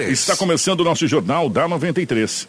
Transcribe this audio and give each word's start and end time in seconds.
Está 0.00 0.36
começando 0.36 0.78
o 0.78 0.84
nosso 0.84 1.08
Jornal 1.08 1.48
da 1.48 1.66
93. 1.66 2.46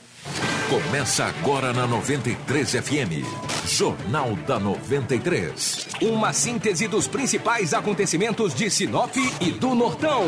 Começa 0.69 1.25
agora 1.25 1.73
na 1.73 1.87
93 1.87 2.73
FM. 2.73 3.25
Jornal 3.69 4.35
da 4.47 4.59
93. 4.59 5.87
Uma 6.01 6.33
síntese 6.33 6.87
dos 6.87 7.07
principais 7.07 7.73
acontecimentos 7.73 8.53
de 8.53 8.69
Sinop 8.69 9.15
e 9.41 9.51
do 9.51 9.75
Nortão, 9.75 10.25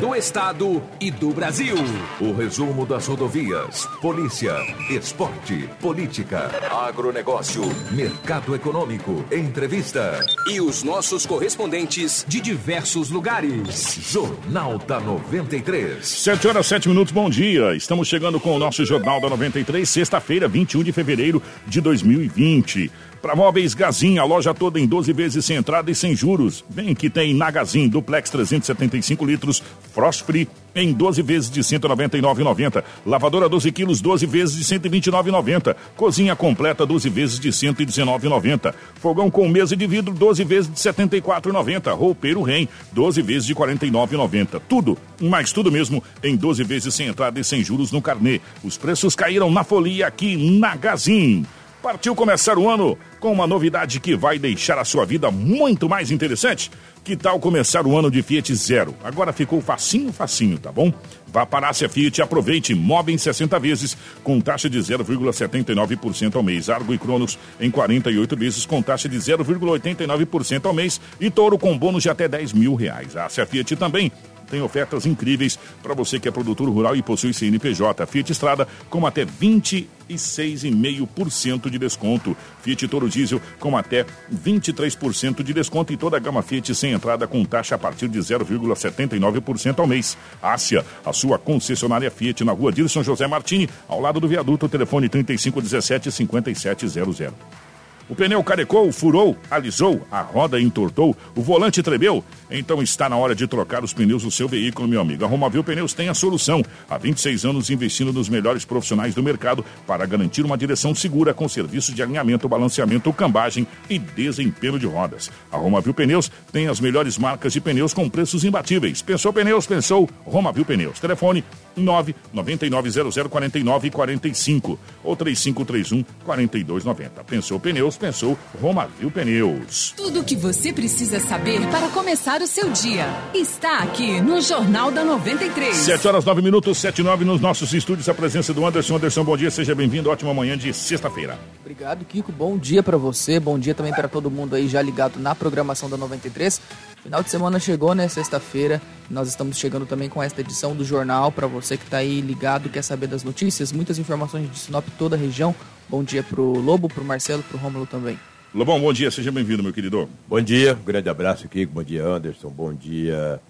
do 0.00 0.14
Estado 0.14 0.82
e 1.00 1.10
do 1.10 1.30
Brasil. 1.30 1.76
O 2.20 2.32
resumo 2.32 2.84
das 2.86 3.06
rodovias, 3.06 3.86
polícia, 4.00 4.54
esporte, 4.90 5.68
política, 5.80 6.50
agronegócio, 6.86 7.62
mercado 7.90 8.54
econômico, 8.54 9.24
entrevista. 9.32 10.24
E 10.48 10.60
os 10.60 10.82
nossos 10.82 11.26
correspondentes 11.26 12.24
de 12.28 12.40
diversos 12.40 13.10
lugares. 13.10 13.98
Jornal 14.10 14.78
da 14.78 15.00
93. 15.00 16.06
7 16.06 16.48
horas 16.48 16.66
7 16.66 16.88
minutos, 16.88 17.12
bom 17.12 17.28
dia. 17.28 17.74
Estamos 17.74 18.08
chegando 18.08 18.38
com 18.38 18.54
o 18.54 18.58
nosso 18.58 18.84
Jornal 18.84 19.20
da 19.20 19.28
93, 19.28 19.83
sexta-feira, 19.86 20.48
21 20.48 20.82
de 20.82 20.92
fevereiro 20.92 21.42
de 21.66 21.80
2020. 21.80 22.90
Para 23.20 23.34
Móveis 23.34 23.72
Gazin, 23.72 24.18
a 24.18 24.24
loja 24.24 24.52
toda 24.52 24.78
em 24.78 24.86
12 24.86 25.12
vezes 25.12 25.44
sem 25.44 25.56
entrada 25.56 25.90
e 25.90 25.94
sem 25.94 26.14
juros. 26.14 26.64
Vem 26.68 26.94
que 26.94 27.08
tem 27.08 27.34
na 27.34 27.50
Gazin, 27.50 27.88
duplex 27.88 28.28
375 28.30 29.24
litros, 29.24 29.62
Frost 29.92 30.24
Free 30.24 30.48
em 30.74 30.92
12 30.92 31.22
vezes 31.22 31.50
de 31.50 31.60
199,90. 31.60 32.82
Lavadora 33.06 33.48
12 33.48 33.70
quilos, 33.72 34.00
12 34.00 34.26
vezes 34.26 34.56
de 34.56 34.64
129,90. 34.64 35.76
Cozinha 35.96 36.34
completa, 36.34 36.84
12 36.84 37.08
vezes 37.08 37.38
de 37.38 37.50
119,90. 37.50 38.74
Fogão 38.96 39.30
com 39.30 39.48
mesa 39.48 39.76
de 39.76 39.86
vidro, 39.86 40.12
12 40.12 40.44
vezes 40.44 40.70
de 40.70 40.76
74,90. 40.76 41.94
Roupeiro 41.96 42.42
Rem, 42.42 42.68
12 42.92 43.22
vezes 43.22 43.46
de 43.46 43.54
49,90. 43.54 44.60
Tudo, 44.68 44.98
mais 45.20 45.52
tudo 45.52 45.70
mesmo, 45.70 46.02
em 46.22 46.36
12 46.36 46.64
vezes 46.64 46.94
sem 46.94 47.08
entrada 47.08 47.38
e 47.38 47.44
sem 47.44 47.62
juros 47.62 47.92
no 47.92 48.02
carnê. 48.02 48.40
Os 48.62 48.76
preços 48.76 49.14
caíram 49.14 49.50
na 49.50 49.64
folia 49.64 50.06
aqui 50.06 50.36
na 50.36 50.76
Gazin. 50.76 51.44
Partiu 51.84 52.14
começar 52.14 52.56
o 52.56 52.66
ano 52.66 52.96
com 53.20 53.30
uma 53.30 53.46
novidade 53.46 54.00
que 54.00 54.16
vai 54.16 54.38
deixar 54.38 54.78
a 54.78 54.86
sua 54.86 55.04
vida 55.04 55.30
muito 55.30 55.86
mais 55.86 56.10
interessante. 56.10 56.70
Que 57.04 57.14
tal 57.14 57.38
começar 57.38 57.86
o 57.86 57.94
ano 57.94 58.10
de 58.10 58.22
Fiat 58.22 58.54
Zero? 58.54 58.94
Agora 59.04 59.34
ficou 59.34 59.60
facinho, 59.60 60.10
facinho, 60.10 60.58
tá 60.58 60.72
bom? 60.72 60.90
Vá 61.26 61.44
para 61.44 61.68
a 61.68 61.74
Fiat 61.74 62.18
e 62.18 62.22
aproveite 62.22 62.74
Mob 62.74 63.12
em 63.12 63.18
60 63.18 63.58
vezes 63.58 63.98
com 64.22 64.40
taxa 64.40 64.70
de 64.70 64.78
0,79% 64.78 66.36
ao 66.36 66.42
mês. 66.42 66.70
Argo 66.70 66.94
e 66.94 66.98
Cronos 66.98 67.38
em 67.60 67.70
48 67.70 68.34
vezes 68.34 68.64
com 68.64 68.80
taxa 68.80 69.06
de 69.06 69.18
0,89% 69.18 70.64
ao 70.64 70.72
mês. 70.72 70.98
E 71.20 71.28
Toro 71.28 71.58
com 71.58 71.76
bônus 71.76 72.04
de 72.04 72.08
até 72.08 72.26
10 72.26 72.54
mil 72.54 72.74
reais. 72.74 73.14
A 73.14 73.26
Ásia 73.26 73.44
Fiat 73.44 73.76
também 73.76 74.10
tem 74.50 74.60
ofertas 74.62 75.06
incríveis 75.06 75.58
para 75.82 75.94
você 75.94 76.20
que 76.20 76.28
é 76.28 76.30
produtor 76.30 76.68
rural 76.68 76.94
e 76.96 77.02
possui 77.02 77.34
CNPJ. 77.34 78.06
Fiat 78.06 78.32
Estrada 78.32 78.66
com 78.88 79.06
até 79.06 79.24
26,5% 79.24 81.70
de 81.70 81.78
desconto. 81.78 82.36
Fiat 82.62 82.88
Toro 82.88 83.08
Diesel 83.08 83.40
com 83.58 83.76
até 83.76 84.04
23% 84.32 85.42
de 85.42 85.52
desconto 85.52 85.92
e 85.92 85.96
toda 85.96 86.16
a 86.16 86.20
gama 86.20 86.42
Fiat 86.42 86.72
sem 86.74 86.92
entrada 86.92 87.26
com 87.26 87.44
taxa 87.44 87.74
a 87.74 87.78
partir 87.78 88.08
de 88.08 88.18
0,79% 88.18 89.78
ao 89.78 89.86
mês. 89.86 90.16
Ásia, 90.42 90.84
a 91.04 91.12
sua 91.12 91.38
concessionária 91.38 92.10
Fiat 92.10 92.42
na 92.44 92.52
rua 92.52 92.72
Dilson 92.72 93.02
José 93.02 93.26
Martini, 93.26 93.68
ao 93.88 94.00
lado 94.00 94.20
do 94.20 94.28
viaduto, 94.28 94.68
telefone 94.68 95.08
3517 95.08 96.12
5700. 96.12 97.63
O 98.08 98.14
pneu 98.14 98.42
carecou, 98.44 98.92
furou, 98.92 99.36
alisou, 99.50 100.06
a 100.10 100.20
roda 100.20 100.60
entortou, 100.60 101.16
o 101.34 101.40
volante 101.40 101.82
tremeu. 101.82 102.22
Então 102.50 102.82
está 102.82 103.08
na 103.08 103.16
hora 103.16 103.34
de 103.34 103.46
trocar 103.46 103.82
os 103.82 103.94
pneus 103.94 104.22
do 104.22 104.30
seu 104.30 104.46
veículo, 104.46 104.86
meu 104.86 105.00
amigo. 105.00 105.24
A 105.24 105.28
Romavil 105.28 105.64
Pneus 105.64 105.94
tem 105.94 106.08
a 106.08 106.14
solução. 106.14 106.62
Há 106.88 106.98
26 106.98 107.46
anos 107.46 107.70
investindo 107.70 108.12
nos 108.12 108.28
melhores 108.28 108.64
profissionais 108.64 109.14
do 109.14 109.22
mercado 109.22 109.64
para 109.86 110.04
garantir 110.04 110.44
uma 110.44 110.58
direção 110.58 110.94
segura 110.94 111.32
com 111.32 111.48
serviços 111.48 111.94
de 111.94 112.02
alinhamento, 112.02 112.48
balanceamento, 112.48 113.12
cambagem 113.12 113.66
e 113.88 113.98
desempenho 113.98 114.78
de 114.78 114.86
rodas. 114.86 115.30
A 115.50 115.56
Romavil 115.56 115.94
Pneus 115.94 116.30
tem 116.52 116.68
as 116.68 116.80
melhores 116.80 117.16
marcas 117.16 117.52
de 117.54 117.60
pneus 117.60 117.94
com 117.94 118.08
preços 118.10 118.44
imbatíveis. 118.44 119.00
Pensou 119.00 119.32
pneus, 119.32 119.66
pensou 119.66 120.08
Romavil 120.24 120.64
Pneus. 120.64 121.00
Telefone 121.00 121.42
999004945 121.78 124.78
ou 125.02 125.16
3531 125.16 126.04
4290. 126.24 127.24
Pensou 127.24 127.60
pneus, 127.60 127.96
pensou 127.96 128.38
Romavil 128.60 129.10
Pneus. 129.10 129.94
Tudo 129.96 130.20
o 130.20 130.24
que 130.24 130.36
você 130.36 130.72
precisa 130.72 131.20
saber 131.20 131.60
para 131.68 131.88
começar 131.88 132.40
o 132.40 132.46
seu 132.46 132.70
dia 132.70 133.06
está 133.34 133.78
aqui 133.78 134.20
no 134.20 134.40
Jornal 134.40 134.90
da 134.90 135.04
93. 135.04 135.74
7 135.74 136.08
horas 136.08 136.24
9 136.24 136.42
minutos, 136.42 136.78
7 136.78 137.00
e 137.00 137.04
9 137.04 137.24
nos 137.24 137.40
nossos 137.40 137.72
estúdios. 137.72 138.08
A 138.08 138.14
presença 138.14 138.52
do 138.52 138.66
Anderson. 138.66 138.96
Anderson, 138.96 139.24
bom 139.24 139.36
dia, 139.36 139.50
seja 139.50 139.74
bem-vindo. 139.74 140.10
Ótima 140.10 140.34
manhã 140.34 140.56
de 140.56 140.72
sexta-feira. 140.72 141.38
Obrigado, 141.60 142.04
Kiko. 142.04 142.32
Bom 142.32 142.58
dia 142.58 142.82
para 142.82 142.96
você. 142.96 143.40
Bom 143.40 143.58
dia 143.58 143.74
também 143.74 143.92
para 143.92 144.08
todo 144.08 144.30
mundo 144.30 144.54
aí 144.54 144.68
já 144.68 144.82
ligado 144.82 145.18
na 145.18 145.34
programação 145.34 145.88
da 145.88 145.96
93. 145.96 146.60
Final 147.02 147.22
de 147.22 147.30
semana 147.30 147.58
chegou, 147.58 147.94
né? 147.94 148.08
Sexta-feira. 148.08 148.80
Nós 149.10 149.28
estamos 149.28 149.58
chegando 149.58 149.86
também 149.86 150.08
com 150.08 150.22
esta 150.22 150.40
edição 150.40 150.74
do 150.74 150.84
jornal 150.84 151.30
para 151.30 151.46
você 151.46 151.63
que 151.68 151.84
está 151.84 151.98
aí 151.98 152.20
ligado, 152.20 152.68
quer 152.68 152.82
saber 152.82 153.06
das 153.06 153.24
notícias, 153.24 153.72
muitas 153.72 153.98
informações 153.98 154.50
de 154.50 154.58
Sinop, 154.58 154.86
toda 154.98 155.16
a 155.16 155.18
região. 155.18 155.54
Bom 155.88 156.02
dia 156.02 156.22
pro 156.22 156.58
Lobo, 156.60 156.88
pro 156.88 157.04
Marcelo, 157.04 157.42
pro 157.42 157.58
Rômulo 157.58 157.86
também. 157.86 158.18
Lobão, 158.54 158.80
bom 158.80 158.92
dia, 158.92 159.10
seja 159.10 159.32
bem-vindo, 159.32 159.62
meu 159.62 159.72
querido. 159.72 160.08
Bom 160.28 160.40
dia, 160.40 160.74
um 160.74 160.84
grande 160.84 161.08
abraço, 161.08 161.48
Kiko. 161.48 161.72
Bom 161.72 161.82
dia, 161.82 162.06
Anderson. 162.06 162.50
Bom 162.50 162.72
dia, 162.72 163.40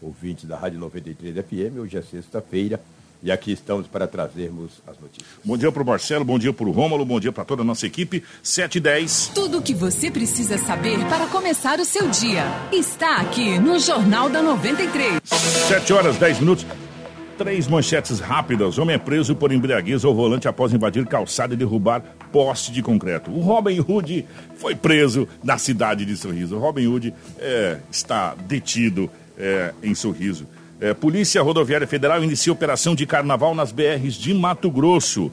ouvintes 0.00 0.44
da 0.44 0.56
Rádio 0.56 0.78
93 0.78 1.34
FM. 1.36 1.78
Hoje 1.80 1.98
é 1.98 2.02
sexta-feira 2.02 2.80
e 3.24 3.32
aqui 3.32 3.52
estamos 3.52 3.86
para 3.86 4.06
trazermos 4.06 4.82
as 4.86 4.98
notícias. 4.98 5.26
Bom 5.42 5.56
dia 5.56 5.72
pro 5.72 5.84
Marcelo, 5.84 6.24
bom 6.24 6.38
dia 6.38 6.52
pro 6.52 6.70
Rômulo, 6.70 7.06
bom 7.06 7.18
dia 7.18 7.32
para 7.32 7.44
toda 7.44 7.62
a 7.62 7.64
nossa 7.64 7.86
equipe. 7.86 8.22
7 8.42 8.76
e 8.76 8.80
10. 8.80 9.32
Tudo 9.34 9.58
o 9.58 9.62
que 9.62 9.74
você 9.74 10.10
precisa 10.10 10.58
saber 10.58 10.98
para 11.08 11.26
começar 11.26 11.80
o 11.80 11.84
seu 11.86 12.08
dia 12.10 12.44
está 12.70 13.16
aqui 13.16 13.58
no 13.58 13.78
Jornal 13.78 14.28
da 14.28 14.42
93. 14.42 15.20
7 15.24 15.92
horas 15.94 16.16
10 16.18 16.40
minutos. 16.40 16.66
Três 17.36 17.66
manchetes 17.66 18.20
rápidas. 18.20 18.78
Homem 18.78 18.94
é 18.94 18.98
preso 18.98 19.34
por 19.34 19.50
embriaguez 19.50 20.04
ao 20.04 20.14
volante 20.14 20.46
após 20.46 20.72
invadir 20.72 21.04
calçada 21.04 21.52
e 21.52 21.56
derrubar 21.56 22.00
poste 22.30 22.70
de 22.70 22.80
concreto. 22.80 23.28
O 23.32 23.40
Robin 23.40 23.80
Hood 23.80 24.24
foi 24.56 24.76
preso 24.76 25.26
na 25.42 25.58
cidade 25.58 26.04
de 26.04 26.16
Sorriso. 26.16 26.56
O 26.56 26.60
Robin 26.60 26.86
Hood 26.86 27.12
é, 27.38 27.78
está 27.90 28.36
detido 28.46 29.10
é, 29.36 29.72
em 29.82 29.96
Sorriso. 29.96 30.46
É, 30.80 30.94
Polícia 30.94 31.42
Rodoviária 31.42 31.88
Federal 31.88 32.22
inicia 32.22 32.52
operação 32.52 32.94
de 32.94 33.04
carnaval 33.04 33.52
nas 33.52 33.72
BRs 33.72 34.14
de 34.14 34.32
Mato 34.32 34.70
Grosso. 34.70 35.32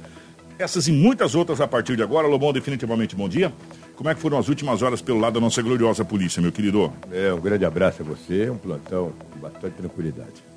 Essas 0.58 0.88
e 0.88 0.92
muitas 0.92 1.36
outras 1.36 1.62
a 1.62 1.68
partir 1.68 1.96
de 1.96 2.02
agora. 2.02 2.28
Lobão, 2.28 2.52
definitivamente 2.52 3.16
bom 3.16 3.30
dia. 3.30 3.54
Como 3.96 4.10
é 4.10 4.16
que 4.16 4.22
foram 4.22 4.40
as 4.40 4.50
últimas 4.50 4.82
horas 4.82 5.04
pelo 5.04 5.20
lado 5.20 5.34
da 5.34 5.40
nossa 5.40 5.62
gloriosa 5.62 6.04
polícia, 6.04 6.42
meu 6.42 6.52
querido? 6.52 6.92
É, 7.12 7.32
um 7.32 7.40
grande 7.40 7.64
abraço 7.64 8.02
a 8.02 8.06
você, 8.06 8.50
um 8.50 8.58
plantão 8.58 9.14
com 9.32 9.40
bastante 9.40 9.74
tranquilidade. 9.74 10.51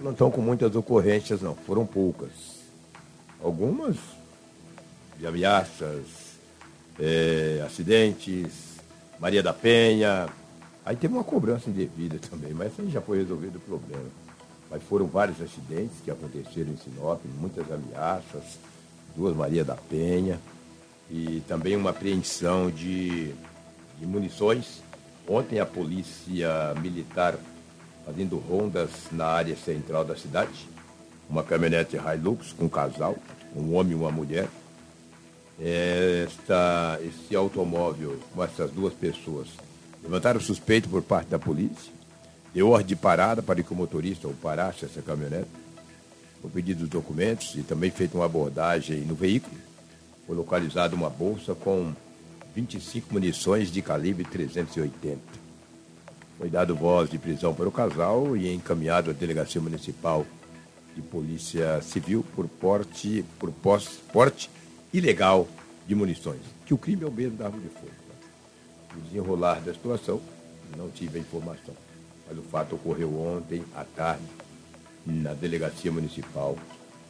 Um 0.00 0.04
plantão 0.04 0.30
com 0.30 0.40
muitas 0.40 0.74
ocorrências, 0.74 1.42
não, 1.42 1.54
foram 1.54 1.84
poucas. 1.84 2.30
Algumas 3.44 3.96
de 5.18 5.26
ameaças, 5.26 6.06
é, 6.98 7.62
acidentes, 7.66 8.78
Maria 9.18 9.42
da 9.42 9.52
Penha. 9.52 10.26
Aí 10.86 10.96
teve 10.96 11.12
uma 11.12 11.22
cobrança 11.22 11.68
indevida 11.68 12.18
também, 12.18 12.54
mas 12.54 12.72
aí 12.78 12.90
já 12.90 13.02
foi 13.02 13.18
resolvido 13.18 13.56
o 13.56 13.60
problema. 13.60 14.08
Mas 14.70 14.82
foram 14.84 15.06
vários 15.06 15.38
acidentes 15.42 16.00
que 16.02 16.10
aconteceram 16.10 16.70
em 16.70 16.78
Sinop, 16.78 17.20
muitas 17.38 17.70
ameaças, 17.70 18.58
duas 19.14 19.36
Maria 19.36 19.66
da 19.66 19.74
Penha 19.74 20.40
e 21.10 21.42
também 21.46 21.76
uma 21.76 21.90
apreensão 21.90 22.70
de, 22.70 23.34
de 23.98 24.06
munições. 24.06 24.82
Ontem 25.28 25.60
a 25.60 25.66
polícia 25.66 26.74
militar 26.80 27.36
fazendo 28.10 28.38
rondas 28.38 28.90
na 29.12 29.26
área 29.26 29.56
central 29.56 30.04
da 30.04 30.16
cidade, 30.16 30.68
uma 31.28 31.44
caminhonete 31.44 31.96
Hilux 31.96 32.52
com 32.52 32.64
um 32.64 32.68
casal, 32.68 33.16
um 33.54 33.74
homem 33.76 33.92
e 33.92 33.94
uma 33.94 34.10
mulher. 34.10 34.48
Esta, 35.60 36.98
esse 37.02 37.36
automóvel 37.36 38.18
com 38.34 38.42
essas 38.42 38.70
duas 38.72 38.92
pessoas 38.94 39.48
levantaram 40.02 40.40
suspeito 40.40 40.88
por 40.88 41.02
parte 41.02 41.28
da 41.28 41.38
polícia, 41.38 41.92
deu 42.52 42.70
ordem 42.70 42.88
de 42.88 42.96
parada 42.96 43.42
para 43.42 43.62
que 43.62 43.72
o 43.72 43.76
motorista 43.76 44.26
ou 44.26 44.34
parasse 44.34 44.84
essa 44.84 45.00
caminhonete, 45.00 45.48
foi 46.42 46.50
pedido 46.50 46.84
os 46.84 46.88
documentos 46.88 47.54
e 47.54 47.62
também 47.62 47.90
feita 47.90 48.16
uma 48.16 48.24
abordagem 48.24 49.00
no 49.02 49.14
veículo. 49.14 49.54
Foi 50.26 50.34
localizada 50.34 50.96
uma 50.96 51.10
bolsa 51.10 51.54
com 51.54 51.92
25 52.54 53.12
munições 53.12 53.70
de 53.70 53.82
calibre 53.82 54.24
380. 54.24 55.49
Foi 56.40 56.48
dado 56.48 56.74
voz 56.74 57.10
de 57.10 57.18
prisão 57.18 57.52
para 57.52 57.68
o 57.68 57.70
casal 57.70 58.34
e 58.34 58.50
encaminhado 58.50 59.10
à 59.10 59.12
Delegacia 59.12 59.60
Municipal 59.60 60.24
de 60.96 61.02
Polícia 61.02 61.82
Civil 61.82 62.24
por 62.34 62.48
porte, 62.48 63.22
por 63.38 63.52
porte 64.10 64.48
ilegal 64.90 65.46
de 65.86 65.94
munições. 65.94 66.40
Que 66.64 66.72
o 66.72 66.78
crime 66.78 67.04
é 67.04 67.06
o 67.06 67.12
mesmo 67.12 67.36
da 67.36 67.44
arma 67.44 67.60
de 67.60 67.68
fogo. 67.68 67.88
Tá? 67.88 68.96
O 68.96 69.00
desenrolar 69.02 69.60
da 69.60 69.74
situação, 69.74 70.18
não 70.78 70.88
tive 70.88 71.18
a 71.18 71.20
informação. 71.20 71.74
Mas 72.26 72.38
o 72.38 72.42
fato 72.42 72.74
ocorreu 72.74 73.20
ontem 73.20 73.62
à 73.76 73.84
tarde 73.84 74.24
na 75.04 75.34
Delegacia 75.34 75.92
Municipal 75.92 76.56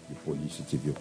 de 0.09 0.15
Polícia 0.25 0.65
Civil. 0.65 0.97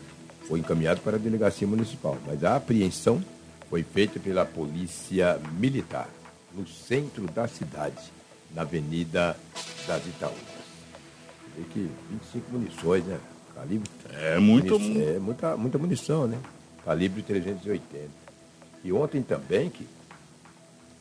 Foi 0.48 0.60
encaminhado 0.60 1.02
para 1.02 1.16
a 1.16 1.20
Delegacia 1.20 1.66
Municipal, 1.66 2.16
mas 2.28 2.44
a 2.44 2.58
apreensão 2.58 3.26
foi 3.72 3.82
feita 3.82 4.20
pela 4.20 4.46
Polícia 4.46 5.42
Militar, 5.54 6.08
no 6.54 6.68
centro 6.68 7.26
da 7.26 7.48
cidade, 7.48 8.19
na 8.54 8.62
Avenida 8.62 9.38
das 9.88 10.06
Itaúbas. 10.06 10.40
Vê 11.56 11.64
que 11.74 11.90
25 12.12 12.52
munições, 12.52 13.04
né? 13.06 13.20
Calibre. 13.56 13.90
É 14.14 14.40
muito. 14.40 14.76
É 14.76 15.20
muita, 15.20 15.58
muita 15.58 15.78
munição, 15.78 16.28
né? 16.28 16.40
Calibre 16.86 17.22
380. 17.22 18.10
E 18.84 18.94
ontem 18.94 19.22
também, 19.22 19.70
que 19.70 19.86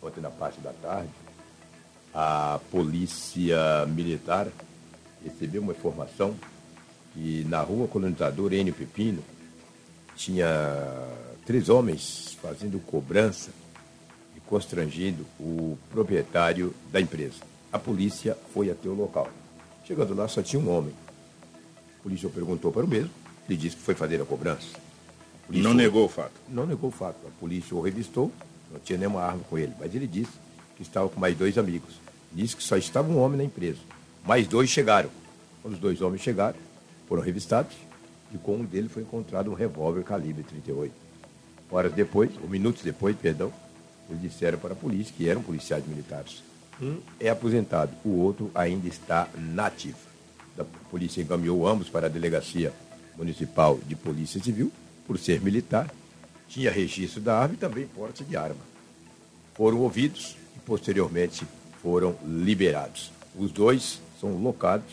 ontem 0.02 0.20
na 0.20 0.30
parte 0.30 0.60
da 0.60 0.72
tarde, 0.72 1.10
a 2.12 2.58
polícia 2.70 3.86
militar 3.86 4.48
recebeu 5.24 5.62
uma 5.62 5.72
informação 5.72 6.34
que 7.14 7.44
na 7.48 7.60
rua 7.60 7.86
colonizador 7.88 8.52
Enio 8.52 8.74
Pepino 8.74 9.22
tinha 10.16 10.46
três 11.46 11.68
homens 11.68 12.36
fazendo 12.42 12.78
cobrança 12.84 13.50
constrangindo 14.48 15.26
o 15.38 15.78
proprietário 15.90 16.74
da 16.90 17.00
empresa. 17.00 17.36
A 17.72 17.78
polícia 17.78 18.36
foi 18.52 18.70
até 18.70 18.88
o 18.88 18.94
local. 18.94 19.28
Chegando 19.84 20.14
lá, 20.14 20.26
só 20.26 20.42
tinha 20.42 20.60
um 20.60 20.70
homem. 20.70 20.92
A 21.98 22.02
polícia 22.02 22.28
perguntou 22.28 22.72
para 22.72 22.84
o 22.84 22.88
mesmo, 22.88 23.10
ele 23.48 23.58
disse 23.58 23.76
que 23.76 23.82
foi 23.82 23.94
fazer 23.94 24.20
a 24.20 24.24
cobrança. 24.24 24.68
Não 25.48 25.74
negou 25.74 26.04
o 26.06 26.08
fato. 26.08 26.32
Não 26.48 26.66
negou 26.66 26.90
o 26.90 26.92
fato. 26.92 27.16
A 27.26 27.30
polícia 27.40 27.76
o 27.76 27.80
revistou, 27.80 28.32
não 28.72 28.80
tinha 28.80 28.98
nenhuma 28.98 29.22
arma 29.22 29.42
com 29.48 29.58
ele, 29.58 29.72
mas 29.78 29.94
ele 29.94 30.06
disse 30.06 30.32
que 30.76 30.82
estava 30.82 31.08
com 31.08 31.18
mais 31.20 31.36
dois 31.36 31.56
amigos. 31.56 31.94
Disse 32.32 32.56
que 32.56 32.62
só 32.62 32.76
estava 32.76 33.10
um 33.10 33.18
homem 33.18 33.38
na 33.38 33.44
empresa. 33.44 33.78
Mais 34.24 34.46
dois 34.46 34.68
chegaram. 34.68 35.10
Quando 35.62 35.74
os 35.74 35.80
dois 35.80 36.00
homens 36.00 36.22
chegaram, 36.22 36.58
foram 37.08 37.22
revistados 37.22 37.74
e 38.32 38.38
com 38.38 38.56
um 38.56 38.64
deles 38.64 38.92
foi 38.92 39.02
encontrado 39.02 39.50
um 39.50 39.54
revólver 39.54 40.02
calibre 40.04 40.42
38. 40.42 40.92
Horas 41.70 41.92
depois, 41.92 42.30
ou 42.42 42.48
minutos 42.48 42.82
depois, 42.82 43.16
perdão, 43.16 43.52
eles 44.08 44.22
disseram 44.22 44.58
para 44.58 44.72
a 44.72 44.76
polícia 44.76 45.14
que 45.16 45.28
eram 45.28 45.42
policiais 45.42 45.86
militares. 45.86 46.42
Um 46.80 46.98
é 47.18 47.28
aposentado, 47.28 47.92
o 48.04 48.10
outro 48.20 48.50
ainda 48.54 48.88
está 48.88 49.28
nativo. 49.36 49.98
A 50.58 50.64
polícia 50.90 51.22
encaminhou 51.22 51.66
ambos 51.66 51.88
para 51.88 52.06
a 52.06 52.10
Delegacia 52.10 52.72
Municipal 53.16 53.78
de 53.86 53.96
Polícia 53.96 54.40
Civil, 54.42 54.72
por 55.06 55.18
ser 55.18 55.40
militar, 55.40 55.90
tinha 56.48 56.70
registro 56.70 57.20
da 57.20 57.36
arma 57.36 57.54
e 57.54 57.58
também 57.58 57.86
porte 57.86 58.24
de 58.24 58.36
arma. 58.36 58.60
Foram 59.54 59.78
ouvidos 59.78 60.36
e 60.56 60.58
posteriormente 60.60 61.46
foram 61.82 62.16
liberados. 62.24 63.10
Os 63.36 63.50
dois 63.52 64.00
são 64.20 64.36
locados, 64.36 64.92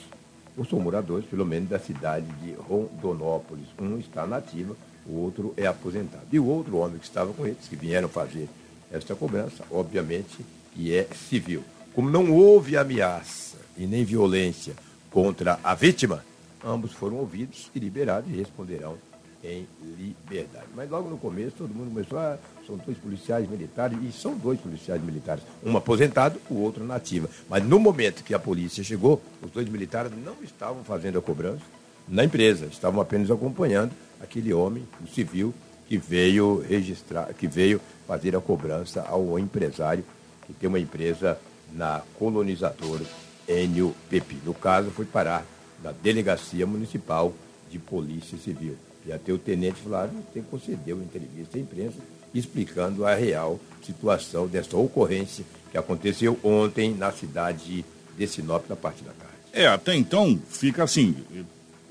ou 0.58 0.66
são 0.66 0.80
moradores, 0.80 1.26
pelo 1.26 1.46
menos, 1.46 1.70
da 1.70 1.80
cidade 1.80 2.26
de 2.42 2.54
Rondonópolis. 2.54 3.68
Um 3.80 3.98
está 3.98 4.26
nativa, 4.26 4.76
o 5.06 5.14
outro 5.20 5.54
é 5.58 5.66
aposentado. 5.66 6.26
E 6.32 6.40
o 6.40 6.46
outro 6.46 6.78
homem 6.78 6.98
que 6.98 7.06
estava 7.06 7.34
com 7.34 7.46
eles, 7.46 7.68
que 7.68 7.76
vieram 7.76 8.08
fazer 8.08 8.48
esta 8.96 9.16
cobrança, 9.16 9.64
obviamente, 9.72 10.46
que 10.74 10.96
é 10.96 11.08
civil. 11.30 11.64
Como 11.94 12.10
não 12.10 12.32
houve 12.34 12.78
ameaça 12.78 13.58
e 13.78 13.86
nem 13.86 14.04
violência 14.04 14.74
contra 15.10 15.60
a 15.64 15.74
vítima, 15.74 16.24
ambos 16.64 16.92
foram 16.94 17.18
ouvidos 17.18 17.70
e 17.74 17.80
liberados 17.80 18.30
e 18.32 18.36
responderão 18.36 18.98
em 19.44 19.68
liberdade. 19.98 20.66
Mas 20.76 20.90
logo 20.90 21.10
no 21.10 21.18
começo 21.18 21.52
todo 21.58 21.74
mundo 21.74 21.90
começou, 21.94 22.18
ah, 22.18 22.38
são 22.66 22.78
dois 22.78 22.98
policiais 22.98 23.48
militares, 23.48 23.98
e 24.02 24.12
são 24.12 24.36
dois 24.36 24.60
policiais 24.60 25.02
militares, 25.02 25.44
um 25.64 25.78
aposentado, 25.78 26.40
o 26.50 26.56
outro 26.56 26.84
nativa. 26.84 27.30
Mas 27.50 27.64
no 27.64 27.80
momento 27.80 28.24
que 28.24 28.34
a 28.34 28.40
polícia 28.40 28.84
chegou, 28.84 29.22
os 29.42 29.52
dois 29.52 29.70
militares 29.70 30.12
não 30.24 30.36
estavam 30.44 30.84
fazendo 30.84 31.20
a 31.20 31.22
cobrança 31.22 31.64
na 32.08 32.24
empresa, 32.24 32.66
estavam 32.66 33.00
apenas 33.00 33.30
acompanhando 33.30 33.92
aquele 34.22 34.54
homem, 34.54 34.84
o 35.04 35.08
civil, 35.08 35.54
que 35.88 35.98
veio 35.98 36.64
registrar, 36.68 37.34
que 37.34 37.48
veio 37.48 37.80
fazer 38.08 38.36
a 38.36 38.42
cobrança 38.42 39.02
ao 39.08 39.38
empresário 39.40 40.04
que 40.46 40.54
tem 40.54 40.70
uma 40.70 40.80
empresa 40.80 41.40
na 41.74 42.02
colonizadora 42.18 43.04
Enio 43.48 43.96
Pepi. 44.10 44.38
No 44.46 44.54
caso, 44.54 44.92
foi 44.92 45.06
parar 45.06 45.46
na 45.84 45.92
Delegacia 45.92 46.66
Municipal 46.66 47.34
de 47.70 47.80
Polícia 47.80 48.38
Civil. 48.38 48.76
E 49.06 49.12
até 49.12 49.32
o 49.32 49.38
tenente 49.38 49.82
Flávio 49.82 50.24
tem 50.34 50.42
concedeu 50.42 50.98
entrevista 50.98 51.58
à 51.58 51.62
imprensa 51.62 51.98
explicando 52.34 53.06
a 53.06 53.16
real 53.16 53.60
situação 53.84 54.48
dessa 54.48 54.76
ocorrência 54.76 55.46
que 55.72 55.78
aconteceu 55.78 56.38
ontem 56.44 56.94
na 56.94 57.12
cidade 57.12 57.86
de 58.18 58.28
Sinop, 58.28 58.68
na 58.68 58.76
parte 58.76 59.04
da 59.04 59.12
tarde. 59.12 59.36
É, 59.54 59.68
até 59.68 59.96
então 59.96 60.40
fica 60.50 60.84
assim. 60.84 61.16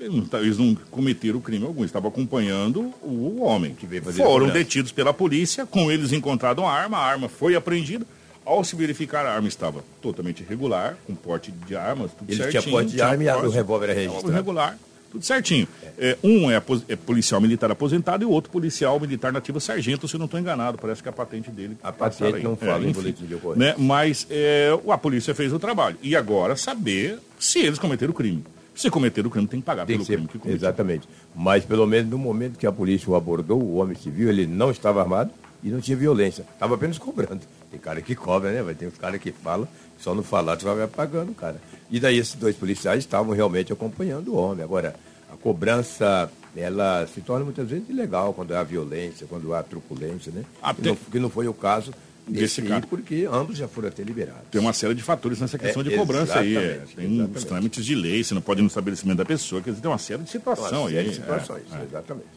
Eles 0.05 0.15
não, 0.31 0.39
eles 0.39 0.57
não 0.57 0.75
cometeram 0.91 1.39
crime 1.39 1.65
algum, 1.65 1.83
estavam 1.83 2.09
acompanhando 2.09 2.93
o 3.01 3.41
homem. 3.43 3.73
Que 3.73 3.85
veio 3.87 4.03
fazer 4.03 4.23
Foram 4.23 4.49
detidos 4.49 4.91
pela 4.91 5.13
polícia, 5.13 5.65
com 5.65 5.91
eles 5.91 6.11
encontraram 6.13 6.67
a 6.67 6.71
arma, 6.71 6.97
a 6.97 7.03
arma 7.05 7.27
foi 7.27 7.55
apreendida. 7.55 8.05
Ao 8.45 8.63
se 8.63 8.75
verificar, 8.75 9.25
a 9.25 9.33
arma 9.33 9.47
estava 9.47 9.83
totalmente 10.01 10.41
irregular, 10.43 10.95
com 11.07 11.15
porte 11.15 11.51
de 11.51 11.75
armas, 11.75 12.11
tudo 12.11 12.29
Ele 12.31 12.37
certinho. 12.37 12.61
tinha 12.61 12.71
porte 12.73 12.91
de 12.91 13.01
arma 13.01 13.23
e 13.23 13.29
a- 13.29 13.37
o 13.37 13.49
revólver 13.49 13.85
era 13.89 13.95
registrado. 13.99 14.31
regular, 14.31 14.77
tudo 15.11 15.25
certinho. 15.25 15.67
É, 15.97 16.15
um 16.23 16.51
é, 16.51 16.61
é 16.87 16.95
policial 16.95 17.41
militar 17.41 17.71
aposentado 17.71 18.23
e 18.23 18.27
o 18.27 18.29
outro 18.29 18.51
policial 18.51 18.99
militar 18.99 19.33
nativo 19.33 19.59
sargento, 19.59 20.07
se 20.07 20.13
eu 20.15 20.19
não 20.19 20.25
estou 20.25 20.39
enganado. 20.39 20.77
Parece 20.77 21.01
que 21.01 21.09
a 21.09 21.11
patente 21.11 21.49
dele. 21.49 21.75
A 21.81 21.91
patente 21.91 22.35
aí. 22.35 22.43
não 22.43 22.55
fala 22.55 22.83
em 22.85 22.89
enfim, 22.89 22.93
boletim 23.01 23.25
de 23.25 23.33
ocorrência. 23.33 23.65
né? 23.69 23.75
Mas 23.79 24.27
é, 24.29 24.69
a 24.91 24.97
polícia 24.99 25.33
fez 25.33 25.51
o 25.51 25.57
trabalho. 25.57 25.97
E 26.03 26.15
agora 26.15 26.55
saber 26.55 27.17
se 27.39 27.57
eles 27.59 27.79
cometeram 27.79 28.11
o 28.11 28.13
crime. 28.15 28.43
Se 28.75 28.89
cometeram 28.89 29.29
o 29.29 29.31
crime, 29.31 29.47
tem 29.47 29.59
que 29.61 29.65
pagar 29.65 29.85
Tem 29.85 29.95
pelo 29.95 30.05
ser, 30.05 30.13
crime 30.15 30.27
que 30.27 30.37
cometeu. 30.37 30.55
exatamente. 30.57 31.07
Mas 31.33 31.63
pelo 31.63 31.87
menos 31.87 32.09
no 32.11 32.17
momento 32.17 32.59
que 32.59 32.67
a 32.67 32.71
polícia 32.71 33.09
o 33.09 33.15
abordou, 33.15 33.61
o 33.61 33.75
homem 33.77 33.95
civil, 33.95 34.29
ele 34.29 34.45
não 34.45 34.69
estava 34.69 35.01
armado 35.01 35.31
e 35.63 35.69
não 35.69 35.79
tinha 35.79 35.95
violência. 35.97 36.45
Estava 36.53 36.75
apenas 36.75 36.97
cobrando. 36.97 37.41
Tem 37.71 37.79
cara 37.79 38.01
que 38.01 38.13
cobra, 38.15 38.51
né? 38.51 38.61
Vai 38.61 38.75
ter 38.75 38.85
uns 38.87 38.97
caras 38.97 39.19
que 39.21 39.31
falam, 39.31 39.67
só 39.99 40.13
não 40.13 40.21
falar, 40.23 40.57
tu 40.57 40.65
vai 40.65 40.85
pagando, 40.87 41.33
cara. 41.33 41.59
E 41.89 41.99
daí 41.99 42.17
esses 42.17 42.35
dois 42.35 42.55
policiais 42.55 42.99
estavam 42.99 43.33
realmente 43.33 43.71
acompanhando 43.71 44.33
o 44.33 44.35
homem. 44.37 44.63
Agora, 44.63 44.93
a 45.31 45.37
cobrança, 45.37 46.29
ela 46.55 47.07
se 47.07 47.21
torna 47.21 47.43
muitas 47.45 47.67
vezes 47.69 47.89
ilegal 47.89 48.33
quando 48.33 48.53
há 48.55 48.63
violência, 48.63 49.25
quando 49.27 49.53
há 49.53 49.63
truculência, 49.63 50.31
né? 50.33 50.43
Até- 50.61 50.81
Que, 50.81 50.87
não, 50.87 50.95
que 50.95 51.19
não 51.19 51.29
foi 51.29 51.47
o 51.47 51.53
caso 51.53 51.91
Desse 52.27 52.61
caso. 52.63 52.87
porque 52.87 53.27
ambos 53.31 53.57
já 53.57 53.67
foram 53.67 53.87
até 53.89 54.01
liberados. 54.03 54.41
Tem 54.51 54.59
uma 54.59 54.73
série 54.73 54.95
de 54.95 55.03
fatores 55.03 55.39
nessa 55.39 55.57
questão 55.57 55.81
É, 55.81 55.85
de 55.85 55.95
cobrança 55.95 56.39
aí. 56.39 56.55
é. 56.55 56.59
exatamente, 56.59 56.95
Tem 56.95 57.05
os 57.05 57.13
exatamente. 57.13 57.45
trâmites 57.45 57.85
de 57.85 57.95
lei, 57.95 58.23
você 58.23 58.33
não 58.33 58.41
pode 58.41 58.61
ir 58.61 58.63
no 58.63 58.67
estabelecimento 58.67 59.17
da 59.17 59.25
pessoa, 59.25 59.61
quer 59.61 59.69
dizer, 59.69 59.81
tem 59.81 59.91
uma 59.91 59.97
série 59.99 60.23
de 60.23 60.29
situação 60.31 60.81
Uma 60.81 60.89
série 60.89 60.99
aí. 60.99 61.09
de 61.09 61.15
situações, 61.15 61.63
é, 61.71 61.77
é. 61.77 61.83
exatamente. 61.83 62.27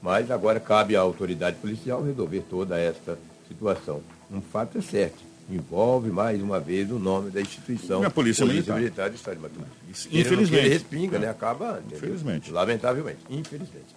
Mas 0.00 0.30
agora 0.30 0.60
cabe 0.60 0.94
à 0.96 1.00
autoridade 1.00 1.56
policial 1.56 2.02
resolver 2.04 2.40
toda 2.48 2.78
esta 2.78 3.18
situação. 3.48 4.00
Um 4.30 4.40
fato 4.40 4.78
é 4.78 4.80
certo, 4.80 5.18
envolve 5.50 6.10
mais 6.10 6.40
uma 6.40 6.60
vez 6.60 6.90
o 6.90 6.98
nome 6.98 7.30
da 7.30 7.40
instituição. 7.40 8.02
E 8.02 8.06
a 8.06 8.10
Polícia 8.10 8.46
Militar. 8.46 8.78
do 9.10 9.14
Estado 9.16 9.36
de 9.36 9.42
Mato 9.42 9.54
Grosso. 9.56 10.08
Infelizmente. 10.12 10.68
respinga, 10.68 11.18
né? 11.18 11.28
Acaba, 11.28 11.78
entendeu? 11.80 11.98
Infelizmente. 11.98 12.50
Lamentavelmente, 12.50 13.18
infelizmente. 13.28 13.94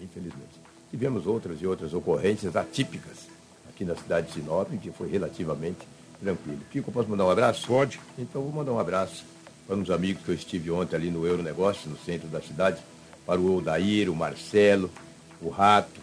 Infelizmente. 0.00 0.58
Tivemos 0.90 1.26
outras 1.26 1.60
e 1.62 1.66
outras 1.66 1.92
ocorrências 1.94 2.56
atípicas 2.56 3.27
aqui 3.78 3.84
na 3.84 3.94
cidade 3.94 4.26
de 4.26 4.32
Sinop, 4.34 4.68
que 4.82 4.90
foi 4.90 5.08
relativamente 5.08 5.78
tranquilo. 6.20 6.58
Kiko, 6.70 6.90
posso 6.90 7.08
mandar 7.08 7.26
um 7.26 7.30
abraço? 7.30 7.66
Pode. 7.66 8.00
Então 8.18 8.42
vou 8.42 8.52
mandar 8.52 8.72
um 8.72 8.78
abraço 8.78 9.24
para 9.66 9.76
uns 9.76 9.88
amigos 9.88 10.24
que 10.24 10.30
eu 10.30 10.34
estive 10.34 10.70
ontem 10.70 10.96
ali 10.96 11.10
no 11.10 11.24
Euronegócio, 11.24 11.88
no 11.88 11.96
centro 11.98 12.26
da 12.28 12.40
cidade, 12.40 12.78
para 13.24 13.40
o 13.40 13.56
Odair, 13.56 14.10
o 14.10 14.16
Marcelo, 14.16 14.90
o 15.40 15.48
Rato, 15.48 16.00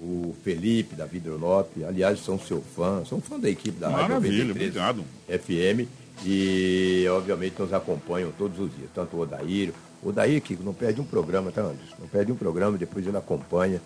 o 0.00 0.34
Felipe 0.42 0.96
da 0.96 1.06
Vidronop, 1.06 1.68
aliás, 1.84 2.18
são 2.24 2.38
seu 2.38 2.60
fã, 2.60 3.04
são 3.04 3.20
fã 3.20 3.38
da 3.38 3.48
equipe 3.48 3.78
da 3.78 3.88
Rádio 3.88 4.08
Maravilha, 4.08 4.44
93 4.46 4.76
obrigado. 4.76 5.04
FM 5.28 5.88
e 6.24 7.06
obviamente 7.08 7.54
nos 7.60 7.72
acompanham 7.72 8.32
todos 8.36 8.58
os 8.58 8.74
dias, 8.74 8.90
tanto 8.92 9.16
o 9.16 9.20
Odair, 9.20 9.72
o 10.02 10.08
Odair 10.08 10.42
que 10.42 10.56
não 10.56 10.74
perde 10.74 11.00
um 11.00 11.04
programa, 11.04 11.52
tá 11.52 11.60
Anderson? 11.60 11.96
Não 12.00 12.08
perde 12.08 12.32
um 12.32 12.36
programa, 12.36 12.76
depois 12.76 13.06
ele 13.06 13.16
acompanha 13.16 13.80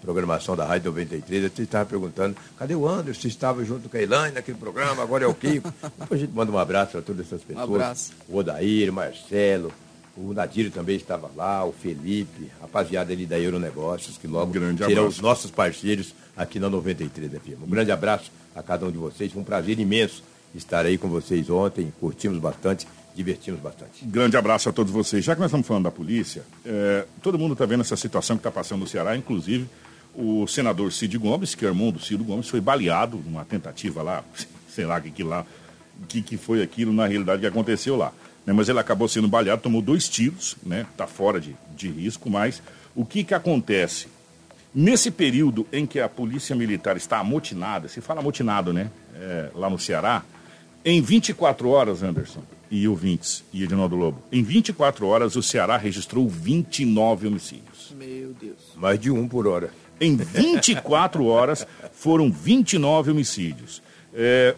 programação 0.00 0.56
da 0.56 0.64
Rádio 0.64 0.90
93. 0.90 1.44
Eu 1.44 1.64
estava 1.64 1.84
perguntando, 1.86 2.36
cadê 2.58 2.74
o 2.74 2.86
Anderson? 2.88 3.22
Você 3.22 3.28
estava 3.28 3.64
junto 3.64 3.88
com 3.88 3.96
a 3.96 4.00
Elaine 4.02 4.34
naquele 4.34 4.58
programa, 4.58 5.02
agora 5.02 5.24
é 5.24 5.26
o 5.26 5.34
Kiko. 5.34 5.72
Depois 5.98 6.20
a 6.20 6.24
gente 6.24 6.34
manda 6.34 6.52
um 6.52 6.58
abraço 6.58 6.92
para 6.92 7.02
todas 7.02 7.26
essas 7.26 7.42
pessoas. 7.42 7.68
abraço. 7.68 8.12
O 8.28 8.36
Odair, 8.38 8.92
Marcelo, 8.92 9.72
o 10.16 10.32
Nadir 10.32 10.70
também 10.70 10.96
estava 10.96 11.30
lá, 11.36 11.64
o 11.64 11.72
Felipe, 11.72 12.50
rapaziada 12.60 13.12
ali 13.12 13.26
da 13.26 13.38
Euronegócios, 13.38 14.16
que 14.16 14.26
logo 14.26 14.50
Grande 14.52 14.78
serão 14.78 15.02
abraço. 15.02 15.08
os 15.16 15.20
nossos 15.20 15.50
parceiros 15.50 16.14
aqui 16.36 16.58
na 16.58 16.70
93 16.70 17.32
FM. 17.32 17.62
Um 17.66 17.70
grande 17.70 17.92
abraço 17.92 18.30
a 18.54 18.62
cada 18.62 18.86
um 18.86 18.90
de 18.90 18.98
vocês. 18.98 19.32
Foi 19.32 19.42
um 19.42 19.44
prazer 19.44 19.78
imenso 19.78 20.22
estar 20.54 20.86
aí 20.86 20.96
com 20.96 21.08
vocês 21.08 21.50
ontem. 21.50 21.92
Curtimos 22.00 22.38
bastante, 22.38 22.86
divertimos 23.14 23.60
bastante. 23.60 24.04
Um 24.04 24.10
grande 24.10 24.36
abraço 24.38 24.68
a 24.70 24.72
todos 24.72 24.90
vocês. 24.90 25.22
Já 25.22 25.34
que 25.34 25.40
nós 25.40 25.50
estamos 25.50 25.66
falando 25.66 25.84
da 25.84 25.90
polícia, 25.90 26.42
é, 26.64 27.04
todo 27.22 27.38
mundo 27.38 27.52
está 27.52 27.66
vendo 27.66 27.82
essa 27.82 27.96
situação 27.96 28.36
que 28.36 28.40
está 28.40 28.50
passando 28.50 28.80
no 28.80 28.86
Ceará, 28.86 29.16
inclusive 29.16 29.68
o 30.16 30.46
senador 30.46 30.92
Cid 30.92 31.18
Gomes, 31.18 31.54
que 31.54 31.64
é 31.64 31.68
irmão 31.68 31.90
do 31.90 32.00
Ciro 32.00 32.24
Gomes, 32.24 32.48
foi 32.48 32.60
baleado 32.60 33.22
numa 33.24 33.44
tentativa 33.44 34.02
lá, 34.02 34.24
sei 34.68 34.86
lá 34.86 34.98
o 34.98 35.02
que, 35.02 35.10
que 35.10 35.22
lá, 35.22 35.44
que, 36.08 36.22
que 36.22 36.36
foi 36.36 36.62
aquilo 36.62 36.92
na 36.92 37.06
realidade 37.06 37.40
que 37.40 37.46
aconteceu 37.46 37.96
lá. 37.96 38.12
né, 38.44 38.52
mas 38.52 38.68
ele 38.68 38.78
acabou 38.78 39.08
sendo 39.08 39.28
baleado, 39.28 39.62
tomou 39.62 39.82
dois 39.82 40.08
tiros, 40.08 40.56
né? 40.62 40.86
Está 40.90 41.06
fora 41.06 41.40
de, 41.40 41.54
de 41.76 41.88
risco, 41.88 42.30
mas 42.30 42.62
o 42.94 43.04
que, 43.04 43.22
que 43.24 43.34
acontece? 43.34 44.08
Nesse 44.74 45.10
período 45.10 45.66
em 45.72 45.86
que 45.86 46.00
a 46.00 46.08
polícia 46.08 46.54
militar 46.54 46.96
está 46.96 47.18
amotinada, 47.18 47.88
se 47.88 48.00
fala 48.00 48.20
amotinado, 48.20 48.72
né? 48.72 48.90
É, 49.14 49.50
lá 49.54 49.70
no 49.70 49.78
Ceará, 49.78 50.22
em 50.84 51.00
24 51.00 51.68
horas, 51.68 52.02
Anderson 52.02 52.42
e 52.70 52.86
ouvintes 52.86 53.44
e 53.52 53.62
Edinaldo 53.62 53.96
Lobo, 53.96 54.22
em 54.30 54.42
24 54.42 55.06
horas 55.06 55.36
o 55.36 55.42
Ceará 55.42 55.76
registrou 55.76 56.28
29 56.28 57.26
homicídios. 57.26 57.94
Meu 57.96 58.34
Deus. 58.34 58.58
Mais 58.76 58.98
de 58.98 59.10
um 59.10 59.26
por 59.26 59.46
hora. 59.46 59.70
Em 60.00 60.16
24 60.16 61.24
horas 61.24 61.66
foram 61.92 62.30
29 62.30 63.10
homicídios. 63.10 63.82
É, 64.14 64.54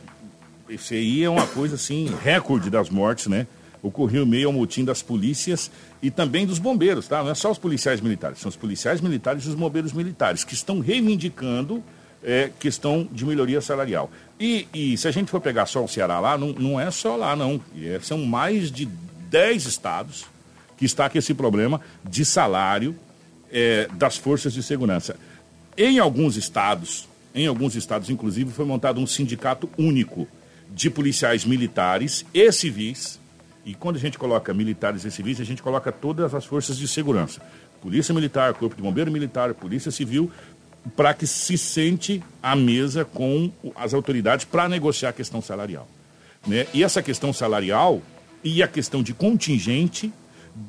esse 0.68 0.94
aí 0.94 1.24
é 1.24 1.30
uma 1.30 1.46
coisa 1.46 1.76
assim, 1.76 2.14
recorde 2.22 2.68
das 2.70 2.90
mortes, 2.90 3.26
né? 3.26 3.46
Ocorreu 3.82 4.26
meio 4.26 4.48
ao 4.48 4.52
motim 4.52 4.84
das 4.84 5.02
polícias 5.02 5.70
e 6.02 6.10
também 6.10 6.44
dos 6.44 6.58
bombeiros, 6.58 7.06
tá? 7.06 7.22
Não 7.22 7.30
é 7.30 7.34
só 7.34 7.50
os 7.50 7.58
policiais 7.58 8.00
militares, 8.00 8.40
são 8.40 8.48
os 8.48 8.56
policiais 8.56 9.00
militares 9.00 9.44
e 9.44 9.48
os 9.48 9.54
bombeiros 9.54 9.92
militares 9.92 10.42
que 10.44 10.54
estão 10.54 10.80
reivindicando 10.80 11.82
é, 12.22 12.50
questão 12.58 13.08
de 13.10 13.24
melhoria 13.24 13.60
salarial. 13.60 14.10
E, 14.38 14.66
e, 14.74 14.96
se 14.96 15.06
a 15.06 15.10
gente 15.10 15.30
for 15.30 15.40
pegar 15.40 15.66
só 15.66 15.84
o 15.84 15.88
Ceará 15.88 16.18
lá, 16.18 16.36
não, 16.36 16.48
não 16.52 16.80
é 16.80 16.90
só 16.90 17.16
lá, 17.16 17.36
não. 17.36 17.60
É, 17.80 17.98
são 18.02 18.18
mais 18.18 18.70
de 18.70 18.86
10 19.30 19.66
estados 19.66 20.26
que 20.76 20.84
está 20.84 21.08
com 21.08 21.18
esse 21.18 21.34
problema 21.34 21.80
de 22.04 22.24
salário 22.24 22.96
é, 23.50 23.88
das 23.92 24.16
forças 24.16 24.52
de 24.52 24.62
segurança. 24.62 25.16
Em 25.80 26.00
alguns 26.00 26.36
estados, 26.36 27.08
em 27.32 27.46
alguns 27.46 27.76
estados, 27.76 28.10
inclusive, 28.10 28.50
foi 28.50 28.64
montado 28.64 29.00
um 29.00 29.06
sindicato 29.06 29.70
único 29.78 30.26
de 30.68 30.90
policiais 30.90 31.44
militares 31.44 32.26
e 32.34 32.50
civis. 32.50 33.20
E 33.64 33.74
quando 33.74 33.94
a 33.94 34.00
gente 34.00 34.18
coloca 34.18 34.52
militares 34.52 35.04
e 35.04 35.10
civis, 35.12 35.40
a 35.40 35.44
gente 35.44 35.62
coloca 35.62 35.92
todas 35.92 36.34
as 36.34 36.44
forças 36.44 36.76
de 36.76 36.88
segurança. 36.88 37.40
Polícia 37.80 38.12
Militar, 38.12 38.54
Corpo 38.54 38.74
de 38.74 38.82
Bombeiro 38.82 39.12
Militar, 39.12 39.54
Polícia 39.54 39.92
Civil, 39.92 40.28
para 40.96 41.14
que 41.14 41.28
se 41.28 41.56
sente 41.56 42.20
à 42.42 42.56
mesa 42.56 43.04
com 43.04 43.52
as 43.76 43.94
autoridades 43.94 44.44
para 44.44 44.68
negociar 44.68 45.10
a 45.10 45.12
questão 45.12 45.40
salarial. 45.40 45.86
Né? 46.44 46.66
E 46.74 46.82
essa 46.82 47.00
questão 47.00 47.32
salarial 47.32 48.02
e 48.42 48.64
a 48.64 48.66
questão 48.66 49.00
de 49.00 49.14
contingente 49.14 50.12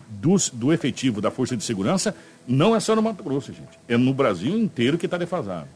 dos, 0.07 0.49
do 0.49 0.71
efetivo 0.71 1.19
da 1.19 1.31
Força 1.31 1.57
de 1.57 1.63
Segurança 1.63 2.15
não 2.47 2.75
é 2.75 2.79
só 2.79 2.95
no 2.95 3.01
Mato 3.01 3.23
Grosso, 3.23 3.53
gente. 3.53 3.79
É 3.87 3.97
no 3.97 4.13
Brasil 4.13 4.57
inteiro 4.57 4.97
que 4.97 5.05
está 5.05 5.17
defasado. 5.17 5.67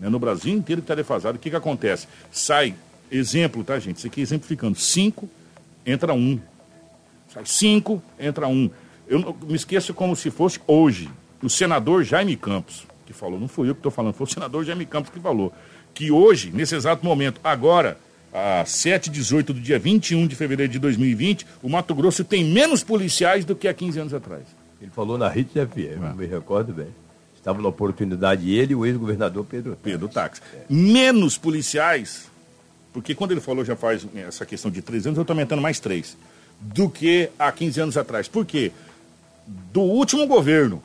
É 0.00 0.08
no 0.08 0.18
Brasil 0.18 0.52
inteiro 0.52 0.82
que 0.82 0.84
está 0.84 0.94
defasado. 0.94 1.36
O 1.36 1.40
que, 1.40 1.50
que 1.50 1.56
acontece? 1.56 2.06
Sai, 2.30 2.74
exemplo, 3.10 3.64
tá, 3.64 3.78
gente? 3.78 3.98
Isso 3.98 4.06
aqui 4.06 4.20
exemplificando. 4.20 4.78
Cinco, 4.78 5.28
entra 5.84 6.12
um. 6.12 6.38
Sai 7.32 7.44
cinco, 7.46 8.02
entra 8.18 8.46
um. 8.48 8.70
Eu 9.08 9.36
me 9.46 9.54
esqueço 9.54 9.94
como 9.94 10.16
se 10.16 10.30
fosse 10.30 10.60
hoje. 10.66 11.08
O 11.42 11.48
senador 11.48 12.02
Jaime 12.02 12.36
Campos, 12.36 12.86
que 13.06 13.12
falou, 13.12 13.38
não 13.38 13.46
fui 13.46 13.68
eu 13.68 13.74
que 13.74 13.78
estou 13.78 13.92
falando, 13.92 14.14
foi 14.14 14.26
o 14.26 14.30
senador 14.30 14.64
Jaime 14.64 14.86
Campos 14.86 15.10
que 15.10 15.20
falou, 15.20 15.52
que 15.94 16.10
hoje, 16.10 16.50
nesse 16.52 16.74
exato 16.74 17.04
momento, 17.04 17.40
agora, 17.44 17.98
às 18.32 18.70
7 18.70 19.10
18 19.10 19.52
do 19.52 19.60
dia 19.60 19.78
21 19.78 20.26
de 20.26 20.34
fevereiro 20.34 20.72
de 20.72 20.78
2020, 20.78 21.46
o 21.62 21.68
Mato 21.68 21.94
Grosso 21.94 22.24
tem 22.24 22.44
menos 22.44 22.82
policiais 22.82 23.44
do 23.44 23.54
que 23.54 23.68
há 23.68 23.74
15 23.74 24.00
anos 24.00 24.14
atrás. 24.14 24.44
Ele 24.86 24.92
falou 24.94 25.18
na 25.18 25.36
Hits 25.36 25.52
FM, 25.52 26.00
é. 26.00 26.14
me 26.14 26.26
recordo 26.26 26.72
bem. 26.72 26.86
Estava 27.34 27.60
na 27.60 27.68
oportunidade 27.68 28.48
ele 28.48 28.72
e 28.72 28.76
o 28.76 28.86
ex-governador 28.86 29.44
Pedro. 29.44 29.76
Pedro 29.82 30.08
Táxi. 30.08 30.40
É. 30.54 30.62
Menos 30.72 31.36
policiais, 31.36 32.30
porque 32.92 33.12
quando 33.12 33.32
ele 33.32 33.40
falou 33.40 33.64
já 33.64 33.74
faz 33.74 34.06
essa 34.14 34.46
questão 34.46 34.70
de 34.70 34.80
três 34.82 35.04
anos, 35.04 35.16
eu 35.16 35.22
estou 35.22 35.34
aumentando 35.34 35.60
mais 35.60 35.80
três, 35.80 36.16
do 36.60 36.88
que 36.88 37.28
há 37.36 37.50
15 37.50 37.80
anos 37.80 37.96
atrás. 37.96 38.28
Por 38.28 38.46
quê? 38.46 38.70
Do 39.72 39.80
último 39.80 40.24
governo 40.28 40.80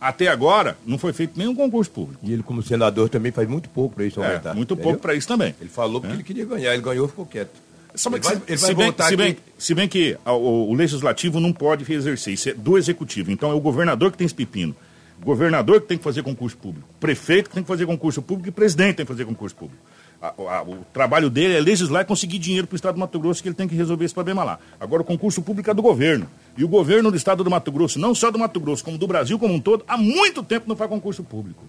até 0.00 0.26
agora 0.26 0.76
não 0.84 0.98
foi 0.98 1.12
feito 1.12 1.38
nenhum 1.38 1.54
concurso 1.54 1.92
público. 1.92 2.18
E 2.24 2.32
ele, 2.32 2.42
como 2.42 2.60
senador, 2.60 3.08
também 3.08 3.30
faz 3.30 3.48
muito 3.48 3.68
pouco 3.68 3.94
para 3.94 4.04
isso 4.04 4.20
é, 4.20 4.26
aumentar. 4.26 4.50
É, 4.50 4.54
muito 4.54 4.74
entendeu? 4.74 4.90
pouco 4.90 5.00
para 5.00 5.14
isso 5.14 5.28
também. 5.28 5.54
Ele 5.60 5.70
falou 5.70 6.00
porque 6.00 6.12
é. 6.12 6.16
ele 6.16 6.24
queria 6.24 6.44
ganhar, 6.44 6.74
ele 6.74 6.82
ganhou 6.82 7.06
ficou 7.06 7.24
quieto. 7.24 7.52
Ele 7.94 8.20
vai, 8.20 8.42
ele 8.48 8.58
se, 8.58 8.74
vai 8.74 8.74
bem, 8.74 9.06
se, 9.06 9.16
bem, 9.16 9.36
se, 9.58 9.74
bem, 9.74 9.88
que 9.88 10.16
o, 10.24 10.70
o, 10.70 10.74
legislativo 10.74 11.38
não 11.38 11.52
pode 11.52 11.90
exercer, 11.92 12.32
isso 12.32 12.48
é 12.48 12.54
do 12.54 12.78
executivo. 12.78 13.30
Então 13.30 13.50
é 13.50 13.54
o 13.54 13.60
governador 13.60 14.10
que 14.10 14.18
tem 14.18 14.24
esse 14.24 14.34
pepino. 14.34 14.74
Governador 15.22 15.80
que 15.80 15.88
tem 15.88 15.98
que 15.98 16.04
fazer 16.04 16.22
concurso 16.22 16.56
público. 16.56 16.88
Prefeito 16.98 17.50
que 17.50 17.54
tem 17.54 17.62
que 17.62 17.68
fazer 17.68 17.86
concurso 17.86 18.22
público 18.22 18.48
e 18.48 18.52
presidente 18.52 18.96
tem 18.96 19.06
que 19.06 19.12
fazer 19.12 19.24
concurso 19.24 19.54
público. 19.54 19.82
A, 20.20 20.28
a, 20.28 20.62
o 20.62 20.86
trabalho 20.92 21.28
dele 21.28 21.54
é 21.54 21.60
legislar 21.60 22.02
e 22.02 22.04
conseguir 22.04 22.38
dinheiro 22.38 22.66
para 22.66 22.74
o 22.74 22.76
Estado 22.76 22.94
do 22.94 23.00
Mato 23.00 23.18
Grosso, 23.18 23.42
que 23.42 23.48
ele 23.48 23.54
tem 23.54 23.68
que 23.68 23.74
resolver 23.74 24.04
esse 24.04 24.14
problema 24.14 24.42
lá. 24.42 24.58
Agora, 24.80 25.02
o 25.02 25.04
concurso 25.04 25.42
público 25.42 25.68
é 25.70 25.74
do 25.74 25.82
governo. 25.82 26.28
E 26.56 26.64
o 26.64 26.68
governo 26.68 27.10
do 27.10 27.16
Estado 27.16 27.44
do 27.44 27.50
Mato 27.50 27.70
Grosso, 27.70 27.98
não 27.98 28.14
só 28.14 28.30
do 28.30 28.38
Mato 28.38 28.58
Grosso, 28.58 28.84
como 28.84 28.96
do 28.96 29.06
Brasil 29.06 29.38
como 29.38 29.52
um 29.52 29.60
todo, 29.60 29.84
há 29.86 29.96
muito 29.96 30.42
tempo 30.42 30.68
não 30.68 30.76
faz 30.76 30.88
concurso 30.88 31.22
público. 31.22 31.64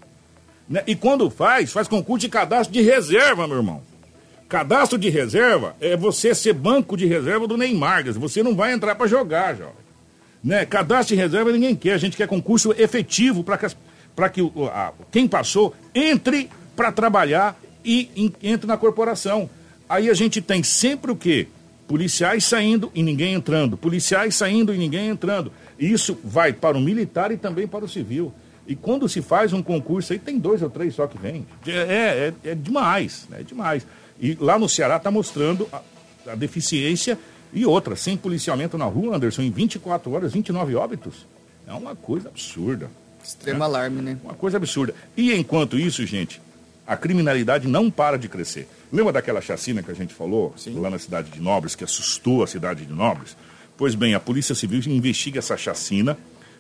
Né? 0.69 0.83
E 0.87 0.95
quando 0.95 1.29
faz, 1.29 1.71
faz 1.71 1.87
concurso 1.87 2.21
de 2.21 2.29
cadastro 2.29 2.71
de 2.71 2.81
reserva, 2.81 3.47
meu 3.47 3.57
irmão. 3.57 3.81
Cadastro 4.53 4.99
de 4.99 5.09
reserva 5.09 5.75
é 5.81 5.97
você 5.97 6.35
ser 6.35 6.53
banco 6.53 6.95
de 6.95 7.07
reserva 7.07 7.47
do 7.47 7.57
Neymar. 7.57 8.03
Você 8.13 8.43
não 8.43 8.55
vai 8.55 8.71
entrar 8.71 8.93
para 8.93 9.07
jogar, 9.07 9.55
jovem. 9.55 9.73
Né? 10.43 10.63
Cadastro 10.63 11.15
de 11.15 11.19
reserva 11.19 11.51
ninguém 11.51 11.75
quer. 11.75 11.93
A 11.93 11.97
gente 11.97 12.15
quer 12.15 12.27
concurso 12.27 12.71
efetivo 12.77 13.43
para 13.43 13.57
que, 13.57 14.43
que 14.43 14.51
a, 14.71 14.93
quem 15.11 15.27
passou 15.27 15.73
entre 15.95 16.51
para 16.75 16.91
trabalhar 16.91 17.59
e 17.83 18.11
in, 18.15 18.31
entre 18.43 18.67
na 18.67 18.77
corporação. 18.77 19.49
Aí 19.89 20.07
a 20.07 20.13
gente 20.13 20.39
tem 20.39 20.61
sempre 20.61 21.09
o 21.11 21.15
quê? 21.15 21.47
Policiais 21.87 22.43
saindo 22.45 22.91
e 22.93 23.01
ninguém 23.01 23.33
entrando. 23.33 23.75
Policiais 23.75 24.35
saindo 24.35 24.71
e 24.71 24.77
ninguém 24.77 25.07
entrando. 25.07 25.51
Isso 25.79 26.15
vai 26.23 26.53
para 26.53 26.77
o 26.77 26.79
militar 26.79 27.31
e 27.31 27.37
também 27.37 27.65
para 27.65 27.85
o 27.85 27.89
civil. 27.89 28.31
E 28.67 28.75
quando 28.75 29.09
se 29.09 29.19
faz 29.19 29.51
um 29.51 29.63
concurso 29.63 30.13
aí, 30.13 30.19
tem 30.19 30.37
dois 30.37 30.61
ou 30.61 30.69
três 30.69 30.93
só 30.93 31.07
que 31.07 31.17
vem. 31.17 31.43
É, 31.65 32.31
é, 32.45 32.51
é 32.51 32.53
demais, 32.53 33.25
né? 33.31 33.39
é 33.39 33.43
demais. 33.43 33.83
E 34.19 34.37
lá 34.39 34.57
no 34.57 34.69
Ceará 34.69 34.97
está 34.97 35.11
mostrando 35.11 35.67
a, 35.71 35.81
a, 36.31 36.35
deficiência 36.35 37.17
e 37.51 37.65
outra, 37.65 37.95
sem 37.95 38.17
policiamento 38.17 38.77
na 38.77 38.85
rua, 38.85 39.15
Anderson, 39.15 39.41
em 39.41 39.51
24 39.51 40.11
horas, 40.11 40.33
29 40.33 40.75
óbitos. 40.75 41.27
É 41.67 41.73
uma 41.73 41.95
coisa 41.95 42.29
absurda. 42.29 42.89
Extremo 43.23 43.59
né? 43.59 43.65
alarme, 43.65 44.01
né? 44.01 44.17
Uma 44.23 44.33
coisa 44.33 44.57
absurda. 44.57 44.93
E 45.15 45.33
enquanto 45.33 45.77
isso, 45.77 46.05
gente, 46.05 46.41
a 46.85 46.97
criminalidade 46.97 47.67
não 47.67 47.89
para 47.89 48.17
de 48.17 48.27
crescer. 48.27 48.67
Lembra 48.91 49.13
daquela 49.13 49.41
chacina 49.41 49.81
que 49.81 49.91
a 49.91 49.95
gente 49.95 50.13
falou 50.13 50.53
Sim. 50.57 50.79
lá 50.79 50.89
na 50.89 50.99
cidade 50.99 51.29
de 51.29 51.41
Nobres, 51.41 51.75
que 51.75 51.83
assustou 51.83 52.43
a 52.43 52.47
cidade 52.47 52.85
de 52.85 52.93
Nobres? 52.93 53.35
Pois 53.77 53.95
bem, 53.95 54.13
a 54.13 54.19
Polícia 54.19 54.53
Civil 54.53 54.81
investiga 54.91 55.39
essa 55.39 55.57
chacina 55.57 56.17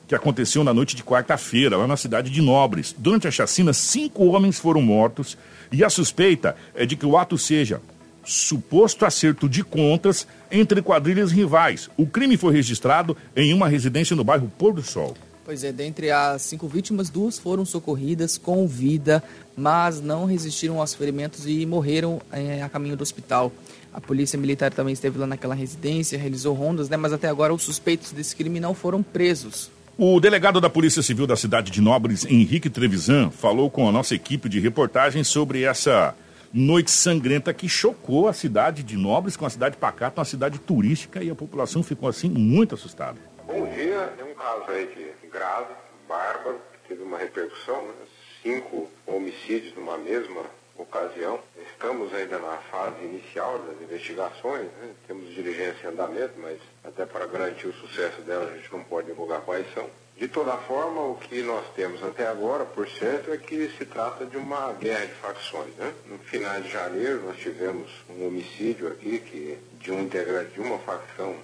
que 0.07 0.15
aconteceu 0.15 0.63
na 0.63 0.73
noite 0.73 0.95
de 0.95 1.03
quarta-feira, 1.03 1.77
lá 1.77 1.87
na 1.87 1.97
cidade 1.97 2.29
de 2.29 2.41
Nobres. 2.41 2.95
Durante 2.97 3.27
a 3.27 3.31
chacina, 3.31 3.73
cinco 3.73 4.25
homens 4.25 4.59
foram 4.59 4.81
mortos 4.81 5.37
e 5.73 5.83
a 5.83 5.89
suspeita 5.89 6.55
é 6.75 6.85
de 6.85 6.95
que 6.95 7.05
o 7.05 7.17
ato 7.17 7.35
seja 7.35 7.81
suposto 8.23 9.05
acerto 9.05 9.49
de 9.49 9.63
contas 9.63 10.27
entre 10.51 10.81
quadrilhas 10.81 11.31
rivais. 11.31 11.89
O 11.97 12.05
crime 12.05 12.37
foi 12.37 12.53
registrado 12.53 13.17
em 13.35 13.53
uma 13.53 13.67
residência 13.67 14.15
no 14.15 14.23
bairro 14.23 14.49
Pôr 14.57 14.71
do 14.71 14.83
Sol. 14.83 15.17
Pois 15.43 15.63
é, 15.63 15.73
dentre 15.73 16.09
as 16.09 16.43
cinco 16.43 16.69
vítimas, 16.69 17.09
duas 17.09 17.37
foram 17.37 17.65
socorridas 17.65 18.37
com 18.37 18.65
vida, 18.65 19.21
mas 19.57 19.99
não 19.99 20.25
resistiram 20.25 20.79
aos 20.79 20.93
ferimentos 20.93 21.45
e 21.45 21.65
morreram 21.65 22.21
é, 22.31 22.61
a 22.61 22.69
caminho 22.69 22.95
do 22.95 23.01
hospital. 23.01 23.51
A 23.91 23.99
polícia 23.99 24.39
militar 24.39 24.71
também 24.71 24.93
esteve 24.93 25.17
lá 25.17 25.27
naquela 25.27 25.53
residência, 25.53 26.17
realizou 26.17 26.55
rondas, 26.55 26.87
né? 26.87 26.95
Mas 26.95 27.11
até 27.11 27.27
agora 27.27 27.53
os 27.53 27.63
suspeitos 27.63 28.13
desse 28.13 28.35
crime 28.35 28.59
não 28.59 28.73
foram 28.73 29.03
presos. 29.03 29.69
O 29.95 30.19
delegado 30.19 30.59
da 30.59 30.71
Polícia 30.71 31.03
Civil 31.03 31.27
da 31.27 31.35
cidade 31.35 31.69
de 31.69 31.79
Nobres, 31.79 32.25
Henrique 32.25 32.67
Trevisan, 32.67 33.29
falou 33.29 33.69
com 33.69 33.87
a 33.87 33.91
nossa 33.91 34.15
equipe 34.15 34.49
de 34.49 34.59
reportagem 34.59 35.23
sobre 35.23 35.61
essa 35.61 36.15
noite 36.51 36.89
sangrenta 36.89 37.53
que 37.53 37.69
chocou 37.69 38.27
a 38.27 38.33
cidade 38.33 38.81
de 38.81 38.97
Nobres, 38.97 39.37
com 39.37 39.45
a 39.45 39.49
cidade 39.51 39.77
pacata, 39.77 40.19
uma 40.19 40.25
cidade 40.25 40.57
turística, 40.57 41.23
e 41.23 41.29
a 41.29 41.35
população 41.35 41.83
ficou 41.83 42.09
assim 42.09 42.27
muito 42.27 42.73
assustada. 42.73 43.19
Bom 43.45 43.69
dia, 43.71 44.11
é 44.17 44.23
um 44.23 44.33
caso 44.33 44.71
aí 44.71 44.87
de 44.87 45.27
grave, 45.27 45.75
bárbaro, 46.09 46.59
teve 46.87 47.03
uma 47.03 47.19
repercussão, 47.19 47.83
né? 47.83 47.93
cinco 48.41 48.89
homicídios 49.05 49.75
numa 49.75 49.99
mesma 49.99 50.41
ocasião. 50.83 51.39
Estamos 51.71 52.13
ainda 52.13 52.39
na 52.39 52.57
fase 52.57 53.03
inicial 53.03 53.59
das 53.59 53.81
investigações, 53.81 54.67
né? 54.79 54.93
temos 55.07 55.33
diligência 55.33 55.87
em 55.87 55.91
andamento, 55.91 56.33
mas 56.37 56.59
até 56.83 57.05
para 57.05 57.25
garantir 57.25 57.67
o 57.67 57.73
sucesso 57.73 58.21
dela 58.21 58.49
a 58.49 58.55
gente 58.55 58.71
não 58.71 58.83
pode 58.83 59.07
divulgar 59.07 59.41
quais 59.41 59.65
são. 59.73 59.89
De 60.17 60.27
toda 60.27 60.55
forma, 60.57 61.01
o 61.01 61.15
que 61.15 61.41
nós 61.41 61.65
temos 61.75 62.03
até 62.03 62.27
agora, 62.27 62.63
por 62.65 62.87
certo, 62.87 63.33
é 63.33 63.37
que 63.37 63.69
se 63.77 63.83
trata 63.85 64.25
de 64.25 64.37
uma 64.37 64.71
guerra 64.73 65.07
de 65.07 65.13
facções. 65.13 65.73
Né? 65.75 65.91
No 66.05 66.19
final 66.19 66.61
de 66.61 66.69
janeiro, 66.69 67.23
nós 67.23 67.37
tivemos 67.37 67.89
um 68.09 68.27
homicídio 68.27 68.87
aqui 68.89 69.19
que, 69.19 69.57
de 69.79 69.91
um 69.91 70.01
integrante 70.01 70.51
de 70.51 70.61
uma 70.61 70.77
facção 70.79 71.35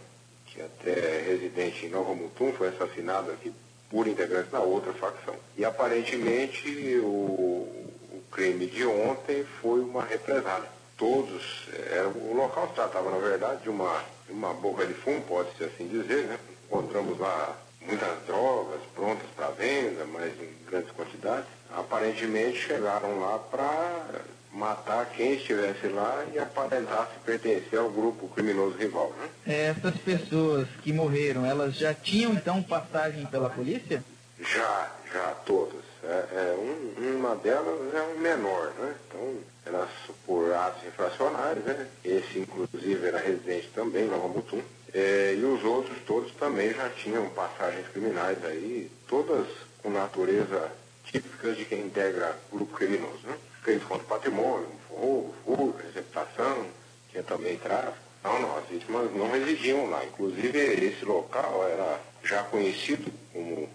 que 0.46 0.62
até 0.62 0.92
é 0.92 1.26
residente 1.28 1.88
em 1.88 1.90
Nova 1.90 2.14
Mutum, 2.14 2.54
foi 2.54 2.70
assassinado 2.70 3.32
aqui 3.32 3.52
por 3.90 4.08
integrantes 4.08 4.52
da 4.52 4.60
outra 4.60 4.94
facção. 4.94 5.36
E 5.58 5.66
aparentemente 5.66 7.00
o, 7.00 7.89
crime 8.32 8.68
de 8.68 8.86
ontem 8.86 9.46
foi 9.62 9.82
uma 9.82 10.04
represália. 10.04 10.70
todos, 10.98 11.68
era, 11.92 12.08
o 12.10 12.34
local 12.36 12.68
se 12.68 12.74
tratava, 12.74 13.10
na 13.10 13.18
verdade, 13.18 13.64
de 13.64 13.70
uma, 13.70 14.04
uma 14.30 14.54
boca 14.54 14.86
de 14.86 14.94
fumo, 14.94 15.22
pode-se 15.22 15.64
assim 15.64 15.88
dizer, 15.88 16.26
né? 16.26 16.38
Encontramos 16.66 17.18
lá 17.18 17.56
muitas 17.82 18.26
drogas 18.28 18.82
prontas 18.94 19.28
para 19.36 19.48
venda, 19.52 20.06
mas 20.06 20.34
em 20.40 20.54
grandes 20.70 20.92
quantidades. 20.92 21.48
Aparentemente 21.72 22.58
chegaram 22.58 23.20
lá 23.20 23.40
para 23.40 24.22
matar 24.52 25.06
quem 25.12 25.34
estivesse 25.34 25.88
lá 25.88 26.26
e 26.34 26.40
aparentasse 26.40 27.12
pertencer 27.24 27.80
ao 27.80 27.90
grupo 27.90 28.28
criminoso 28.30 28.78
rival. 28.78 29.14
Né? 29.18 29.70
Essas 29.70 29.96
pessoas 29.98 30.68
que 30.84 30.92
morreram, 30.92 31.46
elas 31.46 31.76
já 31.76 31.94
tinham 31.94 32.34
então 32.34 32.62
passagem 32.62 33.26
pela 33.28 33.50
polícia? 33.50 34.04
Já, 34.40 34.92
já 35.14 35.36
todas. 35.46 35.82
É, 36.04 36.08
é, 36.08 36.56
um, 36.58 36.89
uma 37.20 37.36
delas 37.36 37.94
é 37.94 38.02
um 38.02 38.20
menor, 38.20 38.74
né? 38.80 38.96
Então, 39.08 39.38
era 39.66 39.88
por 40.26 40.54
atos 40.54 40.88
infracionários, 40.88 41.66
né? 41.66 41.88
Esse, 42.04 42.40
inclusive, 42.40 43.06
era 43.06 43.20
residente 43.20 43.70
também, 43.76 44.06
Nova 44.06 44.30
Mutum. 44.30 44.62
É, 44.94 45.36
e 45.38 45.44
os 45.44 45.64
outros 45.64 45.98
todos 46.08 46.32
também 46.34 46.74
já 46.74 46.90
tinham 46.90 47.30
passagens 47.30 47.88
criminais 47.90 48.44
aí, 48.46 48.90
todas 49.08 49.46
com 49.84 49.90
natureza 49.90 50.72
típicas 51.04 51.58
de 51.58 51.66
quem 51.66 51.82
integra 51.82 52.36
grupo 52.52 52.74
criminoso, 52.74 53.20
né? 53.28 53.38
Crimes 53.64 53.84
contra 53.84 54.08
patrimônio, 54.08 54.70
roubo, 54.90 55.36
fuga, 55.46 55.84
receptação, 55.84 56.66
tinha 57.12 57.22
também 57.24 57.58
tráfico. 57.58 57.98
Não, 58.24 58.42
não, 58.42 58.58
as 58.58 58.66
vítimas 58.66 59.14
não 59.14 59.30
residiam 59.30 59.90
lá. 59.90 60.04
Inclusive, 60.06 60.58
esse 60.58 61.06
local 61.06 61.68
era 61.68 62.00
já 62.24 62.44
conhecido 62.44 63.12
como 63.34 63.70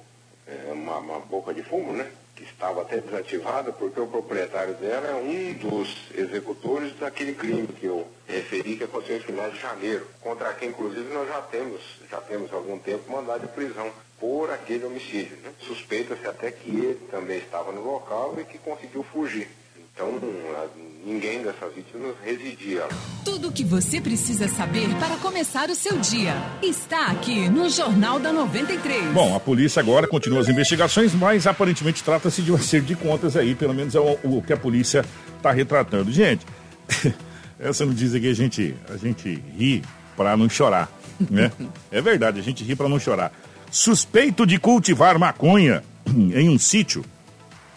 é, 0.47 0.73
uma, 0.73 0.99
uma 0.99 1.21
boca 1.21 1.53
de 1.53 1.63
fumo, 1.63 1.93
né? 1.93 2.11
Que 2.35 2.43
estava 2.45 2.83
até 2.83 2.99
desativada, 2.99 3.73
porque 3.73 4.01
o 4.01 4.07
proprietário 4.07 4.75
dela 4.75 5.09
é 5.09 5.15
um 5.15 5.53
dos 5.55 5.97
executores 6.15 6.93
daquele 6.99 7.35
crime 7.35 7.69
que 7.69 7.87
eu 7.87 8.07
referi, 8.27 8.77
que 8.77 8.85
aconteceu 8.85 9.17
em 9.17 9.21
final 9.21 9.51
de 9.51 9.59
janeiro, 9.59 10.07
contra 10.21 10.53
quem, 10.55 10.71
inclusive, 10.71 11.13
nós 11.13 11.29
já 11.29 11.41
temos, 11.43 11.81
já 12.11 12.21
temos 12.21 12.53
algum 12.53 12.79
tempo 12.79 13.11
mandado 13.11 13.47
de 13.47 13.49
prisão 13.49 13.91
por 14.19 14.51
aquele 14.51 14.85
homicídio. 14.85 15.37
Né? 15.43 15.53
Suspeita-se 15.61 16.27
até 16.27 16.51
que 16.51 16.71
ele 16.71 17.09
também 17.11 17.39
estava 17.39 17.73
no 17.73 17.85
local 17.85 18.35
e 18.39 18.45
que 18.45 18.59
conseguiu 18.59 19.03
fugir. 19.03 19.49
Então, 19.95 20.21
ninguém 21.07 21.45
dessas 21.45 21.73
vítimas 21.73 22.17
residia 22.25 22.81
lá. 22.81 22.89
Tudo 23.25 23.49
o 23.49 23.53
que 23.53 23.63
você 23.63 24.01
precisa 24.01 24.49
saber 24.49 24.89
para 24.97 25.17
começar 25.19 25.71
o 25.71 25.75
seu 25.77 25.97
dia 25.99 26.35
está 26.61 27.07
aqui 27.13 27.49
no 27.49 27.71
Jornal 27.71 28.19
da 28.19 28.33
93. 28.33 29.13
Bom, 29.13 29.37
a 29.37 29.39
polícia 29.39 29.79
agora 29.79 30.09
continua 30.09 30.41
as 30.41 30.49
investigações, 30.49 31.15
mas 31.15 31.47
aparentemente 31.47 32.03
trata-se 32.03 32.43
de 32.43 32.51
um 32.51 32.57
acerto 32.59 32.89
de 32.89 32.97
contas 32.97 33.37
aí, 33.37 33.55
pelo 33.55 33.73
menos 33.73 33.95
é 33.95 34.01
o, 34.01 34.19
o 34.25 34.43
que 34.43 34.53
a 34.53 34.57
polícia 34.57 35.05
está 35.37 35.53
retratando. 35.53 36.11
Gente, 36.11 36.45
essa 37.61 37.87
não 37.87 37.95
diz 37.95 38.17
aqui 38.17 38.29
a 38.29 38.35
gente, 38.35 38.75
a 38.93 38.97
gente 38.97 39.41
ri 39.57 39.81
para 40.17 40.37
não 40.37 40.49
chorar, 40.49 40.91
né? 41.31 41.53
é 41.93 42.01
verdade, 42.01 42.41
a 42.41 42.43
gente 42.43 42.65
ri 42.65 42.75
para 42.75 42.89
não 42.89 42.99
chorar. 42.99 43.31
Suspeito 43.71 44.45
de 44.45 44.59
cultivar 44.59 45.17
maconha 45.21 45.85
em 46.05 46.49
um 46.49 46.59
sítio 46.59 47.05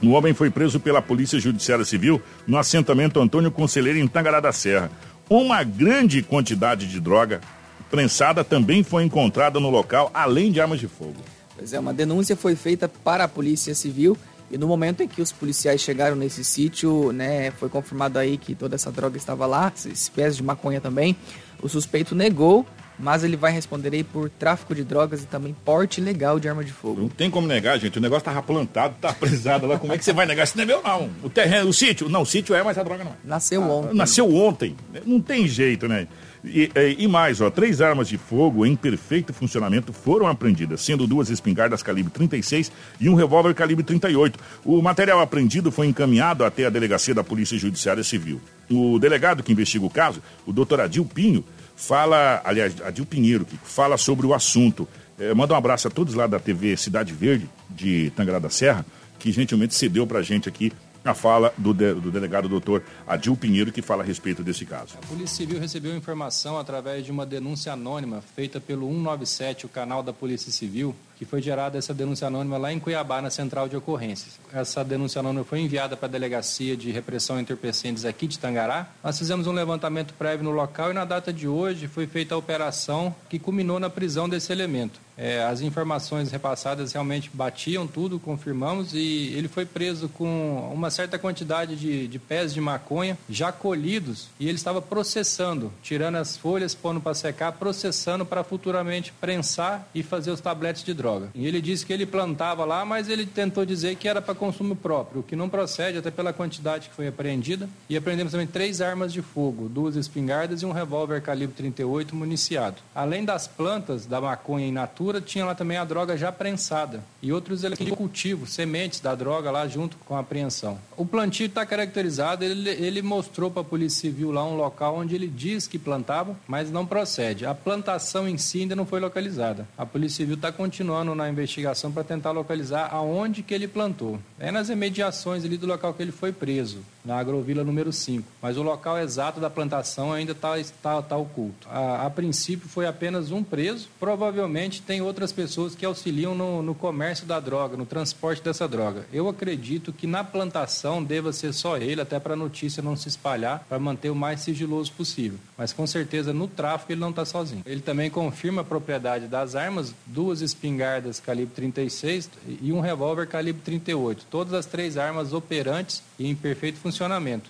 um 0.01 0.13
homem 0.13 0.33
foi 0.33 0.49
preso 0.49 0.79
pela 0.79 1.01
Polícia 1.01 1.39
Judiciária 1.39 1.83
Civil 1.83 2.21
no 2.45 2.57
assentamento 2.57 3.19
Antônio 3.19 3.51
Conselheiro 3.51 3.97
em 3.97 4.07
Tangará 4.07 4.39
da 4.39 4.51
Serra. 4.51 4.91
Uma 5.29 5.63
grande 5.63 6.21
quantidade 6.21 6.87
de 6.87 6.99
droga 6.99 7.41
prensada 7.89 8.43
também 8.43 8.83
foi 8.83 9.03
encontrada 9.03 9.59
no 9.59 9.69
local, 9.69 10.11
além 10.13 10.51
de 10.51 10.61
armas 10.61 10.79
de 10.79 10.87
fogo. 10.87 11.15
Pois 11.55 11.73
é, 11.73 11.79
uma 11.79 11.93
denúncia 11.93 12.35
foi 12.35 12.55
feita 12.55 12.87
para 12.87 13.23
a 13.23 13.27
Polícia 13.27 13.73
Civil 13.73 14.15
e 14.49 14.57
no 14.57 14.67
momento 14.67 15.01
em 15.01 15.07
que 15.07 15.21
os 15.21 15.31
policiais 15.31 15.81
chegaram 15.81 16.15
nesse 16.15 16.43
sítio, 16.43 17.11
né, 17.11 17.51
foi 17.51 17.67
confirmado 17.67 18.17
aí 18.17 18.37
que 18.37 18.55
toda 18.55 18.75
essa 18.75 18.91
droga 18.91 19.17
estava 19.17 19.45
lá, 19.45 19.73
espécies 19.85 20.37
de 20.37 20.43
maconha 20.43 20.79
também. 20.79 21.15
O 21.61 21.67
suspeito 21.67 22.15
negou 22.15 22.65
mas 22.99 23.23
ele 23.23 23.37
vai 23.37 23.51
responder 23.51 23.93
aí 23.93 24.03
por 24.03 24.29
tráfico 24.29 24.73
de 24.73 24.83
drogas 24.83 25.23
e 25.23 25.25
também 25.25 25.55
porte 25.65 26.01
ilegal 26.01 26.39
de 26.39 26.49
arma 26.49 26.63
de 26.63 26.71
fogo. 26.71 27.01
Não 27.01 27.09
tem 27.09 27.29
como 27.29 27.47
negar, 27.47 27.77
gente. 27.79 27.97
O 27.97 28.01
negócio 28.01 28.25
tava 28.25 28.41
plantado, 28.41 28.95
tá 28.99 29.13
presado 29.13 29.67
lá. 29.67 29.77
Como 29.77 29.93
é 29.93 29.97
que 29.97 30.03
você 30.05 30.13
vai 30.13 30.25
negar? 30.25 30.43
Isso 30.43 30.57
não 30.57 30.63
é 30.63 30.67
meu, 30.67 30.81
não. 30.81 31.09
O 31.23 31.29
terreno, 31.29 31.69
o 31.69 31.73
sítio. 31.73 32.09
Não, 32.09 32.21
o 32.23 32.25
sítio 32.25 32.55
é, 32.55 32.63
mas 32.63 32.77
a 32.77 32.83
droga 32.83 33.03
não 33.03 33.11
é. 33.11 33.15
Nasceu 33.23 33.63
ah, 33.63 33.67
ontem. 33.67 33.95
Nasceu 33.95 34.35
ontem. 34.35 34.75
Não 35.05 35.21
tem 35.21 35.47
jeito, 35.47 35.87
né? 35.87 36.07
E, 36.43 36.71
e, 36.75 37.03
e, 37.03 37.07
mais, 37.07 37.41
ó, 37.41 37.49
três 37.49 37.81
armas 37.81 38.07
de 38.07 38.17
fogo 38.17 38.65
em 38.65 38.75
perfeito 38.75 39.33
funcionamento 39.33 39.91
foram 39.91 40.27
apreendidas, 40.27 40.81
sendo 40.81 41.07
duas 41.07 41.29
espingardas 41.29 41.83
calibre 41.83 42.11
36 42.11 42.71
e 42.99 43.09
um 43.09 43.15
revólver 43.15 43.53
calibre 43.53 43.83
38. 43.83 44.39
O 44.63 44.81
material 44.81 45.19
apreendido 45.19 45.71
foi 45.71 45.87
encaminhado 45.87 46.45
até 46.45 46.65
a 46.65 46.69
delegacia 46.69 47.13
da 47.13 47.23
Polícia 47.23 47.57
Judiciária 47.57 48.03
Civil. 48.03 48.41
O 48.69 48.99
delegado 48.99 49.43
que 49.43 49.51
investiga 49.51 49.85
o 49.85 49.89
caso, 49.89 50.21
o 50.45 50.53
doutor 50.53 50.81
Adil 50.81 51.05
Pinho, 51.05 51.43
fala, 51.77 52.41
aliás, 52.43 52.73
Adil 52.81 53.05
Pinheiro, 53.05 53.45
que 53.45 53.57
fala 53.63 53.95
sobre 53.97 54.25
o 54.25 54.33
assunto. 54.33 54.87
É, 55.17 55.33
manda 55.33 55.53
um 55.53 55.57
abraço 55.57 55.87
a 55.87 55.91
todos 55.91 56.15
lá 56.15 56.27
da 56.27 56.39
TV 56.39 56.75
Cidade 56.75 57.13
Verde, 57.13 57.49
de 57.69 58.11
Tangará 58.15 58.39
da 58.39 58.49
Serra, 58.49 58.85
que 59.17 59.31
gentilmente 59.31 59.73
cedeu 59.73 60.05
para 60.05 60.19
a 60.19 60.23
gente 60.23 60.49
aqui 60.49 60.73
a 61.11 61.15
fala 61.15 61.53
do, 61.57 61.73
de, 61.73 61.93
do 61.93 62.11
delegado 62.11 62.49
doutor 62.49 62.83
Adil 63.07 63.35
Pinheiro, 63.35 63.71
que 63.71 63.81
fala 63.81 64.03
a 64.03 64.05
respeito 64.05 64.43
desse 64.43 64.65
caso. 64.65 64.95
A 65.01 65.07
Polícia 65.07 65.37
Civil 65.37 65.59
recebeu 65.59 65.95
informação 65.95 66.57
através 66.57 67.05
de 67.05 67.11
uma 67.11 67.25
denúncia 67.25 67.73
anônima 67.73 68.21
feita 68.35 68.59
pelo 68.59 68.87
197, 68.87 69.65
o 69.65 69.69
canal 69.69 70.03
da 70.03 70.13
Polícia 70.13 70.51
Civil, 70.51 70.95
que 71.17 71.25
foi 71.25 71.41
gerada 71.41 71.77
essa 71.77 71.93
denúncia 71.93 72.27
anônima 72.27 72.57
lá 72.57 72.71
em 72.71 72.79
Cuiabá, 72.79 73.21
na 73.21 73.29
central 73.29 73.67
de 73.67 73.75
ocorrências. 73.75 74.39
Essa 74.53 74.83
denúncia 74.83 75.19
anônima 75.19 75.43
foi 75.43 75.59
enviada 75.59 75.97
para 75.97 76.07
a 76.07 76.11
Delegacia 76.11 76.77
de 76.77 76.91
Repressão 76.91 77.39
Entorpecentes 77.39 78.05
aqui 78.05 78.27
de 78.27 78.37
Tangará. 78.37 78.87
Nós 79.03 79.17
fizemos 79.17 79.47
um 79.47 79.51
levantamento 79.51 80.13
prévio 80.13 80.43
no 80.43 80.51
local 80.51 80.91
e 80.91 80.93
na 80.93 81.05
data 81.05 81.33
de 81.33 81.47
hoje 81.47 81.87
foi 81.87 82.05
feita 82.05 82.35
a 82.35 82.37
operação 82.37 83.15
que 83.29 83.39
culminou 83.39 83.79
na 83.79 83.89
prisão 83.89 84.29
desse 84.29 84.51
elemento. 84.51 85.06
É, 85.17 85.43
as 85.43 85.61
informações 85.61 86.31
repassadas 86.31 86.93
realmente 86.93 87.29
batiam 87.33 87.87
tudo, 87.87 88.19
confirmamos, 88.19 88.93
e 88.93 89.33
ele 89.35 89.47
foi 89.47 89.65
preso 89.65 90.07
com 90.09 90.71
uma 90.71 90.91
certa 90.91 91.17
quantidade 91.17 91.75
de, 91.75 92.07
de 92.07 92.19
pés 92.19 92.53
de 92.53 92.61
maconha 92.61 93.17
já 93.29 93.51
colhidos 93.51 94.29
e 94.39 94.47
ele 94.47 94.55
estava 94.55 94.81
processando, 94.81 95.73
tirando 95.81 96.15
as 96.15 96.37
folhas, 96.37 96.75
pondo 96.75 97.01
para 97.01 97.13
secar, 97.15 97.53
processando 97.53 98.25
para 98.25 98.43
futuramente 98.43 99.11
prensar 99.19 99.87
e 99.93 100.03
fazer 100.03 100.31
os 100.31 100.39
tabletes 100.39 100.83
de 100.83 100.93
droga. 100.93 101.29
E 101.33 101.47
ele 101.47 101.61
disse 101.61 101.85
que 101.85 101.93
ele 101.93 102.05
plantava 102.05 102.63
lá, 102.63 102.85
mas 102.85 103.09
ele 103.09 103.25
tentou 103.25 103.65
dizer 103.65 103.95
que 103.95 104.07
era 104.07 104.21
para 104.21 104.35
consumo 104.35 104.75
próprio, 104.75 105.21
o 105.21 105.23
que 105.23 105.35
não 105.35 105.49
procede, 105.49 105.97
até 105.97 106.11
pela 106.11 106.31
quantidade 106.31 106.89
que 106.89 106.95
foi 106.95 107.07
apreendida. 107.07 107.67
E 107.89 107.97
apreendemos 107.97 108.31
também 108.31 108.47
três 108.47 108.81
armas 108.81 109.11
de 109.11 109.21
fogo, 109.21 109.67
duas 109.67 109.95
espingardas 109.95 110.61
e 110.61 110.65
um 110.65 110.71
revólver 110.71 111.21
calibre 111.21 111.55
38 111.55 112.15
municiado. 112.15 112.77
Além 112.93 113.25
das 113.25 113.47
plantas 113.47 114.05
da 114.05 114.21
maconha 114.21 114.67
in 114.67 114.71
natura, 114.71 115.06
tinha 115.21 115.45
lá 115.45 115.55
também 115.55 115.77
a 115.77 115.85
droga 115.85 116.17
já 116.17 116.31
prensada 116.31 117.03
e 117.21 117.31
outros 117.31 117.63
elementos 117.63 117.85
de 117.85 117.91
cultivo, 117.95 118.45
sementes 118.45 118.99
da 118.99 119.15
droga 119.15 119.49
lá 119.49 119.67
junto 119.67 119.97
com 119.97 120.15
a 120.15 120.19
apreensão. 120.19 120.77
O 120.95 121.05
plantio 121.05 121.47
está 121.47 121.65
caracterizado, 121.65 122.43
ele, 122.43 122.69
ele 122.69 123.01
mostrou 123.01 123.49
para 123.49 123.61
a 123.61 123.65
Polícia 123.65 124.01
Civil 124.01 124.31
lá 124.31 124.45
um 124.45 124.55
local 124.55 124.97
onde 124.97 125.15
ele 125.15 125.27
diz 125.27 125.67
que 125.67 125.79
plantava, 125.79 126.35
mas 126.47 126.69
não 126.69 126.85
procede. 126.85 127.45
A 127.45 127.55
plantação 127.55 128.27
em 128.27 128.37
si 128.37 128.61
ainda 128.61 128.75
não 128.75 128.85
foi 128.85 128.99
localizada. 128.99 129.67
A 129.77 129.85
Polícia 129.85 130.17
Civil 130.17 130.35
está 130.35 130.51
continuando 130.51 131.15
na 131.15 131.29
investigação 131.29 131.91
para 131.91 132.03
tentar 132.03 132.31
localizar 132.31 132.89
aonde 132.91 133.43
que 133.43 133.53
ele 133.53 133.67
plantou. 133.67 134.19
É 134.39 134.51
nas 134.51 134.69
imediações 134.69 135.43
ali 135.43 135.57
do 135.57 135.67
local 135.67 135.93
que 135.93 136.01
ele 136.01 136.11
foi 136.11 136.31
preso, 136.31 136.79
na 137.07 137.17
agrovila 137.17 137.63
número 137.63 137.91
5. 137.93 138.27
Mas 138.41 138.57
o 138.57 138.61
local 138.61 138.99
exato 138.99 139.39
da 139.39 139.49
plantação 139.49 140.11
ainda 140.11 140.33
está 140.33 140.55
tá, 140.83 141.01
tá 141.01 141.17
oculto. 141.17 141.67
A, 141.71 142.05
a, 142.05 142.09
princípio 142.09 142.67
foi 142.67 142.85
apenas 142.85 143.31
um 143.31 143.41
preso. 143.41 143.87
Provavelmente 143.99 144.81
tem 144.81 145.01
outras 145.01 145.31
pessoas 145.31 145.73
que 145.73 145.85
auxiliam 145.85 146.35
no, 146.35 146.61
no 146.61 146.75
comércio 146.75 147.25
da 147.25 147.39
droga, 147.39 147.77
no 147.77 147.85
transporte 147.85 148.43
dessa 148.43 148.67
droga. 148.67 149.05
Eu 149.13 149.29
acredito 149.29 149.93
que 149.93 150.05
na 150.05 150.23
plantação 150.23 151.01
deva 151.01 151.31
ser 151.31 151.53
só 151.53 151.77
ele, 151.77 152.01
até 152.01 152.19
para 152.19 152.33
a 152.33 152.37
notícia 152.37 152.83
não 152.83 152.97
se 152.97 153.07
espalhar, 153.07 153.65
para 153.69 153.79
manter 153.79 154.09
o 154.09 154.15
mais 154.15 154.41
sigiloso 154.41 154.91
possível. 154.91 155.39
Mas 155.57 155.71
com 155.71 155.87
certeza 155.87 156.33
no 156.33 156.47
tráfico 156.47 156.91
ele 156.91 156.99
não 156.99 157.11
está 157.11 157.23
sozinho. 157.23 157.63
Ele 157.65 157.81
também 157.81 158.09
confirma 158.09 158.61
a 158.61 158.65
propriedade 158.65 159.27
das 159.27 159.55
armas, 159.55 159.93
duas 160.05 160.41
espingardas 160.41 161.21
calibre 161.21 161.53
36 161.55 162.29
e 162.61 162.73
um 162.73 162.81
revólver 162.81 163.27
calibre 163.27 163.61
38. 163.63 164.25
Todas 164.29 164.53
as 164.53 164.65
três 164.65 164.97
armas 164.97 165.31
operantes 165.31 166.03
e 166.19 166.27
em 166.27 166.35
perfeito 166.35 166.77
funcionamento. 166.77 166.96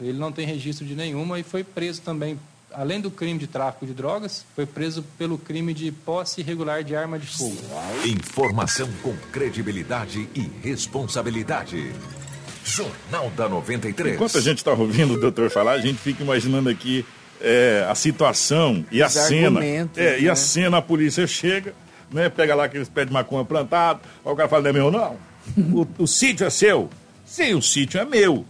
Ele 0.03 0.17
não 0.17 0.31
tem 0.31 0.45
registro 0.45 0.85
de 0.85 0.95
nenhuma 0.95 1.39
e 1.39 1.43
foi 1.43 1.63
preso 1.63 2.01
também 2.01 2.37
além 2.73 2.99
do 3.01 3.09
crime 3.09 3.39
de 3.39 3.47
tráfico 3.47 3.85
de 3.85 3.93
drogas, 3.93 4.45
foi 4.55 4.65
preso 4.65 5.03
pelo 5.17 5.37
crime 5.37 5.73
de 5.73 5.91
posse 5.91 6.41
irregular 6.41 6.83
de 6.83 6.95
arma 6.95 7.17
de 7.17 7.25
fogo. 7.25 7.57
Informação 8.05 8.89
com 9.01 9.15
credibilidade 9.31 10.29
e 10.35 10.51
responsabilidade. 10.61 11.91
Jornal 12.63 13.31
da 13.31 13.47
93. 13.47 14.15
Enquanto 14.15 14.37
a 14.37 14.41
gente 14.41 14.57
está 14.57 14.73
ouvindo 14.73 15.13
o 15.13 15.19
doutor 15.19 15.49
falar, 15.49 15.73
a 15.73 15.79
gente 15.79 15.97
fica 15.97 16.21
imaginando 16.21 16.69
aqui 16.69 17.05
é, 17.39 17.87
a 17.89 17.95
situação 17.95 18.85
e 18.91 19.01
Os 19.01 19.17
a 19.17 19.27
cena. 19.27 19.63
É, 19.63 19.83
né? 19.83 20.19
E 20.19 20.25
a 20.25 20.31
né? 20.31 20.35
cena, 20.35 20.77
a 20.77 20.81
polícia 20.81 21.25
chega, 21.25 21.73
né? 22.11 22.29
Pega 22.29 22.53
lá 22.53 22.65
aqueles 22.65 22.89
pés 22.89 23.07
de 23.07 23.13
maconha 23.13 23.45
plantado, 23.45 24.01
o 24.23 24.35
cara 24.35 24.49
fala, 24.49 24.63
não 24.63 24.69
é 24.69 24.73
meu 24.73 24.91
não. 24.91 25.17
O, 25.73 26.03
o 26.03 26.07
sítio 26.07 26.45
é 26.45 26.49
seu? 26.49 26.89
Sim, 27.25 27.53
o 27.53 27.61
sítio 27.61 28.01
é 28.01 28.05
meu. 28.05 28.45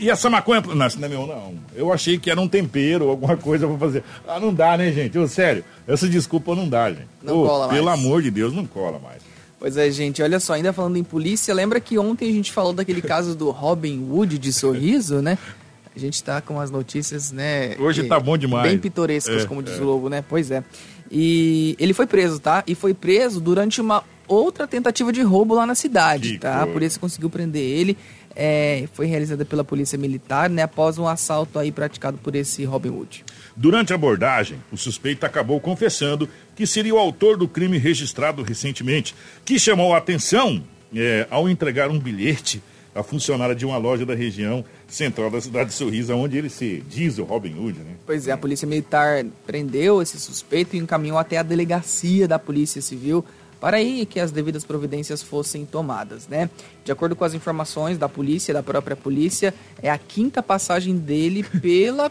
E 0.00 0.10
essa 0.10 0.28
maconha. 0.30 0.60
Não, 0.62 0.74
não 0.74 0.84
é 0.86 1.08
meu, 1.08 1.26
não. 1.26 1.54
Eu 1.74 1.92
achei 1.92 2.18
que 2.18 2.30
era 2.30 2.40
um 2.40 2.48
tempero, 2.48 3.10
alguma 3.10 3.36
coisa 3.36 3.68
pra 3.68 3.76
fazer. 3.78 4.02
Ah, 4.26 4.40
não 4.40 4.52
dá, 4.52 4.76
né, 4.76 4.90
gente? 4.90 5.18
Ô, 5.18 5.28
sério, 5.28 5.64
essa 5.86 6.08
desculpa 6.08 6.54
não 6.56 6.68
dá, 6.68 6.88
gente. 6.90 7.06
Não 7.22 7.44
cola 7.46 7.66
mais. 7.66 7.78
Pelo 7.78 7.88
amor 7.90 8.22
de 8.22 8.30
Deus, 8.30 8.52
não 8.52 8.64
cola 8.66 8.98
mais. 8.98 9.20
Pois 9.58 9.76
é, 9.76 9.90
gente, 9.90 10.22
olha 10.22 10.40
só, 10.40 10.54
ainda 10.54 10.72
falando 10.72 10.96
em 10.96 11.04
polícia, 11.04 11.52
lembra 11.52 11.78
que 11.80 11.98
ontem 11.98 12.30
a 12.30 12.32
gente 12.32 12.50
falou 12.50 12.72
daquele 12.72 13.02
caso 13.02 13.36
do 13.36 13.50
Robin 13.50 14.08
Hood 14.10 14.38
de 14.38 14.52
sorriso, 14.54 15.20
né? 15.20 15.36
A 15.94 15.98
gente 15.98 16.22
tá 16.24 16.40
com 16.40 16.58
as 16.58 16.70
notícias, 16.70 17.30
né? 17.30 17.76
Hoje 17.78 18.04
tá 18.04 18.18
bom 18.18 18.38
demais. 18.38 18.66
Bem 18.70 18.78
pitorescas, 18.78 19.42
É, 19.42 19.46
como 19.46 19.62
diz 19.62 19.74
é. 19.78 19.82
o 19.82 19.84
Lobo, 19.84 20.08
né? 20.08 20.24
Pois 20.26 20.50
é. 20.50 20.64
E 21.10 21.76
ele 21.78 21.92
foi 21.92 22.06
preso, 22.06 22.38
tá? 22.40 22.64
E 22.66 22.74
foi 22.74 22.94
preso 22.94 23.38
durante 23.38 23.80
uma 23.82 24.02
outra 24.26 24.66
tentativa 24.66 25.12
de 25.12 25.20
roubo 25.22 25.54
lá 25.54 25.66
na 25.66 25.74
cidade, 25.74 26.34
Que 26.34 26.38
tá? 26.38 26.54
A 26.54 26.58
coisa. 26.60 26.72
polícia 26.72 27.00
conseguiu 27.00 27.28
prender 27.28 27.62
ele. 27.62 27.98
É, 28.34 28.88
foi 28.92 29.06
realizada 29.06 29.44
pela 29.44 29.64
polícia 29.64 29.98
militar, 29.98 30.48
né? 30.48 30.62
Após 30.62 30.98
um 30.98 31.08
assalto 31.08 31.58
aí 31.58 31.72
praticado 31.72 32.16
por 32.18 32.34
esse 32.34 32.64
Robin 32.64 32.90
Hood. 32.90 33.24
Durante 33.56 33.92
a 33.92 33.96
abordagem, 33.96 34.58
o 34.70 34.76
suspeito 34.76 35.26
acabou 35.26 35.60
confessando 35.60 36.28
que 36.54 36.66
seria 36.66 36.94
o 36.94 36.98
autor 36.98 37.36
do 37.36 37.48
crime 37.48 37.76
registrado 37.76 38.42
recentemente, 38.42 39.14
que 39.44 39.58
chamou 39.58 39.92
a 39.94 39.98
atenção 39.98 40.62
é, 40.94 41.26
ao 41.30 41.48
entregar 41.48 41.90
um 41.90 41.98
bilhete 41.98 42.62
à 42.94 43.02
funcionária 43.02 43.54
de 43.54 43.64
uma 43.64 43.76
loja 43.76 44.04
da 44.04 44.14
região 44.14 44.64
central 44.88 45.30
da 45.30 45.40
cidade 45.40 45.70
de 45.70 45.76
Sorriso, 45.76 46.14
onde 46.14 46.36
ele 46.36 46.48
se 46.48 46.82
diz 46.88 47.18
o 47.18 47.24
Robin 47.24 47.54
Hood, 47.54 47.78
né? 47.78 47.94
Pois 48.04 48.26
é, 48.26 48.32
a 48.32 48.36
polícia 48.36 48.66
militar 48.66 49.24
prendeu 49.46 50.02
esse 50.02 50.18
suspeito 50.18 50.74
e 50.74 50.78
encaminhou 50.78 51.18
até 51.18 51.38
a 51.38 51.42
delegacia 51.42 52.26
da 52.26 52.38
Polícia 52.38 52.82
Civil 52.82 53.24
para 53.60 53.76
aí 53.76 54.06
que 54.06 54.18
as 54.18 54.30
devidas 54.30 54.64
providências 54.64 55.22
fossem 55.22 55.66
tomadas, 55.66 56.26
né? 56.26 56.48
De 56.84 56.90
acordo 56.90 57.14
com 57.14 57.24
as 57.24 57.34
informações 57.34 57.98
da 57.98 58.08
polícia, 58.08 58.54
da 58.54 58.62
própria 58.62 58.96
polícia, 58.96 59.54
é 59.82 59.90
a 59.90 59.98
quinta 59.98 60.42
passagem 60.42 60.96
dele 60.96 61.42
pela 61.60 62.10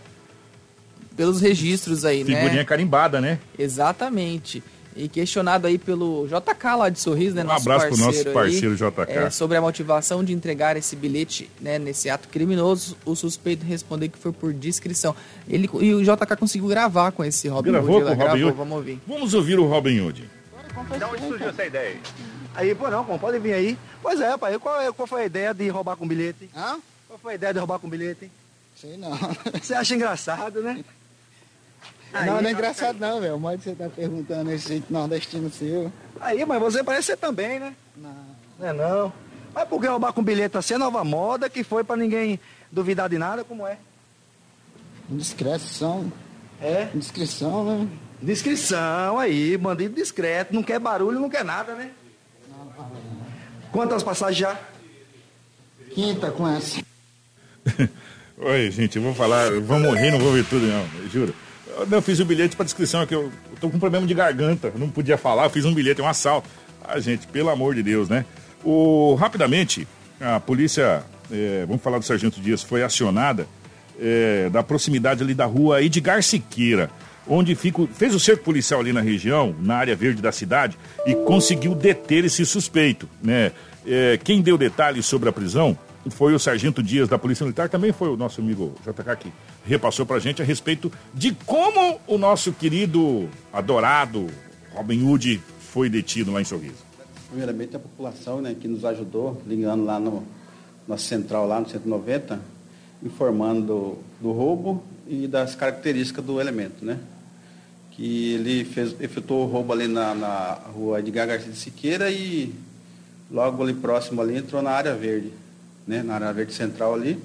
pelos 1.17 1.41
registros 1.41 2.05
aí, 2.05 2.23
Figurinha 2.23 2.53
né? 2.53 2.63
carimbada, 2.63 3.19
né? 3.19 3.39
Exatamente. 3.57 4.63
E 4.95 5.09
questionado 5.09 5.67
aí 5.67 5.77
pelo 5.77 6.25
JK 6.27 6.75
lá 6.77 6.89
de 6.89 6.99
Sorriso, 6.99 7.35
né? 7.35 7.43
Um 7.43 7.51
abraço 7.51 7.87
pro 7.87 7.97
nosso 7.97 8.27
aí, 8.27 8.33
parceiro 8.33 8.75
JK. 8.75 9.01
é, 9.07 9.29
sobre 9.29 9.57
a 9.57 9.61
motivação 9.61 10.23
de 10.23 10.33
entregar 10.33 10.77
esse 10.77 10.95
bilhete 10.95 11.49
né, 11.59 11.77
nesse 11.77 12.09
ato 12.09 12.29
criminoso, 12.29 12.95
o 13.05 13.15
suspeito 13.15 13.65
respondeu 13.65 14.09
que 14.09 14.17
foi 14.17 14.31
por 14.31 14.53
discrição. 14.53 15.13
Ele, 15.47 15.69
e 15.81 15.93
o 15.93 16.01
JK 16.01 16.37
conseguiu 16.37 16.69
gravar 16.69 17.11
com 17.11 17.23
esse 17.23 17.49
Robin 17.49 17.71
Gravou 17.71 17.97
Hood. 17.97 18.05
com 18.05 18.13
o 18.13 18.17
lá, 18.17 18.23
Robin 18.23 18.39
gravou, 18.41 18.47
Hood? 18.47 18.57
Vamos 18.57 18.77
ouvir. 18.77 18.99
Vamos 19.05 19.33
ouvir 19.33 19.59
o 19.59 19.65
Robin 19.65 19.99
Hood. 19.99 20.38
De 20.97 21.03
onde 21.03 21.27
surgiu 21.27 21.49
essa 21.49 21.65
ideia 21.65 21.99
aí? 22.55 22.75
Pô, 22.75 22.89
não, 22.89 23.03
como 23.05 23.19
pode 23.19 23.39
vir 23.39 23.53
aí. 23.53 23.77
Pois 24.01 24.19
é, 24.21 24.37
pai, 24.37 24.57
qual, 24.59 24.81
é- 24.81 24.91
qual 24.91 25.07
foi 25.07 25.23
a 25.23 25.25
ideia 25.25 25.53
de 25.53 25.67
roubar 25.69 25.95
com 25.95 26.07
bilhete? 26.07 26.49
Hã? 26.55 26.77
Qual 27.07 27.19
foi 27.19 27.33
a 27.33 27.35
ideia 27.35 27.53
de 27.53 27.59
roubar 27.59 27.79
com 27.79 27.89
bilhete? 27.89 28.31
Sei 28.75 28.95
não. 28.97 29.11
Você 29.61 29.73
acha 29.73 29.95
engraçado, 29.95 30.61
né? 30.61 30.83
Aí, 32.13 32.25
não, 32.25 32.41
não 32.41 32.49
é 32.49 32.53
engraçado 32.53 32.97
não, 32.99 33.19
velho. 33.19 33.35
O 33.35 33.39
modo 33.39 33.57
que 33.57 33.65
você 33.65 33.75
tá 33.75 33.87
perguntando 33.89 34.51
esse 34.51 34.67
jeito 34.67 34.91
nordestino 34.91 35.49
seu. 35.51 35.91
Aí, 36.19 36.43
mas 36.45 36.59
você 36.59 36.83
parece 36.83 37.07
ser 37.07 37.17
também, 37.17 37.59
né? 37.59 37.75
Não. 37.95 38.15
Não 38.57 38.67
é 38.67 38.73
não. 38.73 39.13
Mas 39.53 39.67
por 39.67 39.79
que 39.81 39.87
roubar 39.87 40.13
com 40.13 40.23
bilhete 40.23 40.57
assim 40.57 40.73
é 40.75 40.77
nova 40.77 41.03
moda, 41.03 41.49
que 41.49 41.63
foi 41.63 41.83
pra 41.83 41.95
ninguém 41.95 42.39
duvidar 42.71 43.09
de 43.09 43.17
nada, 43.17 43.43
como 43.43 43.67
é? 43.67 43.77
Indiscreção. 45.09 46.11
É? 46.61 46.89
Indiscrição, 46.93 47.63
né? 47.65 47.87
Discrição 48.21 49.17
aí, 49.17 49.57
bandido 49.57 49.95
discreto, 49.95 50.53
não 50.53 50.61
quer 50.61 50.79
barulho, 50.79 51.19
não 51.19 51.29
quer 51.29 51.45
nada, 51.45 51.73
né? 51.73 51.91
Quantas 53.71 54.03
passagens 54.03 54.37
já? 54.39 54.59
Quinta 55.93 56.29
com 56.31 56.47
essa. 56.47 56.81
Oi, 58.37 58.71
gente, 58.71 58.97
eu 58.97 59.03
vou 59.03 59.13
falar, 59.13 59.47
eu 59.47 59.61
vou 59.61 59.79
morrer, 59.79 60.11
não 60.11 60.19
vou 60.19 60.33
ver 60.33 60.45
tudo, 60.45 60.65
não, 60.65 60.85
eu 61.01 61.09
juro. 61.09 61.35
Eu, 61.91 62.01
fiz 62.01 62.19
o 62.19 62.25
bilhete 62.25 62.55
para 62.55 62.65
descrição, 62.65 63.01
é 63.01 63.05
que 63.05 63.15
eu, 63.15 63.23
eu 63.23 63.57
tô 63.59 63.69
com 63.69 63.79
problema 63.79 64.05
de 64.05 64.13
garganta, 64.13 64.71
não 64.75 64.89
podia 64.89 65.17
falar, 65.17 65.45
eu 65.45 65.49
fiz 65.49 65.63
um 65.63 65.73
bilhete, 65.73 66.01
um 66.01 66.07
assalto. 66.07 66.49
Ah, 66.83 66.99
gente, 66.99 67.27
pelo 67.27 67.49
amor 67.49 67.75
de 67.75 67.83
Deus, 67.83 68.09
né? 68.09 68.25
O, 68.63 69.15
rapidamente, 69.15 69.87
a 70.19 70.39
polícia, 70.39 71.03
é, 71.31 71.65
vamos 71.65 71.81
falar 71.81 71.99
do 71.99 72.05
Sargento 72.05 72.41
Dias, 72.41 72.63
foi 72.63 72.83
acionada 72.83 73.47
é, 73.99 74.49
da 74.49 74.63
proximidade 74.63 75.23
ali 75.23 75.33
da 75.33 75.45
rua 75.45 75.81
Edgar 75.81 76.23
Siqueira, 76.23 76.89
onde 77.29 77.53
fica, 77.55 77.87
fez 77.93 78.15
o 78.15 78.19
cerco 78.19 78.43
policial 78.43 78.81
ali 78.81 78.91
na 78.91 79.01
região, 79.01 79.55
na 79.61 79.75
área 79.75 79.95
verde 79.95 80.21
da 80.21 80.31
cidade, 80.31 80.77
e 81.05 81.13
conseguiu 81.13 81.75
deter 81.75 82.25
esse 82.25 82.45
suspeito, 82.45 83.07
né? 83.23 83.51
É, 83.85 84.19
quem 84.21 84.41
deu 84.41 84.57
detalhes 84.57 85.05
sobre 85.05 85.29
a 85.29 85.31
prisão 85.31 85.77
foi 86.09 86.33
o 86.33 86.39
Sargento 86.39 86.81
Dias 86.81 87.07
da 87.07 87.19
Polícia 87.19 87.43
Militar, 87.43 87.69
também 87.69 87.91
foi 87.91 88.09
o 88.09 88.17
nosso 88.17 88.41
amigo 88.41 88.73
JK 88.83 89.15
que 89.19 89.33
repassou 89.65 90.05
pra 90.05 90.17
gente 90.19 90.41
a 90.41 90.45
respeito 90.45 90.91
de 91.13 91.35
como 91.45 91.99
o 92.07 92.17
nosso 92.17 92.51
querido, 92.51 93.29
adorado 93.53 94.27
Robin 94.73 95.03
Hood 95.03 95.41
foi 95.59 95.89
detido 95.89 96.31
lá 96.31 96.41
em 96.41 96.45
Sorriso. 96.45 96.89
Primeiramente 97.29 97.75
a 97.75 97.79
população 97.79 98.41
né, 98.41 98.55
que 98.59 98.67
nos 98.67 98.83
ajudou, 98.85 99.41
ligando 99.45 99.85
lá 99.85 99.99
no 99.99 100.23
nossa 100.87 101.03
central 101.03 101.47
lá 101.47 101.59
no 101.59 101.69
190, 101.69 102.39
informando 103.03 103.61
do, 103.61 103.97
do 104.19 104.31
roubo 104.31 104.83
e 105.07 105.27
das 105.27 105.53
características 105.53 106.25
do 106.25 106.41
elemento, 106.41 106.83
né? 106.83 106.97
Que 107.99 108.33
ele 108.35 108.63
fez, 108.63 108.95
efetuou 109.01 109.43
o 109.43 109.51
roubo 109.51 109.73
ali 109.73 109.85
na, 109.85 110.15
na 110.15 110.53
rua 110.73 110.99
Edgar 110.99 111.27
Garcia 111.27 111.51
de 111.51 111.57
Siqueira 111.57 112.09
e 112.09 112.55
logo 113.29 113.61
ali 113.61 113.73
próximo 113.73 114.21
ali 114.21 114.37
entrou 114.37 114.61
na 114.61 114.71
área 114.71 114.95
verde, 114.95 115.33
né? 115.85 116.01
Na 116.01 116.15
área 116.15 116.31
verde 116.31 116.53
central 116.53 116.93
ali, 116.93 117.19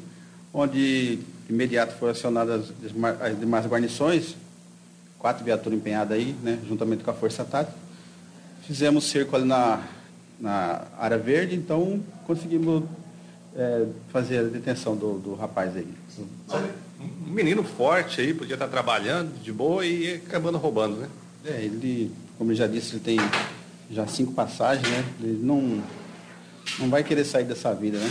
onde 0.53 1.21
de 1.47 1.53
imediato 1.53 1.95
foram 1.95 2.11
acionadas 2.11 2.73
as 2.85 3.21
as 3.21 3.39
demais 3.39 3.67
guarnições, 3.67 4.35
quatro 5.17 5.45
viaturas 5.45 5.79
empenhadas 5.79 6.19
aí, 6.19 6.35
né? 6.43 6.59
Juntamente 6.69 7.05
com 7.05 7.11
a 7.13 7.15
Força 7.15 7.45
Tática 7.45 7.85
fizemos 8.67 9.05
cerco 9.05 9.37
ali 9.37 9.45
na, 9.45 9.81
na 10.41 10.83
área 10.99 11.19
verde, 11.19 11.55
então 11.55 12.01
conseguimos 12.27 12.83
é, 13.55 13.87
fazer 14.09 14.39
a 14.39 14.43
detenção 14.43 14.97
do, 14.97 15.19
do 15.19 15.35
rapaz 15.35 15.77
aí. 15.77 15.87
Um 17.01 17.33
menino 17.33 17.65
forte 17.65 18.21
aí, 18.21 18.33
podia 18.33 18.55
estar 18.55 18.69
trabalhando 18.69 19.41
de 19.43 19.53
boa 19.53 19.85
e 19.85 20.15
acabando 20.15 20.59
roubando, 20.59 20.97
né? 20.97 21.09
É, 21.45 21.63
ele, 21.63 22.13
como 22.39 22.53
eu 22.53 22.57
já 22.57 22.67
disse, 22.67 22.93
ele 22.93 23.01
tem 23.01 23.19
já 23.91 24.07
cinco 24.07 24.33
passagens, 24.33 24.89
né? 24.89 25.05
Ele 25.23 25.39
não, 25.43 25.83
não 26.79 26.89
vai 26.89 27.03
querer 27.05 27.25
sair 27.25 27.45
dessa 27.45 27.75
vida, 27.75 27.99
né? 27.99 28.11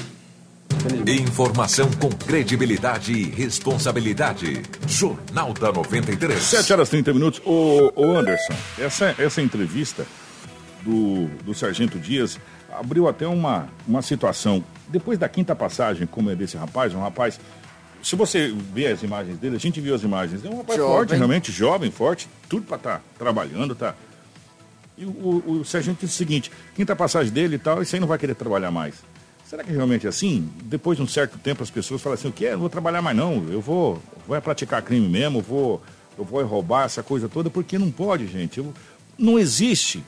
Informação 1.07 1.89
com 1.91 2.09
credibilidade 2.09 3.13
e 3.13 3.29
responsabilidade. 3.29 4.61
Jornal 4.85 5.53
da 5.53 5.71
93. 5.71 6.41
7 6.41 6.73
horas 6.73 6.87
e 6.89 6.91
30 6.91 7.13
minutos. 7.13 7.41
Ô, 7.45 7.91
ô 7.95 8.17
Anderson, 8.17 8.53
essa, 8.77 9.15
essa 9.17 9.41
entrevista 9.41 10.05
do, 10.83 11.27
do 11.43 11.53
Sargento 11.53 11.97
Dias 11.97 12.37
abriu 12.71 13.07
até 13.07 13.25
uma, 13.27 13.69
uma 13.87 14.01
situação. 14.01 14.63
Depois 14.89 15.17
da 15.17 15.29
quinta 15.29 15.55
passagem, 15.55 16.05
como 16.05 16.29
é 16.29 16.35
desse 16.35 16.57
rapaz, 16.57 16.93
um 16.93 16.99
rapaz. 16.99 17.39
Se 18.03 18.15
você 18.17 18.53
vê 18.73 18.87
as 18.87 19.01
imagens 19.01 19.37
dele, 19.39 19.55
a 19.55 19.59
gente 19.59 19.79
viu 19.79 19.95
as 19.95 20.03
imagens. 20.03 20.43
É 20.43 20.49
um 20.49 20.57
rapaz 20.57 20.77
Jovem. 20.77 20.95
forte, 20.95 21.15
realmente 21.15 21.51
jovem, 21.51 21.89
forte, 21.89 22.27
tudo 22.49 22.65
para 22.65 22.75
estar 22.75 23.01
trabalhando, 23.17 23.73
tá? 23.73 23.95
E 24.97 25.05
o, 25.05 25.09
o, 25.09 25.51
o 25.61 25.65
sargento 25.65 26.01
disse 26.01 26.13
o 26.13 26.17
seguinte: 26.17 26.51
quinta 26.75 26.95
passagem 26.95 27.31
dele 27.31 27.55
e 27.55 27.59
tal, 27.59 27.81
isso 27.81 27.95
aí 27.95 27.99
não 28.01 28.07
vai 28.07 28.17
querer 28.17 28.35
trabalhar 28.35 28.71
mais. 28.71 28.95
Será 29.45 29.63
que 29.63 29.71
realmente 29.71 30.05
é 30.05 30.09
assim? 30.09 30.49
Depois 30.63 30.97
de 30.97 31.03
um 31.03 31.07
certo 31.07 31.37
tempo 31.37 31.63
as 31.63 31.69
pessoas 31.69 32.01
falam 32.01 32.15
assim, 32.15 32.27
o 32.27 32.31
que? 32.31 32.43
Eu 32.43 32.53
não 32.53 32.59
vou 32.59 32.69
trabalhar 32.69 33.01
mais 33.01 33.15
não, 33.15 33.45
eu 33.49 33.61
vou, 33.61 34.01
vou 34.27 34.35
é 34.35 34.41
praticar 34.41 34.81
crime 34.81 35.07
mesmo, 35.07 35.41
vou, 35.41 35.81
eu 36.17 36.25
vou 36.25 36.41
é 36.41 36.43
roubar 36.43 36.85
essa 36.85 37.01
coisa 37.03 37.29
toda, 37.29 37.49
porque 37.49 37.77
não 37.77 37.89
pode, 37.91 38.27
gente. 38.27 38.57
Eu- 38.57 38.73
não 39.17 39.37
existe, 39.37 40.03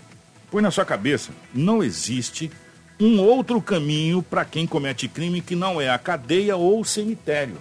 põe 0.51 0.61
na 0.61 0.71
sua 0.71 0.83
cabeça, 0.83 1.31
não 1.53 1.83
existe 1.83 2.51
um 2.99 3.21
outro 3.21 3.61
caminho 3.61 4.23
para 4.23 4.43
quem 4.43 4.65
comete 4.65 5.07
crime 5.07 5.41
que 5.41 5.55
não 5.55 5.79
é 5.79 5.89
a 5.89 5.97
cadeia 5.97 6.55
ou 6.55 6.81
o 6.81 6.85
cemitério. 6.85 7.57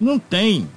Não 0.00 0.18
tem. 0.18 0.68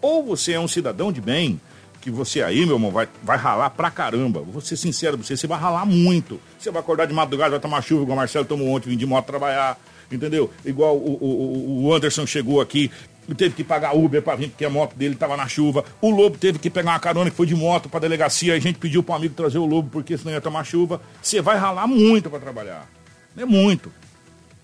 Ou 0.00 0.22
você 0.22 0.52
é 0.52 0.60
um 0.60 0.68
cidadão 0.68 1.10
de 1.10 1.20
bem, 1.20 1.60
que 2.00 2.10
você 2.10 2.42
aí, 2.42 2.64
meu 2.64 2.76
irmão, 2.76 2.90
vai, 2.90 3.08
vai 3.22 3.36
ralar 3.36 3.70
pra 3.70 3.90
caramba. 3.90 4.40
Vou 4.40 4.60
ser 4.60 4.76
sincero 4.76 5.16
pra 5.16 5.26
você, 5.26 5.36
você 5.36 5.46
vai 5.46 5.58
ralar 5.58 5.84
muito. 5.84 6.40
Você 6.58 6.70
vai 6.70 6.80
acordar 6.80 7.06
de 7.06 7.12
madrugada, 7.12 7.50
vai 7.50 7.60
tomar 7.60 7.82
chuva, 7.82 8.02
igual 8.02 8.16
o 8.16 8.20
Marcelo 8.20 8.44
tomou 8.44 8.68
ontem, 8.68 8.90
vim 8.90 8.96
de 8.96 9.06
moto 9.06 9.26
trabalhar, 9.26 9.78
entendeu? 10.10 10.50
Igual 10.64 10.96
o, 10.96 11.18
o, 11.20 11.84
o 11.86 11.94
Anderson 11.94 12.26
chegou 12.26 12.60
aqui, 12.60 12.90
teve 13.36 13.54
que 13.54 13.64
pagar 13.64 13.96
Uber 13.96 14.22
pra 14.22 14.36
vir, 14.36 14.48
porque 14.48 14.64
a 14.64 14.70
moto 14.70 14.94
dele 14.94 15.14
tava 15.14 15.36
na 15.36 15.48
chuva. 15.48 15.84
O 16.00 16.10
Lobo 16.10 16.38
teve 16.38 16.58
que 16.58 16.70
pegar 16.70 16.92
uma 16.92 17.00
carona 17.00 17.30
que 17.30 17.36
foi 17.36 17.46
de 17.46 17.54
moto 17.54 17.88
pra 17.88 18.00
delegacia, 18.00 18.54
a 18.54 18.58
gente 18.58 18.78
pediu 18.78 19.02
pro 19.02 19.14
amigo 19.14 19.34
trazer 19.34 19.58
o 19.58 19.66
Lobo, 19.66 19.90
porque 19.90 20.16
senão 20.16 20.32
ia 20.32 20.40
tomar 20.40 20.64
chuva. 20.64 21.00
Você 21.20 21.40
vai 21.40 21.56
ralar 21.56 21.86
muito 21.86 22.30
pra 22.30 22.38
trabalhar. 22.38 22.88
É 23.36 23.44
muito. 23.44 23.92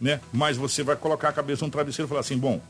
Né? 0.00 0.20
Mas 0.32 0.56
você 0.56 0.82
vai 0.82 0.96
colocar 0.96 1.28
a 1.28 1.32
cabeça 1.32 1.64
no 1.64 1.70
travesseiro 1.70 2.06
e 2.06 2.08
falar 2.08 2.20
assim, 2.20 2.36
bom, 2.36 2.60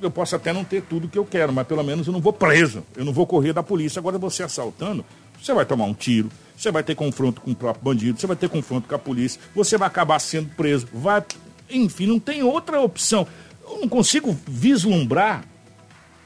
eu 0.00 0.10
posso 0.10 0.36
até 0.36 0.52
não 0.52 0.64
ter 0.64 0.82
tudo 0.82 1.08
que 1.08 1.18
eu 1.18 1.24
quero, 1.24 1.52
mas 1.52 1.66
pelo 1.66 1.82
menos 1.82 2.06
eu 2.06 2.12
não 2.12 2.20
vou 2.20 2.32
preso, 2.32 2.84
eu 2.96 3.04
não 3.04 3.12
vou 3.12 3.26
correr 3.26 3.52
da 3.52 3.62
polícia. 3.62 3.98
Agora 3.98 4.18
você 4.18 4.42
assaltando, 4.42 5.04
você 5.40 5.52
vai 5.52 5.64
tomar 5.64 5.84
um 5.84 5.94
tiro, 5.94 6.30
você 6.56 6.70
vai 6.70 6.82
ter 6.82 6.94
confronto 6.94 7.40
com 7.40 7.50
o 7.50 7.54
próprio 7.54 7.84
bandido, 7.84 8.20
você 8.20 8.26
vai 8.26 8.36
ter 8.36 8.48
confronto 8.48 8.88
com 8.88 8.94
a 8.94 8.98
polícia, 8.98 9.40
você 9.54 9.78
vai 9.78 9.88
acabar 9.88 10.18
sendo 10.18 10.50
preso, 10.50 10.88
vai, 10.92 11.22
enfim, 11.70 12.06
não 12.06 12.18
tem 12.18 12.42
outra 12.42 12.80
opção. 12.80 13.26
eu 13.68 13.80
não 13.80 13.88
consigo 13.88 14.36
vislumbrar 14.46 15.44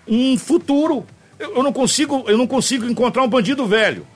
um 0.07 0.37
futuro. 0.37 1.07
Eu, 1.39 1.57
eu 1.57 1.63
não 1.63 1.73
consigo, 1.73 2.25
eu 2.27 2.39
não 2.39 2.47
consigo 2.47 2.87
encontrar 2.87 3.23
um 3.23 3.29
bandido 3.29 3.67
velho. 3.67 4.07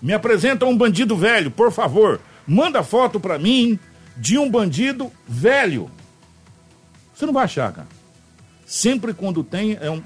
Me 0.00 0.12
apresenta 0.12 0.66
um 0.66 0.76
bandido 0.76 1.16
velho, 1.16 1.50
por 1.50 1.72
favor. 1.72 2.20
Manda 2.46 2.82
foto 2.82 3.18
para 3.18 3.38
mim 3.38 3.78
de 4.16 4.38
um 4.38 4.48
bandido 4.50 5.10
velho. 5.26 5.90
Você 7.14 7.26
não 7.26 7.32
vai 7.32 7.44
achar, 7.44 7.72
cara. 7.72 7.95
Sempre 8.66 9.14
quando 9.14 9.44
tem, 9.44 9.78
é 9.80 9.88
um, 9.88 10.02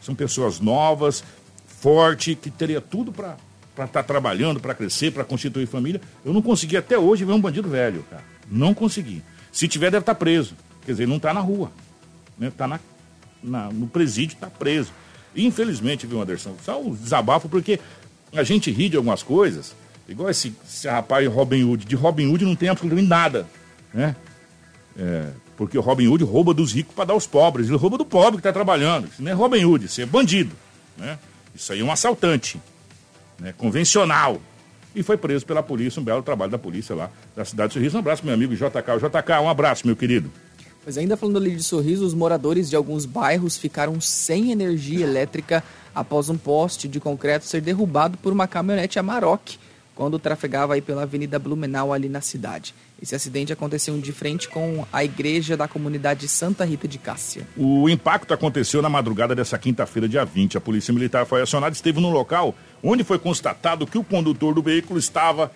são 0.00 0.14
pessoas 0.14 0.60
novas, 0.60 1.24
forte, 1.66 2.34
que 2.34 2.50
teria 2.50 2.80
tudo 2.80 3.12
para 3.12 3.36
estar 3.72 3.88
tá 3.88 4.02
trabalhando, 4.02 4.60
para 4.60 4.74
crescer, 4.74 5.12
para 5.12 5.24
constituir 5.24 5.66
família. 5.66 6.00
Eu 6.24 6.32
não 6.32 6.40
consegui 6.40 6.76
até 6.76 6.96
hoje 6.96 7.24
ver 7.24 7.32
um 7.32 7.40
bandido 7.40 7.68
velho, 7.68 8.04
cara. 8.08 8.22
Não 8.50 8.72
consegui. 8.72 9.22
Se 9.52 9.66
tiver, 9.66 9.90
deve 9.90 10.02
estar 10.02 10.14
tá 10.14 10.18
preso. 10.18 10.54
Quer 10.86 10.92
dizer, 10.92 11.08
não 11.08 11.16
está 11.16 11.34
na 11.34 11.40
rua. 11.40 11.72
Né? 12.38 12.48
Está 12.48 12.68
na, 12.68 12.78
na, 13.42 13.70
no 13.70 13.86
presídio, 13.86 14.34
está 14.34 14.48
preso. 14.48 14.92
Infelizmente, 15.34 16.06
viu, 16.06 16.22
Anderson? 16.22 16.54
Só 16.64 16.80
um 16.80 16.94
desabafo, 16.94 17.48
porque 17.48 17.80
a 18.32 18.42
gente 18.44 18.70
ri 18.70 18.88
de 18.88 18.96
algumas 18.96 19.22
coisas, 19.22 19.74
igual 20.08 20.30
esse, 20.30 20.54
esse 20.64 20.88
rapaz 20.88 21.26
Robin 21.28 21.64
Hood. 21.64 21.84
De 21.84 21.96
Robin 21.96 22.26
Hood 22.26 22.44
não 22.44 22.54
tem 22.54 22.68
absolutamente 22.68 23.08
nada. 23.08 23.46
Né? 23.92 24.14
É, 24.96 25.30
porque 25.56 25.78
o 25.78 25.80
Robin 25.80 26.08
Hood 26.08 26.24
rouba 26.24 26.52
dos 26.52 26.72
ricos 26.72 26.94
para 26.94 27.06
dar 27.06 27.14
aos 27.14 27.26
pobres. 27.26 27.68
Ele 27.68 27.76
rouba 27.76 27.96
do 27.96 28.04
pobre 28.04 28.32
que 28.32 28.40
está 28.40 28.52
trabalhando. 28.52 29.08
Isso 29.08 29.22
não 29.22 29.30
é 29.30 29.34
Robin 29.34 29.64
Hood, 29.64 29.86
isso 29.86 30.00
é 30.00 30.06
bandido. 30.06 30.54
Né? 30.96 31.18
Isso 31.54 31.72
aí 31.72 31.80
é 31.80 31.84
um 31.84 31.90
assaltante. 31.90 32.60
Né? 33.38 33.54
Convencional. 33.56 34.40
E 34.94 35.02
foi 35.02 35.16
preso 35.16 35.44
pela 35.44 35.62
polícia, 35.62 36.00
um 36.00 36.04
belo 36.04 36.22
trabalho 36.22 36.50
da 36.50 36.58
polícia 36.58 36.94
lá 36.94 37.10
da 37.34 37.44
cidade 37.44 37.68
de 37.68 37.74
Sorriso. 37.74 37.96
Um 37.96 38.00
abraço, 38.00 38.24
meu 38.24 38.34
amigo 38.34 38.54
JK. 38.54 38.98
JK, 38.98 39.40
um 39.42 39.48
abraço, 39.48 39.86
meu 39.86 39.96
querido. 39.96 40.30
Mas 40.86 40.98
ainda 40.98 41.16
falando 41.16 41.38
ali 41.38 41.56
de 41.56 41.62
Sorriso, 41.62 42.04
os 42.04 42.14
moradores 42.14 42.68
de 42.68 42.76
alguns 42.76 43.06
bairros 43.06 43.56
ficaram 43.56 44.00
sem 44.00 44.52
energia 44.52 45.04
elétrica 45.04 45.64
após 45.94 46.28
um 46.28 46.36
poste 46.36 46.86
de 46.86 47.00
concreto 47.00 47.46
ser 47.46 47.60
derrubado 47.60 48.18
por 48.18 48.32
uma 48.32 48.46
caminhonete 48.46 48.98
Amarok 48.98 49.58
quando 49.94 50.18
trafegava 50.18 50.74
aí 50.74 50.80
pela 50.80 51.02
Avenida 51.02 51.38
Blumenau 51.38 51.92
ali 51.92 52.08
na 52.08 52.20
cidade. 52.20 52.74
Esse 53.00 53.14
acidente 53.14 53.52
aconteceu 53.52 53.96
de 53.98 54.12
frente 54.12 54.48
com 54.48 54.84
a 54.92 55.04
igreja 55.04 55.56
da 55.56 55.68
comunidade 55.68 56.26
Santa 56.26 56.64
Rita 56.64 56.88
de 56.88 56.98
Cássia. 56.98 57.46
O 57.56 57.88
impacto 57.88 58.34
aconteceu 58.34 58.82
na 58.82 58.88
madrugada 58.88 59.34
dessa 59.34 59.58
quinta-feira, 59.58 60.08
dia 60.08 60.24
20. 60.24 60.56
A 60.56 60.60
polícia 60.60 60.92
militar 60.92 61.26
foi 61.26 61.42
acionada 61.42 61.72
e 61.72 61.76
esteve 61.76 62.00
no 62.00 62.10
local 62.10 62.54
onde 62.82 63.04
foi 63.04 63.18
constatado 63.18 63.86
que 63.86 63.98
o 63.98 64.04
condutor 64.04 64.54
do 64.54 64.62
veículo 64.62 64.98
estava 64.98 65.50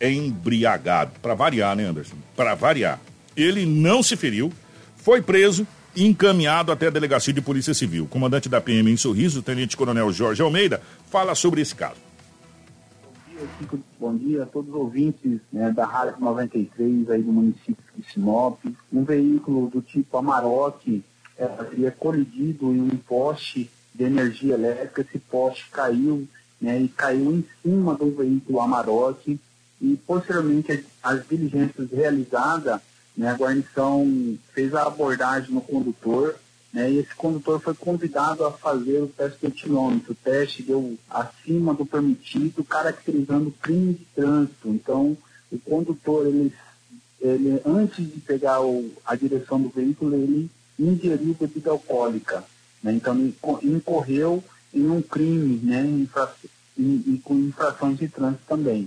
embriagado. 0.00 1.12
Para 1.22 1.34
variar, 1.34 1.76
né, 1.76 1.84
Anderson? 1.84 2.16
Para 2.34 2.54
variar. 2.54 3.00
Ele 3.36 3.66
não 3.66 4.02
se 4.02 4.16
feriu, 4.16 4.52
foi 4.96 5.22
preso 5.22 5.66
e 5.94 6.06
encaminhado 6.06 6.72
até 6.72 6.88
a 6.88 6.90
delegacia 6.90 7.32
de 7.32 7.40
Polícia 7.40 7.72
Civil. 7.72 8.04
O 8.04 8.08
comandante 8.08 8.48
da 8.48 8.60
PM 8.60 8.90
em 8.90 8.96
Sorriso, 8.96 9.42
Tenente 9.42 9.76
Coronel 9.76 10.12
Jorge 10.12 10.42
Almeida, 10.42 10.82
fala 11.10 11.34
sobre 11.34 11.60
esse 11.60 11.74
caso 11.74 12.05
dia, 13.36 13.80
bom 14.00 14.16
dia 14.16 14.42
a 14.44 14.46
todos 14.46 14.70
os 14.70 14.74
ouvintes 14.74 15.40
né, 15.52 15.70
da 15.70 15.84
Rádio 15.84 16.20
93 16.20 17.10
aí 17.10 17.22
do 17.22 17.32
município 17.32 17.84
de 17.94 18.10
Sinop. 18.10 18.58
Um 18.92 19.04
veículo 19.04 19.68
do 19.68 19.82
tipo 19.82 20.16
Amarok 20.16 21.04
é, 21.36 21.46
seria 21.68 21.90
colidido 21.90 22.72
em 22.72 22.80
um 22.80 22.96
poste 22.96 23.70
de 23.94 24.04
energia 24.04 24.54
elétrica. 24.54 25.02
Esse 25.02 25.18
poste 25.18 25.68
caiu 25.70 26.26
né, 26.60 26.80
e 26.80 26.88
caiu 26.88 27.32
em 27.32 27.44
cima 27.62 27.94
do 27.94 28.10
veículo 28.10 28.60
Amarok 28.60 29.38
e 29.80 29.96
posteriormente 30.06 30.86
as 31.02 31.26
diligências 31.28 31.90
realizadas, 31.90 32.80
né, 33.14 33.28
a 33.28 33.34
guarnição 33.34 34.38
fez 34.54 34.74
a 34.74 34.84
abordagem 34.84 35.52
no 35.52 35.60
condutor 35.60 36.36
né, 36.76 36.90
e 36.90 36.98
esse 36.98 37.14
condutor 37.14 37.58
foi 37.58 37.72
convidado 37.72 38.44
a 38.44 38.52
fazer 38.52 38.98
o 38.98 39.06
teste 39.06 39.40
de 39.40 39.46
etilômetro. 39.46 40.12
O 40.12 40.14
teste 40.14 40.62
deu 40.62 40.98
acima 41.08 41.72
do 41.72 41.86
permitido, 41.86 42.62
caracterizando 42.62 43.50
crime 43.62 43.94
de 43.94 44.04
trânsito. 44.14 44.68
Então, 44.68 45.16
o 45.50 45.58
condutor, 45.58 46.26
ele, 46.26 46.52
ele 47.18 47.62
antes 47.64 48.04
de 48.04 48.20
pegar 48.20 48.60
o, 48.60 48.92
a 49.06 49.16
direção 49.16 49.58
do 49.58 49.70
veículo, 49.70 50.14
ele 50.16 50.50
ingeriu 50.78 51.34
bebida 51.40 51.70
alcoólica. 51.70 52.44
Né? 52.82 52.92
Então, 52.92 53.32
incorreu 53.62 54.44
em 54.74 54.86
um 54.86 55.00
crime, 55.00 55.58
né, 55.64 55.80
infra, 55.80 56.30
com 57.24 57.36
infrações 57.36 57.96
de 57.96 58.06
trânsito 58.06 58.44
também. 58.46 58.86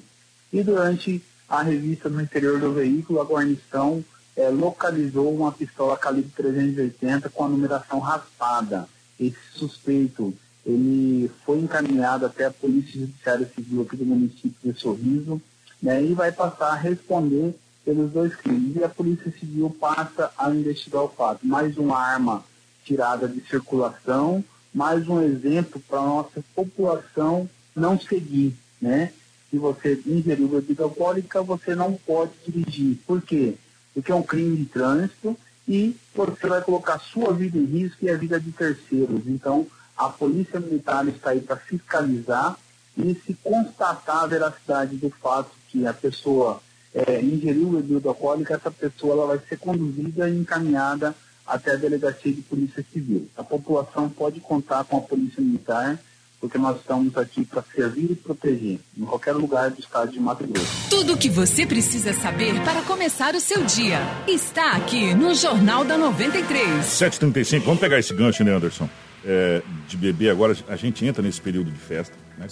E 0.53 0.61
durante 0.61 1.23
a 1.49 1.63
revista 1.63 2.07
no 2.07 2.21
interior 2.21 2.59
do 2.59 2.71
veículo, 2.71 3.19
a 3.19 3.25
guarnição 3.25 4.05
é, 4.39 4.47
localizou 4.47 5.35
uma 5.35 5.51
pistola 5.51 5.97
calibre 5.97 6.31
380 6.33 7.29
com 7.29 7.43
a 7.43 7.49
numeração 7.49 7.99
raspada. 7.99 8.87
Esse 9.19 9.37
suspeito 9.53 10.33
ele 10.65 11.29
foi 11.45 11.59
encaminhado 11.59 12.25
até 12.25 12.45
a 12.45 12.51
Polícia 12.51 13.01
Judiciária 13.01 13.49
Civil 13.53 13.81
aqui 13.81 13.97
do 13.97 14.05
município 14.05 14.55
de 14.63 14.79
Sorriso 14.79 15.41
né, 15.83 16.01
e 16.01 16.13
vai 16.13 16.31
passar 16.31 16.67
a 16.71 16.75
responder 16.75 17.53
pelos 17.83 18.11
dois 18.11 18.33
crimes. 18.33 18.77
E 18.77 18.83
a 18.83 18.87
Polícia 18.87 19.29
Civil 19.37 19.75
passa 19.77 20.31
a 20.37 20.49
investigar 20.51 21.03
o 21.03 21.09
fato. 21.09 21.45
Mais 21.45 21.77
uma 21.77 21.97
arma 21.97 22.45
tirada 22.85 23.27
de 23.27 23.41
circulação, 23.41 24.41
mais 24.73 25.05
um 25.09 25.21
exemplo 25.21 25.81
para 25.81 25.99
a 25.99 26.05
nossa 26.05 26.41
população 26.55 27.49
não 27.75 27.99
seguir, 27.99 28.55
né? 28.81 29.11
Se 29.49 29.57
você 29.57 30.01
ingeriu 30.05 30.47
bebida 30.47 30.83
alcoólica, 30.83 31.41
você 31.41 31.75
não 31.75 31.93
pode 31.93 32.31
dirigir. 32.45 32.99
Por 33.05 33.21
quê? 33.21 33.55
Porque 33.99 34.13
é 34.13 34.15
um 34.15 34.23
crime 34.23 34.55
de 34.55 34.65
trânsito 34.65 35.37
e 35.67 35.95
você 36.15 36.47
vai 36.47 36.61
colocar 36.61 36.97
sua 36.99 37.33
vida 37.33 37.57
em 37.57 37.65
risco 37.65 38.05
e 38.05 38.09
a 38.09 38.15
vida 38.15 38.39
de 38.39 38.49
terceiros. 38.51 39.27
Então, 39.27 39.67
a 39.97 40.07
Polícia 40.07 40.57
Militar 40.57 41.05
está 41.09 41.31
aí 41.31 41.41
para 41.41 41.57
fiscalizar 41.57 42.57
e 42.97 43.13
se 43.25 43.33
constatar 43.43 44.23
a 44.23 44.27
veracidade 44.27 44.95
do 44.95 45.09
fato 45.09 45.51
que 45.67 45.85
a 45.85 45.93
pessoa 45.93 46.61
é, 46.93 47.21
ingeriu 47.21 47.71
bebida 47.71 48.07
alcoólica, 48.07 48.55
essa 48.55 48.71
pessoa 48.71 49.13
ela 49.13 49.27
vai 49.27 49.39
ser 49.47 49.57
conduzida 49.59 50.29
e 50.29 50.39
encaminhada 50.39 51.13
até 51.45 51.73
a 51.73 51.75
Delegacia 51.75 52.31
de 52.31 52.41
Polícia 52.41 52.85
Civil. 52.93 53.27
A 53.35 53.43
população 53.43 54.09
pode 54.09 54.39
contar 54.39 54.85
com 54.85 54.97
a 54.97 55.01
Polícia 55.01 55.43
Militar 55.43 55.99
porque 56.39 56.57
nós 56.57 56.77
estamos 56.77 57.15
aqui 57.17 57.43
para 57.43 57.63
servir 57.75 58.11
e 58.11 58.15
proteger, 58.15 58.79
em 58.97 59.05
qualquer 59.05 59.33
lugar 59.33 59.69
do 59.71 59.79
estado 59.79 60.11
de 60.11 60.19
Mato 60.19 60.47
Grosso. 60.47 60.89
Tudo 60.89 61.13
o 61.13 61.17
que 61.17 61.29
você 61.29 61.65
precisa 61.65 62.13
saber 62.13 62.53
para 62.63 62.81
começar 62.83 63.35
o 63.35 63.39
seu 63.39 63.63
dia 63.65 63.99
está 64.27 64.71
aqui 64.71 65.13
no 65.13 65.35
Jornal 65.35 65.83
da 65.83 65.97
93. 65.97 66.85
7h35, 66.85 67.61
vamos 67.61 67.79
pegar 67.79 67.99
esse 67.99 68.13
gancho, 68.13 68.43
né, 68.43 68.55
Anderson? 68.55 68.89
É, 69.25 69.61
de 69.87 69.97
bebê 69.97 70.29
agora, 70.29 70.55
a 70.69 70.77
gente 70.77 71.05
entra 71.05 71.21
nesse 71.21 71.41
período 71.41 71.69
de 71.69 71.79
festa. 71.79 72.15
Né? 72.37 72.47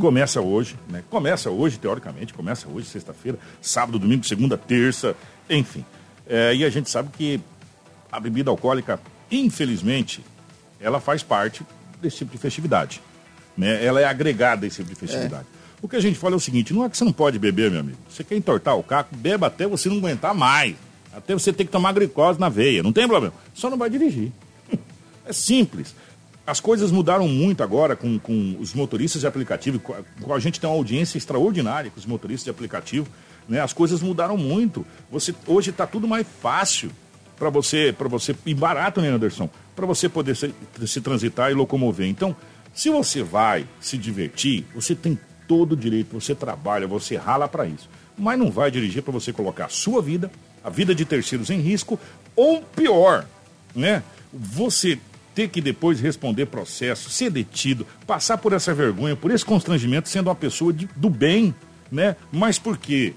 Começa 0.00 0.40
hoje, 0.40 0.76
né? 0.88 1.02
Começa 1.10 1.50
hoje, 1.50 1.78
teoricamente, 1.78 2.32
começa 2.32 2.68
hoje, 2.68 2.86
sexta-feira, 2.86 3.38
sábado, 3.60 3.98
domingo, 3.98 4.24
segunda, 4.24 4.56
terça, 4.56 5.16
enfim. 5.50 5.84
É, 6.28 6.54
e 6.54 6.64
a 6.64 6.70
gente 6.70 6.88
sabe 6.88 7.10
que 7.12 7.40
a 8.10 8.20
bebida 8.20 8.50
alcoólica, 8.50 9.00
infelizmente, 9.30 10.24
ela 10.80 11.00
faz 11.00 11.24
parte 11.24 11.66
desse 12.00 12.18
tipo 12.18 12.30
de 12.30 12.38
festividade. 12.38 13.00
Né? 13.56 13.84
Ela 13.84 14.00
é 14.00 14.04
agregada 14.04 14.64
a 14.64 14.68
esse 14.68 14.76
tipo 14.76 14.90
de 14.90 14.94
festividade. 14.96 15.46
É. 15.58 15.62
O 15.82 15.88
que 15.88 15.96
a 15.96 16.00
gente 16.00 16.18
fala 16.18 16.34
é 16.34 16.36
o 16.36 16.40
seguinte: 16.40 16.72
não 16.72 16.84
é 16.84 16.88
que 16.88 16.96
você 16.96 17.04
não 17.04 17.12
pode 17.12 17.38
beber, 17.38 17.70
meu 17.70 17.80
amigo. 17.80 17.98
Você 18.08 18.22
quer 18.22 18.36
entortar 18.36 18.76
o 18.76 18.82
caco, 18.82 19.14
beba 19.16 19.48
até 19.48 19.66
você 19.66 19.88
não 19.88 19.98
aguentar 19.98 20.34
mais. 20.34 20.76
Até 21.12 21.34
você 21.34 21.52
ter 21.52 21.64
que 21.64 21.70
tomar 21.70 21.92
glicose 21.92 22.40
na 22.40 22.48
veia. 22.48 22.82
Não 22.82 22.92
tem 22.92 23.06
problema. 23.06 23.34
Só 23.52 23.68
não 23.68 23.76
vai 23.76 23.90
dirigir. 23.90 24.30
É 25.24 25.32
simples. 25.32 25.94
As 26.44 26.58
coisas 26.58 26.90
mudaram 26.90 27.28
muito 27.28 27.62
agora 27.62 27.94
com, 27.94 28.18
com 28.18 28.56
os 28.58 28.74
motoristas 28.74 29.20
de 29.20 29.26
aplicativo. 29.28 29.78
Com 29.78 30.34
a 30.34 30.40
gente 30.40 30.58
tem 30.58 30.68
uma 30.68 30.74
audiência 30.74 31.16
extraordinária 31.16 31.92
com 31.92 32.00
os 32.00 32.04
motoristas 32.04 32.42
de 32.42 32.50
aplicativo. 32.50 33.06
Né? 33.48 33.60
As 33.60 33.72
coisas 33.72 34.02
mudaram 34.02 34.36
muito. 34.36 34.84
Você 35.12 35.32
Hoje 35.46 35.70
está 35.70 35.86
tudo 35.86 36.08
mais 36.08 36.26
fácil 36.40 36.90
para 37.38 37.50
você, 37.50 37.94
para 37.96 38.08
você, 38.08 38.34
e 38.44 38.52
barato, 38.52 39.00
né, 39.00 39.10
Anderson? 39.10 39.48
Para 39.76 39.86
você 39.86 40.08
poder 40.08 40.34
se, 40.34 40.52
se 40.86 41.00
transitar 41.00 41.52
e 41.52 41.54
locomover. 41.54 42.08
Então, 42.08 42.34
se 42.74 42.88
você 42.88 43.22
vai 43.22 43.66
se 43.80 43.98
divertir, 43.98 44.64
você 44.74 44.94
tem 44.94 45.18
todo 45.46 45.72
o 45.72 45.76
direito, 45.76 46.18
você 46.18 46.34
trabalha, 46.34 46.86
você 46.86 47.16
rala 47.16 47.46
para 47.46 47.66
isso. 47.66 47.88
Mas 48.16 48.38
não 48.38 48.50
vai 48.50 48.70
dirigir 48.70 49.02
para 49.02 49.12
você 49.12 49.32
colocar 49.32 49.66
a 49.66 49.68
sua 49.68 50.00
vida, 50.00 50.30
a 50.64 50.70
vida 50.70 50.94
de 50.94 51.04
terceiros 51.04 51.50
em 51.50 51.60
risco, 51.60 51.98
ou 52.34 52.62
pior, 52.62 53.26
né? 53.74 54.02
Você 54.32 54.98
ter 55.34 55.48
que 55.48 55.60
depois 55.60 56.00
responder 56.00 56.46
processo, 56.46 57.10
ser 57.10 57.30
detido, 57.30 57.86
passar 58.06 58.38
por 58.38 58.52
essa 58.52 58.74
vergonha, 58.74 59.16
por 59.16 59.30
esse 59.30 59.44
constrangimento, 59.44 60.08
sendo 60.08 60.28
uma 60.28 60.34
pessoa 60.34 60.72
de, 60.72 60.88
do 60.96 61.08
bem, 61.08 61.54
né? 61.90 62.16
Mas 62.30 62.58
por 62.58 62.76
quê? 62.76 63.14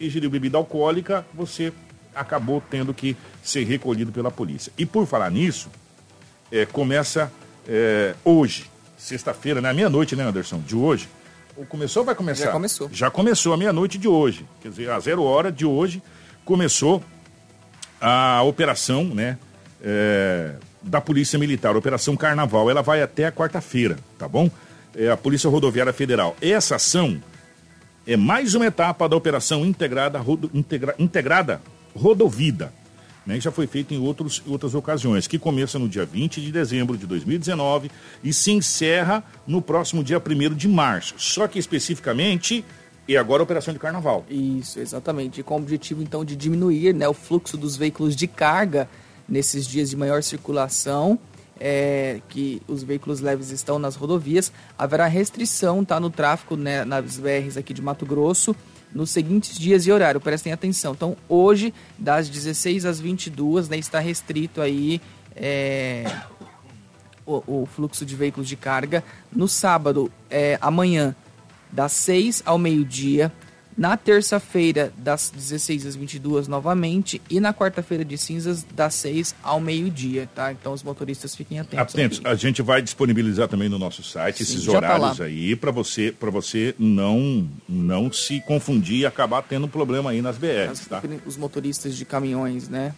Ingeriu 0.00 0.30
bebida 0.30 0.58
alcoólica, 0.58 1.26
você 1.32 1.72
acabou 2.14 2.62
tendo 2.70 2.92
que 2.92 3.16
ser 3.42 3.64
recolhido 3.64 4.12
pela 4.12 4.30
polícia. 4.30 4.72
E 4.76 4.84
por 4.84 5.06
falar 5.06 5.30
nisso, 5.30 5.70
é, 6.50 6.66
começa 6.66 7.32
é, 7.66 8.14
hoje, 8.24 8.71
sexta-feira, 9.02 9.60
né? 9.60 9.72
Meia-noite, 9.72 10.16
né, 10.16 10.24
Anderson? 10.24 10.60
De 10.60 10.76
hoje. 10.76 11.08
Começou 11.68 12.00
ou 12.00 12.06
vai 12.06 12.14
começar? 12.14 12.46
Já 12.46 12.52
começou. 12.52 12.90
Já 12.92 13.10
começou 13.10 13.52
a 13.52 13.56
meia-noite 13.56 13.98
de 13.98 14.08
hoje. 14.08 14.46
Quer 14.62 14.70
dizer, 14.70 14.90
a 14.90 14.98
zero 14.98 15.22
hora 15.22 15.52
de 15.52 15.66
hoje 15.66 16.02
começou 16.44 17.02
a 18.00 18.42
operação, 18.42 19.04
né? 19.04 19.38
é, 19.82 20.54
da 20.80 21.00
Polícia 21.00 21.38
Militar, 21.38 21.76
Operação 21.76 22.16
Carnaval. 22.16 22.70
Ela 22.70 22.82
vai 22.82 23.02
até 23.02 23.26
a 23.26 23.32
quarta-feira, 23.32 23.98
tá 24.16 24.28
bom? 24.28 24.48
É 24.94 25.10
a 25.10 25.16
Polícia 25.16 25.50
Rodoviária 25.50 25.92
Federal. 25.92 26.36
Essa 26.40 26.76
ação 26.76 27.20
é 28.06 28.16
mais 28.16 28.54
uma 28.54 28.66
etapa 28.66 29.08
da 29.08 29.16
Operação 29.16 29.64
Integrada, 29.66 30.18
Rodo, 30.18 30.50
Integra, 30.54 30.94
Integrada 30.98 31.60
Rodovida, 31.96 32.72
né, 33.26 33.40
já 33.40 33.50
foi 33.50 33.66
feita 33.66 33.94
em 33.94 33.98
outros, 33.98 34.42
outras 34.46 34.74
ocasiões, 34.74 35.26
que 35.26 35.38
começa 35.38 35.78
no 35.78 35.88
dia 35.88 36.04
20 36.04 36.40
de 36.40 36.52
dezembro 36.52 36.96
de 36.96 37.06
2019 37.06 37.90
e 38.22 38.32
se 38.32 38.52
encerra 38.52 39.22
no 39.46 39.62
próximo 39.62 40.02
dia 40.02 40.18
1 40.18 40.54
de 40.54 40.68
março. 40.68 41.14
Só 41.18 41.46
que 41.46 41.58
especificamente 41.58 42.64
e 43.06 43.16
agora 43.16 43.42
a 43.42 43.44
operação 43.44 43.74
de 43.74 43.80
carnaval. 43.80 44.24
Isso, 44.30 44.78
exatamente. 44.78 45.40
E 45.40 45.42
com 45.42 45.54
o 45.54 45.58
objetivo 45.58 46.02
então 46.02 46.24
de 46.24 46.36
diminuir 46.36 46.94
né, 46.94 47.08
o 47.08 47.14
fluxo 47.14 47.56
dos 47.56 47.76
veículos 47.76 48.14
de 48.14 48.26
carga 48.26 48.88
nesses 49.28 49.66
dias 49.66 49.90
de 49.90 49.96
maior 49.96 50.22
circulação, 50.22 51.18
é, 51.58 52.20
que 52.28 52.62
os 52.66 52.82
veículos 52.82 53.20
leves 53.20 53.50
estão 53.50 53.78
nas 53.78 53.96
rodovias, 53.96 54.52
haverá 54.78 55.06
restrição 55.06 55.84
tá, 55.84 55.98
no 55.98 56.10
tráfego 56.10 56.56
né, 56.56 56.84
nas 56.84 57.18
BRs 57.18 57.56
aqui 57.56 57.72
de 57.72 57.82
Mato 57.82 58.06
Grosso 58.06 58.54
nos 58.94 59.10
seguintes 59.10 59.58
dias 59.58 59.86
e 59.86 59.92
horário. 59.92 60.20
Prestem 60.20 60.52
atenção. 60.52 60.92
Então, 60.92 61.16
hoje, 61.28 61.72
das 61.98 62.28
16 62.28 62.84
às 62.84 63.00
22, 63.00 63.68
né, 63.68 63.76
está 63.78 63.98
restrito 63.98 64.60
aí 64.60 65.00
é, 65.34 66.04
o, 67.24 67.62
o, 67.62 67.66
fluxo 67.66 68.04
de 68.04 68.14
veículos 68.14 68.48
de 68.48 68.56
carga. 68.56 69.02
No 69.32 69.48
sábado, 69.48 70.10
é, 70.30 70.58
amanhã, 70.60 71.14
das 71.70 71.92
6 71.92 72.42
ao 72.44 72.58
meio-dia, 72.58 73.32
na 73.76 73.96
terça-feira, 73.96 74.92
das 74.96 75.30
16 75.34 75.86
às 75.86 75.96
22 75.96 76.48
novamente. 76.48 77.20
E 77.30 77.40
na 77.40 77.54
quarta-feira 77.54 78.04
de 78.04 78.18
cinzas, 78.18 78.64
das 78.74 78.94
6 78.94 79.34
ao 79.42 79.60
meio-dia, 79.60 80.28
tá? 80.34 80.52
Então 80.52 80.72
os 80.72 80.82
motoristas 80.82 81.34
fiquem 81.34 81.58
atentos. 81.58 81.94
Atentos. 81.94 82.18
Aqui. 82.18 82.28
A 82.28 82.34
gente 82.34 82.62
vai 82.62 82.82
disponibilizar 82.82 83.48
também 83.48 83.68
no 83.68 83.78
nosso 83.78 84.02
site 84.02 84.44
Sim, 84.44 84.54
esses 84.54 84.66
tá 84.66 84.72
horários 84.72 85.18
tá 85.18 85.24
aí 85.24 85.56
para 85.56 85.70
você 85.70 86.12
para 86.12 86.30
você 86.30 86.74
não 86.78 87.48
não 87.68 88.12
se 88.12 88.40
confundir 88.40 89.00
e 89.00 89.06
acabar 89.06 89.42
tendo 89.42 89.66
problema 89.66 90.10
aí 90.10 90.20
nas 90.20 90.36
BRs, 90.36 90.86
tá? 90.88 91.02
Os 91.26 91.36
motoristas 91.36 91.96
de 91.96 92.04
caminhões, 92.04 92.68
né? 92.68 92.94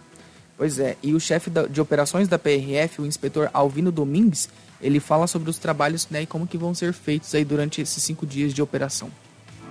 Pois 0.57 0.79
é. 0.79 0.97
E 1.03 1.15
o 1.15 1.21
chefe 1.21 1.51
de 1.69 1.81
operações 1.81 2.29
da 2.29 2.39
PRF, 2.39 3.01
o 3.01 3.07
inspetor 3.07 3.51
Alvino 3.53 3.91
Domingues, 3.91 4.49
ele 4.81 5.01
fala 5.01 5.27
sobre 5.27 5.51
os 5.51 5.59
trabalhos 5.59 6.09
né, 6.11 6.23
e 6.23 6.27
como 6.27 6.47
que 6.47 6.59
vão 6.59 6.75
ser 6.75 6.93
feitos 6.93 7.35
aí 7.35 7.45
durante 7.45 7.81
esses 7.81 8.03
cinco 8.03 8.27
dias 8.27 8.53
de 8.53 8.63
operação. 8.63 9.11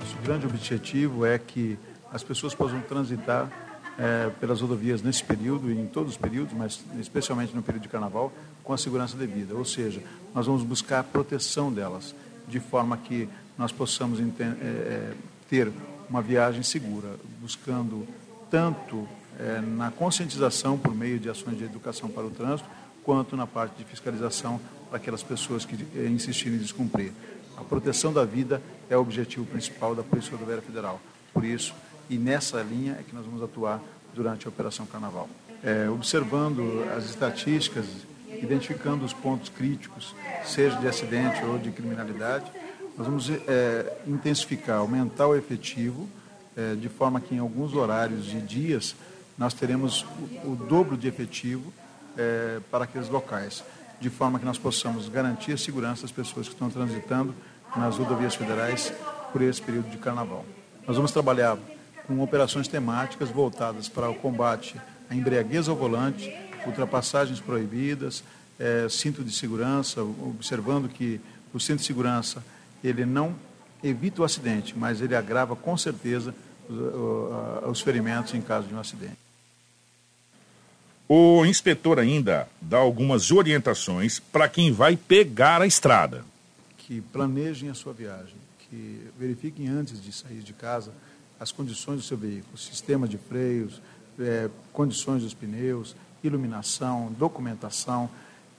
Nosso 0.04 0.18
grande 0.18 0.46
objetivo 0.46 1.26
é 1.26 1.40
que 1.40 1.80
as 2.12 2.22
pessoas 2.22 2.54
possam 2.54 2.82
transitar 2.82 3.50
é, 3.98 4.30
pelas 4.38 4.60
rodovias 4.60 5.02
nesse 5.02 5.24
período 5.24 5.72
e 5.72 5.80
em 5.80 5.88
todos 5.88 6.12
os 6.12 6.18
períodos, 6.18 6.54
mas 6.54 6.84
especialmente 7.00 7.56
no 7.56 7.64
período 7.64 7.84
de 7.84 7.88
carnaval, 7.88 8.30
com 8.66 8.74
a 8.74 8.78
segurança 8.78 9.16
devida. 9.16 9.56
Ou 9.56 9.64
seja, 9.64 10.04
nós 10.36 10.46
vamos 10.46 10.62
buscar 10.62 11.00
a 11.00 11.04
proteção 11.06 11.72
delas, 11.72 12.14
de 12.50 12.60
forma 12.60 12.98
que 12.98 13.30
nós 13.58 13.72
possamos 13.72 14.20
é, 14.20 14.24
é, 14.44 15.14
ter 15.50 15.72
uma 16.10 16.22
viagem 16.22 16.64
segura, 16.64 17.16
buscando 17.40 18.06
tanto 18.52 19.08
é, 19.40 19.62
na 19.62 19.90
conscientização 19.90 20.78
por 20.78 20.94
meio 20.94 21.18
de 21.18 21.30
ações 21.30 21.58
de 21.58 21.64
educação 21.64 22.10
para 22.10 22.26
o 22.26 22.30
trânsito, 22.30 22.68
quanto 23.06 23.38
na 23.38 23.48
parte 23.48 23.78
de 23.78 23.86
fiscalização 23.86 24.60
para 24.90 24.98
aquelas 24.98 25.24
pessoas 25.24 25.64
que 25.64 25.78
é, 25.96 26.08
insistirem 26.08 26.58
em 26.58 26.62
descumprir. 26.62 27.14
A 27.58 27.64
proteção 27.64 28.12
da 28.12 28.26
vida 28.26 28.62
é 28.90 28.98
o 28.98 29.02
objetivo 29.02 29.46
principal 29.46 29.96
da 29.96 30.04
Polícia 30.04 30.32
Rodoviária 30.32 30.64
Federal. 30.64 31.00
Por 31.34 31.44
isso, 31.44 31.74
e 32.10 32.18
nessa 32.18 32.62
linha 32.62 32.98
é 33.00 33.04
que 33.04 33.16
nós 33.16 33.26
vamos 33.26 33.42
atuar 33.42 33.82
durante 34.14 34.46
a 34.46 34.50
Operação 34.50 34.86
Carnaval. 34.86 35.30
É, 35.64 35.90
observando 35.90 36.84
as 36.96 37.06
estatísticas, 37.06 37.86
identificando 38.30 39.06
os 39.06 39.14
pontos 39.14 39.50
críticos, 39.50 40.16
seja 40.44 40.78
de 40.78 40.88
acidente 40.88 41.44
ou 41.46 41.58
de 41.58 41.72
criminalidade, 41.72 42.52
nós 42.98 43.08
vamos 43.08 43.30
é, 43.30 43.98
intensificar, 44.06 44.78
aumentar 44.78 45.28
o 45.28 45.36
efetivo, 45.36 46.08
é, 46.56 46.76
de 46.76 46.90
forma 46.90 47.20
que 47.20 47.34
em 47.34 47.40
alguns 47.40 47.74
horários 47.74 48.32
e 48.34 48.38
dias 48.38 48.96
nós 49.38 49.54
teremos 49.54 50.06
o, 50.44 50.52
o 50.52 50.56
dobro 50.56 50.96
de 50.96 51.08
efetivo 51.08 51.74
é, 52.18 52.60
para 52.70 52.84
aqueles 52.84 53.10
locais, 53.10 53.64
de 54.00 54.10
forma 54.10 54.40
que 54.40 54.46
nós 54.46 54.58
possamos 54.58 55.08
garantir 55.10 55.54
a 55.54 55.58
segurança 55.58 56.04
das 56.04 56.12
pessoas 56.12 56.48
que 56.48 56.54
estão 56.54 56.70
transitando 56.70 57.34
nas 57.76 57.98
rodovias 57.98 58.36
federais 58.36 58.94
por 59.32 59.42
esse 59.42 59.62
período 59.62 59.90
de 59.90 59.98
carnaval. 59.98 60.46
Nós 60.86 60.96
vamos 60.96 61.12
trabalhar 61.12 61.58
com 62.08 62.22
operações 62.22 62.68
temáticas 62.68 63.30
voltadas 63.30 63.88
para 63.88 64.10
o 64.10 64.16
combate 64.16 64.80
à 65.10 65.16
embriaguez 65.16 65.68
ao 65.68 65.76
volante, 65.76 66.34
ultrapassagens 66.66 67.40
proibidas, 67.40 68.24
é, 68.60 68.88
cinto 68.90 69.24
de 69.24 69.32
segurança, 69.32 70.02
observando 70.02 70.88
que 70.88 71.20
o 71.54 71.60
cinto 71.60 71.80
de 71.80 71.86
segurança 71.86 72.44
ele 72.84 73.06
não 73.06 73.36
evita 73.84 74.22
o 74.22 74.26
acidente, 74.26 74.78
mas 74.78 75.02
ele 75.02 75.16
agrava 75.16 75.56
com 75.56 75.78
certeza 75.78 76.34
os, 76.70 77.70
os 77.70 77.82
ferimentos 77.82 78.34
em 78.34 78.42
caso 78.42 78.68
de 78.68 78.74
um 78.74 78.80
acidente. 78.80 79.18
O 81.08 81.46
inspetor 81.46 82.00
ainda 82.00 82.48
dá 82.62 82.78
algumas 82.78 83.32
orientações 83.32 84.20
para 84.20 84.48
quem 84.48 84.72
vai 84.72 84.96
pegar 84.96 85.62
a 85.62 85.68
estrada. 85.68 86.24
Que 86.78 87.02
planejem 87.02 87.70
a 87.70 87.74
sua 87.74 87.94
viagem, 87.94 88.36
que 88.60 89.08
verifiquem 89.20 89.68
antes 89.68 90.02
de 90.02 90.12
sair 90.12 90.40
de 90.40 90.54
casa 90.54 90.92
as 91.40 91.52
condições 91.52 91.98
do 91.98 92.04
seu 92.04 92.18
veículo, 92.18 92.58
sistema 92.58 93.08
de 93.08 93.18
freios, 93.18 93.82
é, 94.20 94.50
condições 94.72 95.24
dos 95.24 95.34
pneus, 95.34 95.96
iluminação, 96.24 97.14
documentação, 97.20 98.10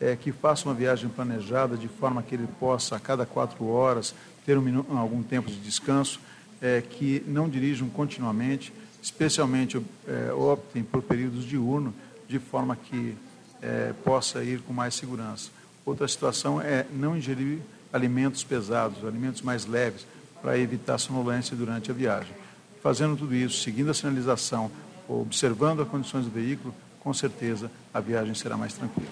é, 0.00 0.14
que 0.16 0.32
faça 0.32 0.68
uma 0.68 0.74
viagem 0.74 1.08
planejada 1.08 1.76
de 1.76 1.88
forma 1.88 2.22
que 2.22 2.34
ele 2.34 2.48
possa, 2.60 2.96
a 2.96 3.00
cada 3.00 3.24
quatro 3.24 3.66
horas, 3.66 4.14
ter 4.44 4.58
um 4.58 4.98
algum 4.98 5.22
tempo 5.22 5.50
de 5.50 5.56
descanso, 5.56 6.20
é, 6.60 6.82
que 6.82 7.24
não 7.26 7.48
dirijam 7.48 7.88
continuamente, 7.88 8.72
especialmente 9.02 9.80
é, 10.06 10.32
optem 10.32 10.82
por 10.82 11.02
períodos 11.02 11.44
diurnos, 11.44 11.94
de 12.28 12.38
forma 12.38 12.76
que 12.76 13.16
é, 13.62 13.92
possa 14.04 14.42
ir 14.42 14.60
com 14.60 14.72
mais 14.72 14.94
segurança. 14.94 15.50
Outra 15.84 16.08
situação 16.08 16.60
é 16.60 16.86
não 16.92 17.16
ingerir 17.16 17.58
alimentos 17.92 18.42
pesados, 18.42 19.04
alimentos 19.04 19.42
mais 19.42 19.66
leves, 19.66 20.06
para 20.42 20.58
evitar 20.58 20.98
sonolência 20.98 21.56
durante 21.56 21.90
a 21.90 21.94
viagem. 21.94 22.34
Fazendo 22.82 23.16
tudo 23.16 23.34
isso, 23.34 23.62
seguindo 23.62 23.90
a 23.90 23.94
sinalização, 23.94 24.70
observando 25.08 25.80
as 25.80 25.88
condições 25.88 26.24
do 26.24 26.30
veículo, 26.30 26.74
com 27.00 27.14
certeza 27.14 27.70
a 27.92 28.00
viagem 28.00 28.34
será 28.34 28.56
mais 28.56 28.74
tranquila. 28.74 29.08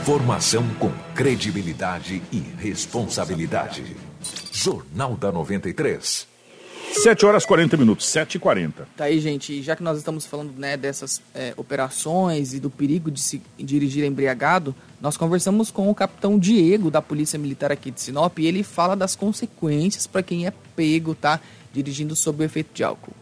Informação 0.00 0.68
com 0.78 0.92
credibilidade 1.14 2.22
e 2.30 2.38
responsabilidade. 2.38 3.96
Jornal 4.52 5.16
da 5.16 5.32
93. 5.32 6.35
7 7.02 7.26
horas 7.26 7.44
40 7.44 7.76
minutos, 7.76 8.06
7 8.06 8.36
e 8.36 8.38
40 8.38 8.88
Tá 8.96 9.04
aí, 9.04 9.20
gente. 9.20 9.62
Já 9.62 9.76
que 9.76 9.82
nós 9.82 9.98
estamos 9.98 10.24
falando 10.26 10.52
né, 10.56 10.76
dessas 10.76 11.20
é, 11.34 11.52
operações 11.56 12.54
e 12.54 12.60
do 12.60 12.70
perigo 12.70 13.10
de 13.10 13.20
se 13.20 13.42
dirigir 13.58 14.04
embriagado, 14.04 14.74
nós 15.00 15.16
conversamos 15.16 15.70
com 15.70 15.90
o 15.90 15.94
capitão 15.94 16.38
Diego 16.38 16.90
da 16.90 17.02
Polícia 17.02 17.38
Militar 17.38 17.70
aqui 17.70 17.90
de 17.90 18.00
Sinop 18.00 18.38
e 18.38 18.46
ele 18.46 18.62
fala 18.62 18.96
das 18.96 19.14
consequências 19.14 20.06
para 20.06 20.22
quem 20.22 20.46
é 20.46 20.52
pego, 20.74 21.14
tá? 21.14 21.40
Dirigindo 21.72 22.16
sob 22.16 22.42
o 22.42 22.46
efeito 22.46 22.70
de 22.72 22.82
álcool. 22.82 23.14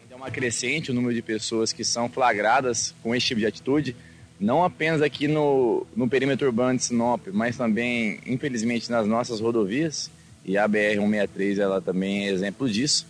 Ainda 0.00 0.14
é 0.14 0.16
uma 0.16 0.30
crescente 0.30 0.90
o 0.90 0.94
número 0.94 1.14
de 1.14 1.22
pessoas 1.22 1.72
que 1.72 1.84
são 1.84 2.08
flagradas 2.08 2.94
com 3.02 3.14
esse 3.14 3.26
tipo 3.26 3.40
de 3.40 3.46
atitude, 3.46 3.96
não 4.40 4.64
apenas 4.64 5.02
aqui 5.02 5.28
no, 5.28 5.86
no 5.94 6.08
perímetro 6.08 6.46
urbano 6.46 6.78
de 6.78 6.84
Sinop, 6.84 7.26
mas 7.32 7.56
também, 7.56 8.20
infelizmente, 8.26 8.90
nas 8.90 9.06
nossas 9.06 9.40
rodovias 9.40 10.10
e 10.48 10.56
a 10.56 10.66
BR-163 10.66 11.58
ela 11.58 11.78
também 11.78 12.26
é 12.26 12.30
exemplo 12.30 12.66
disso. 12.70 13.06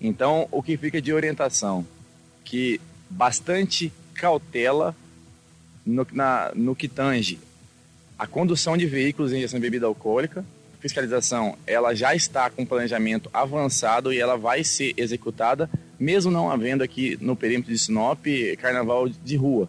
Então, 0.00 0.48
o 0.50 0.62
que 0.62 0.74
fica 0.78 1.02
de 1.02 1.12
orientação? 1.12 1.86
Que 2.42 2.80
bastante 3.10 3.92
cautela 4.14 4.96
no, 5.84 6.06
na, 6.12 6.50
no 6.54 6.74
que 6.74 6.88
tange 6.88 7.38
a 8.18 8.26
condução 8.26 8.74
de 8.74 8.86
veículos 8.86 9.34
em 9.34 9.36
injeção 9.36 9.60
de 9.60 9.66
bebida 9.66 9.84
alcoólica. 9.84 10.46
Fiscalização 10.80 11.58
ela 11.66 11.94
já 11.94 12.14
está 12.14 12.48
com 12.48 12.64
planejamento 12.64 13.28
avançado 13.34 14.10
e 14.10 14.18
ela 14.18 14.38
vai 14.38 14.64
ser 14.64 14.94
executada, 14.96 15.68
mesmo 15.98 16.30
não 16.30 16.50
havendo 16.50 16.82
aqui 16.82 17.18
no 17.20 17.36
perímetro 17.36 17.70
de 17.70 17.78
Sinop 17.78 18.24
carnaval 18.58 19.10
de 19.10 19.36
rua. 19.36 19.68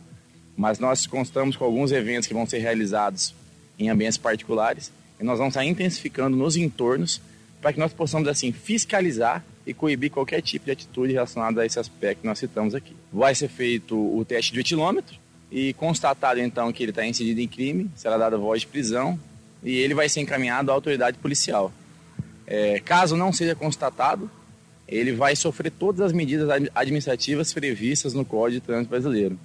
Mas 0.56 0.80
nós 0.80 1.06
constamos 1.06 1.58
com 1.58 1.66
alguns 1.66 1.92
eventos 1.92 2.30
que 2.30 2.34
vão 2.34 2.46
ser 2.46 2.60
realizados 2.60 3.36
em 3.78 3.90
ambientes 3.90 4.18
particulares 4.18 4.90
e 5.20 5.24
nós 5.24 5.38
vamos 5.38 5.54
estar 5.54 5.66
intensificando 5.66 6.38
nos 6.38 6.56
entornos 6.56 7.22
para 7.62 7.74
que 7.74 7.80
nós 7.80 7.92
possamos, 7.92 8.28
assim, 8.28 8.52
fiscalizar 8.52 9.44
e 9.66 9.74
coibir 9.74 10.12
qualquer 10.12 10.42
tipo 10.42 10.66
de 10.66 10.72
atitude 10.72 11.14
relacionada 11.14 11.62
a 11.62 11.66
esse 11.66 11.80
aspecto 11.80 12.22
que 12.22 12.28
nós 12.28 12.40
citamos 12.40 12.76
aqui. 12.76 12.96
Vai 13.12 13.34
ser 13.36 13.50
feito 13.50 13.96
o 13.96 14.24
teste 14.24 14.54
de 14.54 14.60
etilômetro 14.60 15.18
e 15.52 15.74
constatado, 15.74 16.40
então, 16.40 16.72
que 16.72 16.84
ele 16.84 16.92
está 16.92 17.06
incidido 17.06 17.42
em 17.42 17.48
crime, 17.48 17.90
será 17.96 18.18
dada 18.18 18.38
voz 18.38 18.62
de 18.62 18.68
prisão 18.68 19.20
e 19.64 19.76
ele 19.76 19.94
vai 19.94 20.08
ser 20.08 20.22
encaminhado 20.22 20.72
à 20.72 20.74
autoridade 20.74 21.18
policial. 21.18 21.72
É, 22.46 22.80
caso 22.80 23.18
não 23.18 23.34
seja 23.34 23.56
constatado, 23.56 24.30
ele 24.88 25.12
vai 25.12 25.36
sofrer 25.36 25.72
todas 25.72 26.00
as 26.00 26.14
medidas 26.14 26.48
administrativas 26.74 27.52
previstas 27.52 28.14
no 28.14 28.24
Código 28.24 28.62
de 28.62 28.66
Trânsito 28.66 28.90
Brasileiro. 28.90 29.38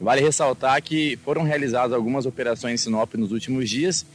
Vale 0.00 0.20
ressaltar 0.20 0.80
que 0.82 1.18
foram 1.24 1.42
realizadas 1.42 1.92
algumas 1.92 2.26
operações 2.26 2.80
em 2.80 2.84
Sinop 2.84 3.14
nos 3.14 3.32
últimos 3.32 3.68
dias 3.68 4.06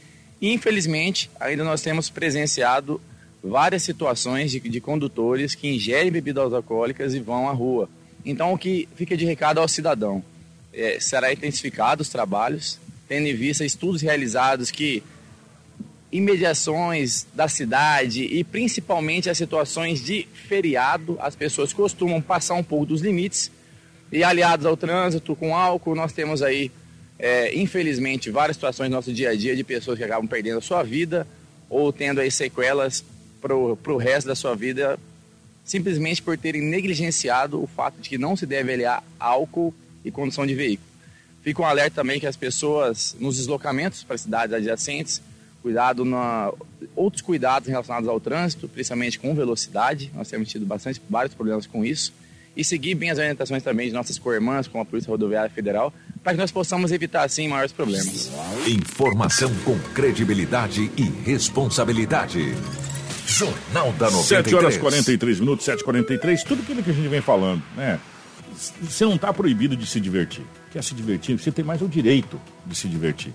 infelizmente, 0.50 1.30
ainda 1.38 1.62
nós 1.62 1.82
temos 1.82 2.10
presenciado 2.10 3.00
várias 3.42 3.82
situações 3.82 4.50
de, 4.50 4.60
de 4.60 4.80
condutores 4.80 5.54
que 5.54 5.68
ingerem 5.68 6.10
bebidas 6.10 6.52
alcoólicas 6.52 7.14
e 7.14 7.20
vão 7.20 7.48
à 7.48 7.52
rua. 7.52 7.88
Então, 8.24 8.52
o 8.52 8.58
que 8.58 8.88
fica 8.96 9.16
de 9.16 9.24
recado 9.24 9.58
ao 9.58 9.68
cidadão? 9.68 10.22
É, 10.72 10.98
será 11.00 11.32
intensificado 11.32 12.02
os 12.02 12.08
trabalhos, 12.08 12.78
tendo 13.08 13.26
em 13.26 13.34
vista 13.34 13.64
estudos 13.64 14.00
realizados 14.00 14.70
que 14.70 15.02
em 16.12 16.20
mediações 16.20 17.26
da 17.34 17.48
cidade 17.48 18.22
e 18.24 18.44
principalmente 18.44 19.30
as 19.30 19.38
situações 19.38 20.04
de 20.04 20.28
feriado, 20.46 21.16
as 21.20 21.34
pessoas 21.34 21.72
costumam 21.72 22.20
passar 22.20 22.54
um 22.54 22.62
pouco 22.62 22.86
dos 22.86 23.00
limites 23.00 23.50
e 24.12 24.22
aliados 24.22 24.66
ao 24.66 24.76
trânsito 24.76 25.34
com 25.34 25.56
álcool, 25.56 25.94
nós 25.94 26.12
temos 26.12 26.42
aí, 26.42 26.70
é, 27.22 27.56
infelizmente, 27.56 28.30
várias 28.30 28.56
situações 28.56 28.90
no 28.90 28.96
nosso 28.96 29.12
dia 29.12 29.30
a 29.30 29.36
dia 29.36 29.54
de 29.54 29.62
pessoas 29.62 29.96
que 29.96 30.02
acabam 30.02 30.26
perdendo 30.26 30.58
a 30.58 30.60
sua 30.60 30.82
vida 30.82 31.24
ou 31.70 31.92
tendo 31.92 32.20
aí 32.20 32.30
sequelas 32.30 33.04
para 33.40 33.54
o 33.54 33.96
resto 33.96 34.26
da 34.26 34.34
sua 34.34 34.56
vida 34.56 34.98
simplesmente 35.64 36.20
por 36.20 36.36
terem 36.36 36.60
negligenciado 36.60 37.62
o 37.62 37.66
fato 37.68 38.00
de 38.00 38.08
que 38.08 38.18
não 38.18 38.36
se 38.36 38.44
deve 38.44 38.72
aliar 38.72 39.04
álcool 39.20 39.72
e 40.04 40.10
condução 40.10 40.44
de 40.44 40.54
veículo. 40.54 40.88
Fica 41.42 41.62
um 41.62 41.64
alerta 41.64 41.94
também 41.94 42.18
que 42.18 42.26
as 42.26 42.36
pessoas 42.36 43.16
nos 43.20 43.36
deslocamentos 43.36 44.02
para 44.02 44.18
cidades 44.18 44.54
adjacentes 44.54 45.22
cuidado 45.62 46.04
na 46.04 46.52
outros 46.96 47.22
cuidados 47.22 47.68
relacionados 47.68 48.08
ao 48.08 48.18
trânsito, 48.18 48.68
principalmente 48.68 49.18
com 49.18 49.32
velocidade. 49.32 50.10
Nós 50.12 50.28
temos 50.28 50.48
tido 50.48 50.66
bastante 50.66 51.00
vários 51.08 51.34
problemas 51.34 51.66
com 51.66 51.84
isso. 51.84 52.12
E 52.56 52.64
seguir 52.64 52.96
bem 52.96 53.10
as 53.10 53.18
orientações 53.18 53.62
também 53.62 53.86
de 53.86 53.94
nossas 53.94 54.18
co-irmãs, 54.18 54.66
como 54.66 54.82
a 54.82 54.84
Polícia 54.84 55.08
Rodoviária 55.08 55.48
Federal, 55.48 55.94
para 56.22 56.32
que 56.32 56.38
nós 56.38 56.50
possamos 56.50 56.92
evitar, 56.92 57.24
assim, 57.24 57.48
maiores 57.48 57.72
problemas. 57.72 58.30
Informação 58.66 59.52
com 59.64 59.78
credibilidade 59.94 60.90
e 60.96 61.02
responsabilidade. 61.24 62.54
Jornal 63.26 63.92
da 63.92 64.10
93. 64.10 64.26
7 64.26 64.54
horas 64.54 64.76
43 64.76 65.40
minutos, 65.40 65.66
7h43, 65.66 66.42
tudo 66.44 66.62
aquilo 66.62 66.82
que 66.82 66.90
a 66.90 66.92
gente 66.92 67.08
vem 67.08 67.20
falando, 67.20 67.62
né? 67.76 67.98
Você 68.82 69.04
não 69.04 69.14
está 69.14 69.32
proibido 69.32 69.76
de 69.76 69.86
se 69.86 69.98
divertir. 69.98 70.44
Quer 70.70 70.84
se 70.84 70.94
divertir? 70.94 71.38
Você 71.38 71.50
tem 71.50 71.64
mais 71.64 71.80
o 71.80 71.88
direito 71.88 72.40
de 72.66 72.74
se 72.76 72.86
divertir. 72.86 73.32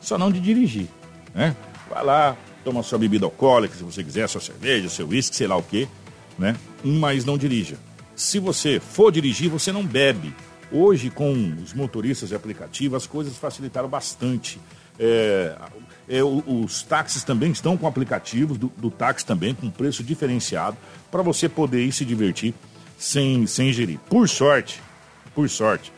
Só 0.00 0.18
não 0.18 0.30
de 0.30 0.40
dirigir 0.40 0.88
né? 1.34 1.54
Vai 1.88 2.04
lá, 2.04 2.36
toma 2.64 2.82
sua 2.82 2.98
bebida 2.98 3.24
alcoólica, 3.24 3.74
se 3.74 3.82
você 3.82 4.02
quiser, 4.02 4.28
sua 4.28 4.40
cerveja, 4.40 4.88
seu 4.88 5.08
uísque, 5.08 5.36
sei 5.36 5.46
lá 5.46 5.56
o 5.56 5.62
quê, 5.62 5.88
né? 6.38 6.56
Mas 6.82 7.24
não 7.24 7.38
dirija. 7.38 7.76
Se 8.14 8.38
você 8.38 8.80
for 8.80 9.12
dirigir, 9.12 9.48
você 9.48 9.70
não 9.72 9.84
bebe. 9.84 10.34
Hoje, 10.70 11.10
com 11.10 11.32
os 11.62 11.72
motoristas 11.72 12.28
de 12.28 12.34
aplicativo, 12.34 12.96
as 12.96 13.06
coisas 13.06 13.36
facilitaram 13.36 13.88
bastante. 13.88 14.60
É, 14.98 15.56
é, 16.08 16.22
os 16.22 16.82
táxis 16.82 17.22
também 17.22 17.52
estão 17.52 17.76
com 17.76 17.86
aplicativos 17.86 18.58
do, 18.58 18.72
do 18.76 18.90
táxi 18.90 19.24
também, 19.24 19.54
com 19.54 19.70
preço 19.70 20.02
diferenciado, 20.02 20.76
para 21.10 21.22
você 21.22 21.48
poder 21.48 21.84
ir 21.84 21.92
se 21.92 22.04
divertir 22.04 22.54
sem, 22.98 23.46
sem 23.46 23.72
gerir. 23.72 23.98
Por 24.10 24.28
sorte, 24.28 24.82
por 25.34 25.48
sorte, 25.48 25.92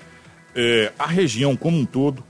é, 0.55 0.93
a 0.99 1.07
região 1.07 1.57
como 1.57 1.79
um 1.79 1.87
todo, 1.87 2.23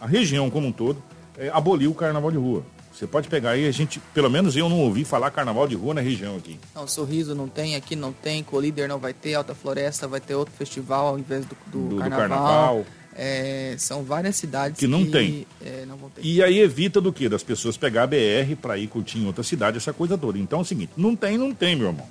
a 0.00 0.06
região 0.06 0.50
como 0.50 0.66
um 0.66 0.72
todo, 0.72 1.02
é, 1.38 1.48
aboliu 1.48 1.92
o 1.92 1.94
carnaval 1.94 2.30
de 2.30 2.38
rua. 2.38 2.64
Você 2.96 3.06
pode 3.06 3.28
pegar 3.28 3.50
aí, 3.50 3.68
a 3.68 3.70
gente, 3.70 4.00
pelo 4.14 4.30
menos 4.30 4.56
eu 4.56 4.70
não 4.70 4.80
ouvi 4.80 5.04
falar 5.04 5.30
carnaval 5.30 5.68
de 5.68 5.74
rua 5.74 5.92
na 5.92 6.00
região 6.00 6.34
aqui. 6.34 6.58
Não, 6.74 6.88
Sorriso 6.88 7.34
não 7.34 7.46
tem, 7.46 7.76
aqui 7.76 7.94
não 7.94 8.10
tem, 8.10 8.42
Colíder 8.42 8.88
não 8.88 8.98
vai 8.98 9.12
ter, 9.12 9.34
Alta 9.34 9.54
Floresta 9.54 10.08
vai 10.08 10.18
ter 10.18 10.34
outro 10.34 10.54
festival 10.54 11.08
ao 11.08 11.18
invés 11.18 11.44
do, 11.44 11.54
do, 11.66 11.88
do 11.88 11.96
carnaval. 11.98 12.28
Do 12.28 12.28
carnaval. 12.30 12.86
É, 13.14 13.74
são 13.78 14.02
várias 14.02 14.36
cidades 14.36 14.78
que 14.78 14.86
não 14.86 15.04
que, 15.04 15.10
tem. 15.10 15.46
É, 15.62 15.84
não 15.86 15.98
vão 15.98 16.08
ter. 16.08 16.24
E 16.24 16.42
aí 16.42 16.58
evita 16.58 16.98
do 16.98 17.12
que? 17.12 17.28
Das 17.28 17.42
pessoas 17.42 17.76
pegar 17.76 18.04
a 18.04 18.06
BR 18.06 18.56
para 18.60 18.78
ir 18.78 18.86
curtir 18.86 19.18
em 19.18 19.26
outra 19.26 19.42
cidade, 19.42 19.76
essa 19.76 19.92
coisa 19.92 20.16
toda. 20.16 20.38
Então 20.38 20.60
é 20.60 20.62
o 20.62 20.64
seguinte, 20.64 20.92
não 20.96 21.14
tem, 21.14 21.36
não 21.36 21.52
tem, 21.52 21.76
meu 21.76 21.88
irmão. 21.88 22.08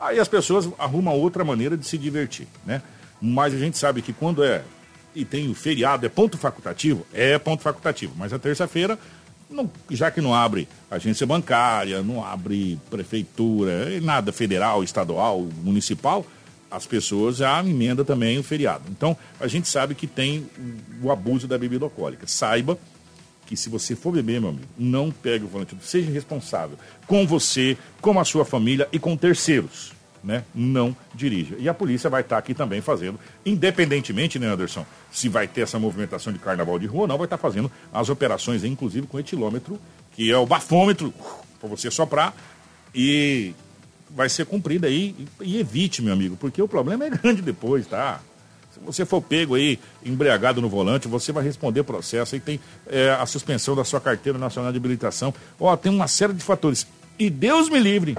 Aí 0.00 0.18
as 0.18 0.28
pessoas 0.28 0.66
arrumam 0.78 1.14
outra 1.14 1.44
maneira 1.44 1.76
de 1.76 1.86
se 1.86 1.98
divertir, 1.98 2.48
né? 2.64 2.80
Mas 3.20 3.52
a 3.52 3.58
gente 3.58 3.76
sabe 3.76 4.00
que 4.00 4.14
quando 4.14 4.42
é 4.42 4.62
e 5.16 5.24
tem 5.24 5.50
o 5.50 5.54
feriado, 5.54 6.04
é 6.04 6.10
ponto 6.10 6.36
facultativo? 6.36 7.06
É 7.12 7.38
ponto 7.38 7.62
facultativo. 7.62 8.12
Mas 8.18 8.34
a 8.34 8.38
terça-feira, 8.38 8.98
já 9.90 10.10
que 10.10 10.20
não 10.20 10.34
abre 10.34 10.68
agência 10.90 11.26
bancária, 11.26 12.02
não 12.02 12.24
abre 12.24 12.78
prefeitura, 12.90 14.00
nada 14.00 14.32
federal, 14.32 14.82
estadual, 14.82 15.46
municipal, 15.62 16.26
as 16.70 16.86
pessoas 16.86 17.36
já 17.36 17.60
emendam 17.60 18.04
também 18.04 18.38
o 18.38 18.42
feriado. 18.42 18.84
Então, 18.90 19.16
a 19.40 19.46
gente 19.46 19.68
sabe 19.68 19.94
que 19.94 20.06
tem 20.06 20.46
o 21.02 21.10
abuso 21.10 21.46
da 21.46 21.56
bebida 21.56 21.84
alcoólica. 21.84 22.26
Saiba 22.26 22.78
que 23.46 23.56
se 23.56 23.68
você 23.68 23.94
for 23.94 24.12
beber, 24.12 24.40
meu 24.40 24.50
amigo, 24.50 24.66
não 24.76 25.10
pegue 25.10 25.44
o 25.44 25.48
volante, 25.48 25.76
seja 25.80 26.10
responsável 26.10 26.76
com 27.06 27.26
você, 27.26 27.78
com 28.00 28.18
a 28.18 28.24
sua 28.24 28.44
família 28.44 28.88
e 28.92 28.98
com 28.98 29.16
terceiros 29.16 29.95
né, 30.26 30.42
não 30.52 30.94
dirija. 31.14 31.54
E 31.58 31.68
a 31.68 31.72
polícia 31.72 32.10
vai 32.10 32.22
estar 32.22 32.36
aqui 32.36 32.52
também 32.52 32.80
fazendo, 32.80 33.18
independentemente, 33.44 34.38
né, 34.40 34.48
Anderson, 34.48 34.84
se 35.10 35.28
vai 35.28 35.46
ter 35.46 35.60
essa 35.60 35.78
movimentação 35.78 36.32
de 36.32 36.40
carnaval 36.40 36.78
de 36.80 36.86
rua 36.86 37.02
ou 37.02 37.06
não, 37.06 37.16
vai 37.16 37.26
estar 37.26 37.38
fazendo 37.38 37.70
as 37.92 38.08
operações, 38.08 38.64
inclusive 38.64 39.06
com 39.06 39.20
etilômetro, 39.20 39.78
que 40.12 40.30
é 40.30 40.36
o 40.36 40.44
bafômetro, 40.44 41.14
para 41.60 41.68
você 41.68 41.90
soprar, 41.90 42.34
e 42.92 43.54
vai 44.10 44.28
ser 44.28 44.46
cumprida 44.46 44.88
aí. 44.88 45.14
E, 45.40 45.58
evite, 45.58 46.02
meu 46.02 46.12
amigo, 46.12 46.36
porque 46.36 46.60
o 46.60 46.66
problema 46.66 47.04
é 47.04 47.10
grande 47.10 47.40
depois, 47.40 47.86
tá? 47.86 48.20
Se 48.74 48.80
você 48.84 49.06
for 49.06 49.22
pego 49.22 49.54
aí, 49.54 49.78
embriagado 50.04 50.60
no 50.60 50.68
volante, 50.68 51.06
você 51.06 51.32
vai 51.32 51.44
responder 51.44 51.82
processo 51.84 52.34
e 52.34 52.40
tem 52.40 52.60
é, 52.88 53.10
a 53.10 53.24
suspensão 53.24 53.76
da 53.76 53.84
sua 53.84 54.00
carteira 54.00 54.38
nacional 54.38 54.72
de 54.72 54.76
habilitação. 54.76 55.32
Ó, 55.58 55.74
tem 55.76 55.90
uma 55.90 56.08
série 56.08 56.34
de 56.34 56.42
fatores. 56.42 56.86
E 57.18 57.30
Deus 57.30 57.70
me 57.70 57.78
livre 57.78 58.18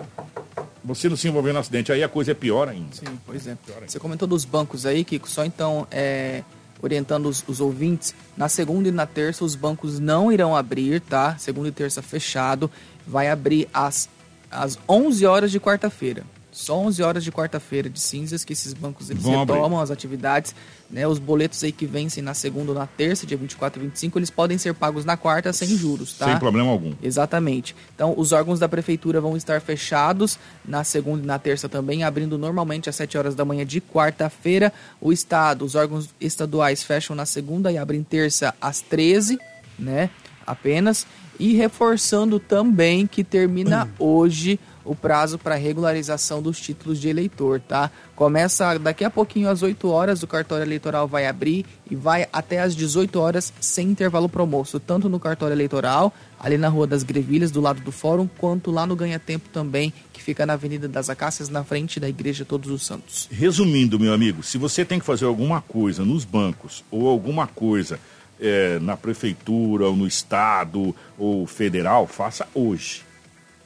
você 0.88 1.10
não 1.10 1.18
se 1.18 1.28
envolver 1.28 1.52
no 1.52 1.60
acidente, 1.60 1.92
aí 1.92 2.02
a 2.02 2.08
coisa 2.08 2.32
é 2.32 2.34
pior 2.34 2.70
ainda. 2.70 2.96
Sim, 2.96 3.20
pois 3.26 3.46
é. 3.46 3.58
Você 3.86 4.00
comentou 4.00 4.28
dos 4.28 4.46
bancos 4.46 4.86
aí, 4.86 5.04
Kiko, 5.04 5.30
só 5.30 5.44
então 5.44 5.86
é, 5.92 6.44
orientando 6.82 7.28
os, 7.28 7.44
os, 7.48 7.60
ouvintes, 7.60 8.16
na 8.36 8.48
segunda 8.48 8.88
e 8.88 8.92
na 8.92 9.06
terça 9.06 9.44
os 9.44 9.54
bancos 9.54 10.00
não 10.00 10.32
irão 10.32 10.56
abrir, 10.56 11.02
tá? 11.02 11.38
Segunda 11.38 11.68
e 11.68 11.72
terça 11.72 12.02
fechado, 12.02 12.72
vai 13.06 13.30
abrir 13.30 13.68
às, 13.74 14.10
às 14.50 14.80
11 14.88 15.26
horas 15.26 15.52
de 15.52 15.60
quarta-feira. 15.60 16.24
Só 16.58 16.76
11 16.80 17.04
horas 17.04 17.24
de 17.24 17.32
quarta-feira 17.32 17.88
de 17.88 18.00
cinzas 18.00 18.44
que 18.44 18.52
esses 18.52 18.74
bancos 18.74 19.12
eles 19.12 19.22
Vão 19.22 19.42
retomam 19.42 19.66
abrir. 19.66 19.84
as 19.84 19.92
atividades. 19.92 20.56
Né, 20.90 21.06
os 21.08 21.20
boletos 21.20 21.64
aí 21.64 21.72
que 21.72 21.86
vencem 21.86 22.24
na 22.24 22.34
segunda 22.34 22.72
ou 22.72 22.78
na 22.78 22.88
terça, 22.88 23.28
dia 23.28 23.38
24 23.38 23.80
e 23.80 23.86
25, 23.86 24.18
eles 24.18 24.32
podem 24.32 24.58
ser 24.58 24.74
pagos 24.74 25.06
na 25.06 25.16
quarta 25.16 25.54
sem 25.54 25.68
juros, 25.78 26.14
tá? 26.14 26.26
Sem 26.26 26.40
problema 26.40 26.72
algum. 26.72 26.94
Exatamente. 27.04 27.76
Então, 27.94 28.16
os 28.18 28.32
órgãos 28.32 28.58
da 28.58 28.68
prefeitura 28.68 29.22
vão 29.22 29.38
estar 29.38 29.62
fechados 29.62 30.40
na 30.66 30.84
segunda 30.84 31.22
e 31.24 31.28
na 31.28 31.38
terça 31.38 31.70
também, 31.70 32.04
abrindo 32.04 32.40
normalmente 32.40 32.90
às 32.90 32.96
7 32.96 33.18
horas 33.20 33.36
da 33.36 33.46
manhã 33.46 33.64
de 33.64 33.80
quarta-feira. 33.80 34.74
O 35.00 35.14
estado, 35.14 35.64
os 35.64 35.76
órgãos 35.76 36.10
estaduais 36.20 36.82
fecham 36.82 37.16
na 37.16 37.28
segunda 37.28 37.72
e 37.72 37.78
abrem 37.78 38.02
terça 38.02 38.56
às 38.60 38.82
13, 38.82 39.38
né? 39.78 40.10
Apenas. 40.46 41.06
E 41.40 41.54
reforçando 41.54 42.40
também 42.40 43.06
que 43.06 43.24
termina 43.24 43.88
hoje 44.00 44.60
o 44.88 44.96
prazo 44.96 45.38
para 45.38 45.56
regularização 45.56 46.42
dos 46.42 46.60
títulos 46.60 47.00
de 47.00 47.10
eleitor, 47.10 47.60
tá? 47.60 47.92
Começa 48.16 48.80
daqui 48.80 49.04
a 49.04 49.10
pouquinho 49.10 49.50
às 49.50 49.62
8 49.62 49.88
horas, 49.90 50.24
o 50.24 50.28
cartório 50.28 50.64
eleitoral 50.64 51.08
vai 51.08 51.28
abrir 51.28 51.66
e 51.92 51.96
vai 51.96 52.28
até 52.32 52.60
às 52.60 52.76
18 52.76 53.20
horas 53.20 53.54
sem 53.60 53.90
intervalo 53.90 54.28
promoço, 54.28 54.80
tanto 54.80 55.10
no 55.10 55.20
cartório 55.20 55.54
eleitoral, 55.54 56.14
ali 56.40 56.58
na 56.58 56.70
Rua 56.70 56.88
das 56.88 57.04
Grevilhas, 57.04 57.52
do 57.52 57.62
lado 57.62 57.82
do 57.82 57.92
fórum, 57.92 58.28
quanto 58.38 58.72
lá 58.72 58.88
no 58.88 58.96
Ganha 58.96 59.20
Tempo 59.20 59.50
também, 59.50 59.94
que 60.14 60.24
fica 60.24 60.46
na 60.46 60.54
Avenida 60.54 60.88
das 60.88 61.10
Acácias, 61.10 61.50
na 61.50 61.64
frente 61.64 62.00
da 62.00 62.10
Igreja 62.10 62.46
Todos 62.46 62.72
os 62.72 62.86
Santos. 62.86 63.28
Resumindo, 63.32 64.00
meu 64.00 64.14
amigo, 64.14 64.42
se 64.42 64.58
você 64.58 64.86
tem 64.86 65.00
que 65.00 65.06
fazer 65.06 65.26
alguma 65.26 65.62
coisa 65.62 66.04
nos 66.06 66.24
bancos 66.24 66.84
ou 66.90 67.08
alguma 67.08 67.46
coisa 67.46 68.00
é, 68.40 68.80
na 68.80 68.96
prefeitura 68.96 69.88
ou 69.88 69.96
no 69.96 70.08
estado 70.08 70.96
ou 71.18 71.46
federal, 71.46 72.08
faça 72.08 72.48
hoje. 72.54 73.04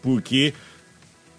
Porque 0.02 0.54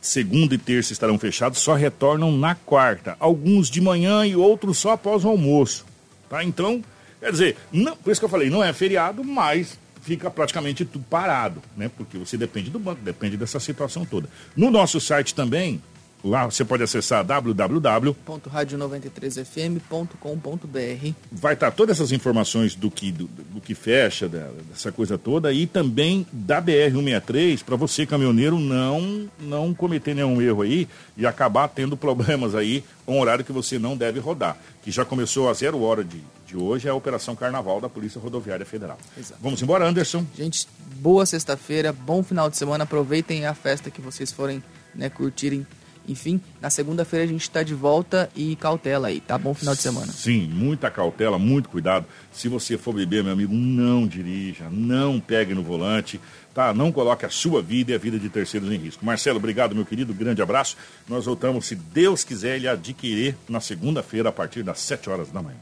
segunda 0.03 0.55
e 0.55 0.59
terça 0.59 0.92
estarão 0.92 1.16
fechados, 1.18 1.61
só 1.61 1.74
retornam 1.74 2.36
na 2.36 2.57
quarta. 2.57 3.16
Alguns 3.20 3.70
de 3.70 3.80
manhã 3.80 4.26
e 4.26 4.34
outros 4.34 4.76
só 4.78 4.90
após 4.90 5.24
o 5.24 5.28
almoço. 5.28 5.86
Tá? 6.28 6.42
Então, 6.42 6.82
quer 7.20 7.30
dizer, 7.30 7.57
não, 7.72 7.96
por 7.96 8.11
isso 8.11 8.20
que 8.20 8.24
eu 8.24 8.28
falei, 8.28 8.50
não 8.50 8.62
é 8.62 8.72
feriado, 8.72 9.22
mas 9.22 9.78
fica 10.03 10.28
praticamente 10.28 10.84
tudo 10.84 11.05
parado, 11.09 11.62
né? 11.76 11.88
Porque 11.96 12.18
você 12.18 12.36
depende 12.36 12.68
do 12.68 12.78
banco, 12.80 13.00
depende 13.03 13.36
dessa 13.36 13.61
situação 13.61 14.05
toda. 14.05 14.28
No 14.57 14.68
nosso 14.68 15.00
site 15.00 15.32
também, 15.32 15.80
Lá 16.25 16.45
você 16.45 16.64
pode 16.64 16.85
acessar 16.85 17.25
www. 17.25 18.16
radio93fm.com.br. 18.27 21.14
Vai 21.33 21.55
estar 21.55 21.73
todas 21.73 21.97
essas 21.97 22.12
informações 22.12 22.77
do 22.77 22.91
que, 22.91 23.11
do, 23.11 23.27
do 23.27 23.61
que 23.61 23.75
fecha, 23.75 24.29
dessa 24.29 24.93
coisa 24.93 25.18
toda, 25.18 25.53
e 25.53 25.66
também 25.66 26.25
da 26.33 26.62
BR-163, 26.62 27.64
para 27.64 27.75
você, 27.75 28.07
caminhoneiro, 28.07 28.57
não, 28.59 29.29
não 29.41 29.75
cometer 29.75 30.14
nenhum 30.14 30.41
erro 30.41 30.62
aí 30.62 30.89
e 31.16 31.27
acabar 31.27 31.66
tendo 31.68 31.97
problemas 31.97 32.55
aí 32.55 32.85
com 33.05 33.16
um 33.16 33.20
horário 33.20 33.45
que 33.45 33.53
você 33.53 33.79
não 33.79 33.97
deve 33.97 34.20
rodar. 34.20 34.57
Que 34.85 34.93
já 34.93 35.05
começou 35.05 35.49
a 35.49 35.55
zero 35.55 35.83
hora 35.83 36.05
de, 36.05 36.23
de 36.47 36.57
hoje, 36.57 36.87
é 36.87 36.91
a 36.91 36.95
Operação 36.95 37.35
Carnaval 37.35 37.81
da 37.81 37.89
Polícia 37.89 38.20
Rodoviária 38.20 38.64
Federal. 38.64 38.99
Exato. 39.18 39.41
Vamos 39.43 39.61
embora, 39.61 39.89
Anderson. 39.89 40.25
Gente, 40.37 40.68
boa 40.97 41.27
sexta-feira, 41.27 41.93
bom 41.93 42.23
final 42.23 42.49
de 42.49 42.57
semana. 42.57 42.85
Aproveitem 42.85 43.47
a 43.47 43.55
festa 43.55 43.91
que 43.91 44.01
vocês 44.01 44.31
forem 44.31 44.62
né, 44.95 45.11
curtirem 45.11 45.66
enfim, 46.09 46.40
na 46.61 46.70
segunda-feira 46.70 47.24
a 47.24 47.28
gente 47.28 47.42
está 47.42 47.62
de 47.62 47.74
volta 47.74 48.30
e 48.34 48.57
cautela 48.57 49.09
aí, 49.09 49.20
tá 49.20 49.38
bom 49.38 49.55
final 49.55 49.74
de 49.74 49.80
semana. 49.80 50.12
Sim, 50.12 50.48
muita 50.48 50.90
cautela, 50.90 51.38
muito 51.38 51.68
cuidado. 51.68 52.07
Se 52.32 52.48
você 52.48 52.76
for 52.76 52.94
beber, 52.94 53.22
meu 53.22 53.32
amigo, 53.32 53.55
não 53.55 54.07
dirija, 54.07 54.68
não 54.70 55.20
pegue 55.20 55.55
no 55.55 55.62
volante, 55.62 56.20
tá? 56.55 56.72
Não 56.72 56.92
coloque 56.92 57.24
a 57.24 57.30
sua 57.30 57.62
vida 57.62 57.92
e 57.92 57.94
a 57.94 57.98
vida 57.98 58.18
de 58.18 58.28
terceiros 58.28 58.70
em 58.70 58.76
risco. 58.76 59.05
Marcelo, 59.05 59.38
obrigado, 59.38 59.74
meu 59.74 59.84
querido, 59.84 60.12
grande 60.12 60.42
abraço. 60.42 60.76
Nós 61.09 61.24
voltamos, 61.24 61.66
se 61.66 61.74
Deus 61.74 62.24
quiser, 62.24 62.57
ele 62.57 62.68
adquirir 62.68 63.36
na 63.48 63.61
segunda-feira 63.61 64.28
a 64.28 64.32
partir 64.32 64.62
das 64.62 64.80
7 64.80 65.11
horas 65.11 65.28
da 65.30 65.42
manhã. 65.42 65.59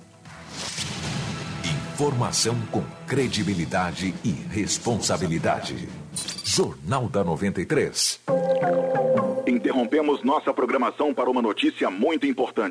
Informação 1.95 2.59
com 2.71 2.83
credibilidade 3.07 4.15
e 4.25 4.31
responsabilidade. 4.31 5.89
Jornal 6.45 7.09
da 7.09 7.23
93. 7.23 8.21
Interrompemos 9.47 10.23
nossa 10.23 10.53
programação 10.53 11.15
para 11.15 11.31
uma 11.31 11.41
notícia 11.41 11.91
muito 11.91 12.27
importante. 12.27 12.69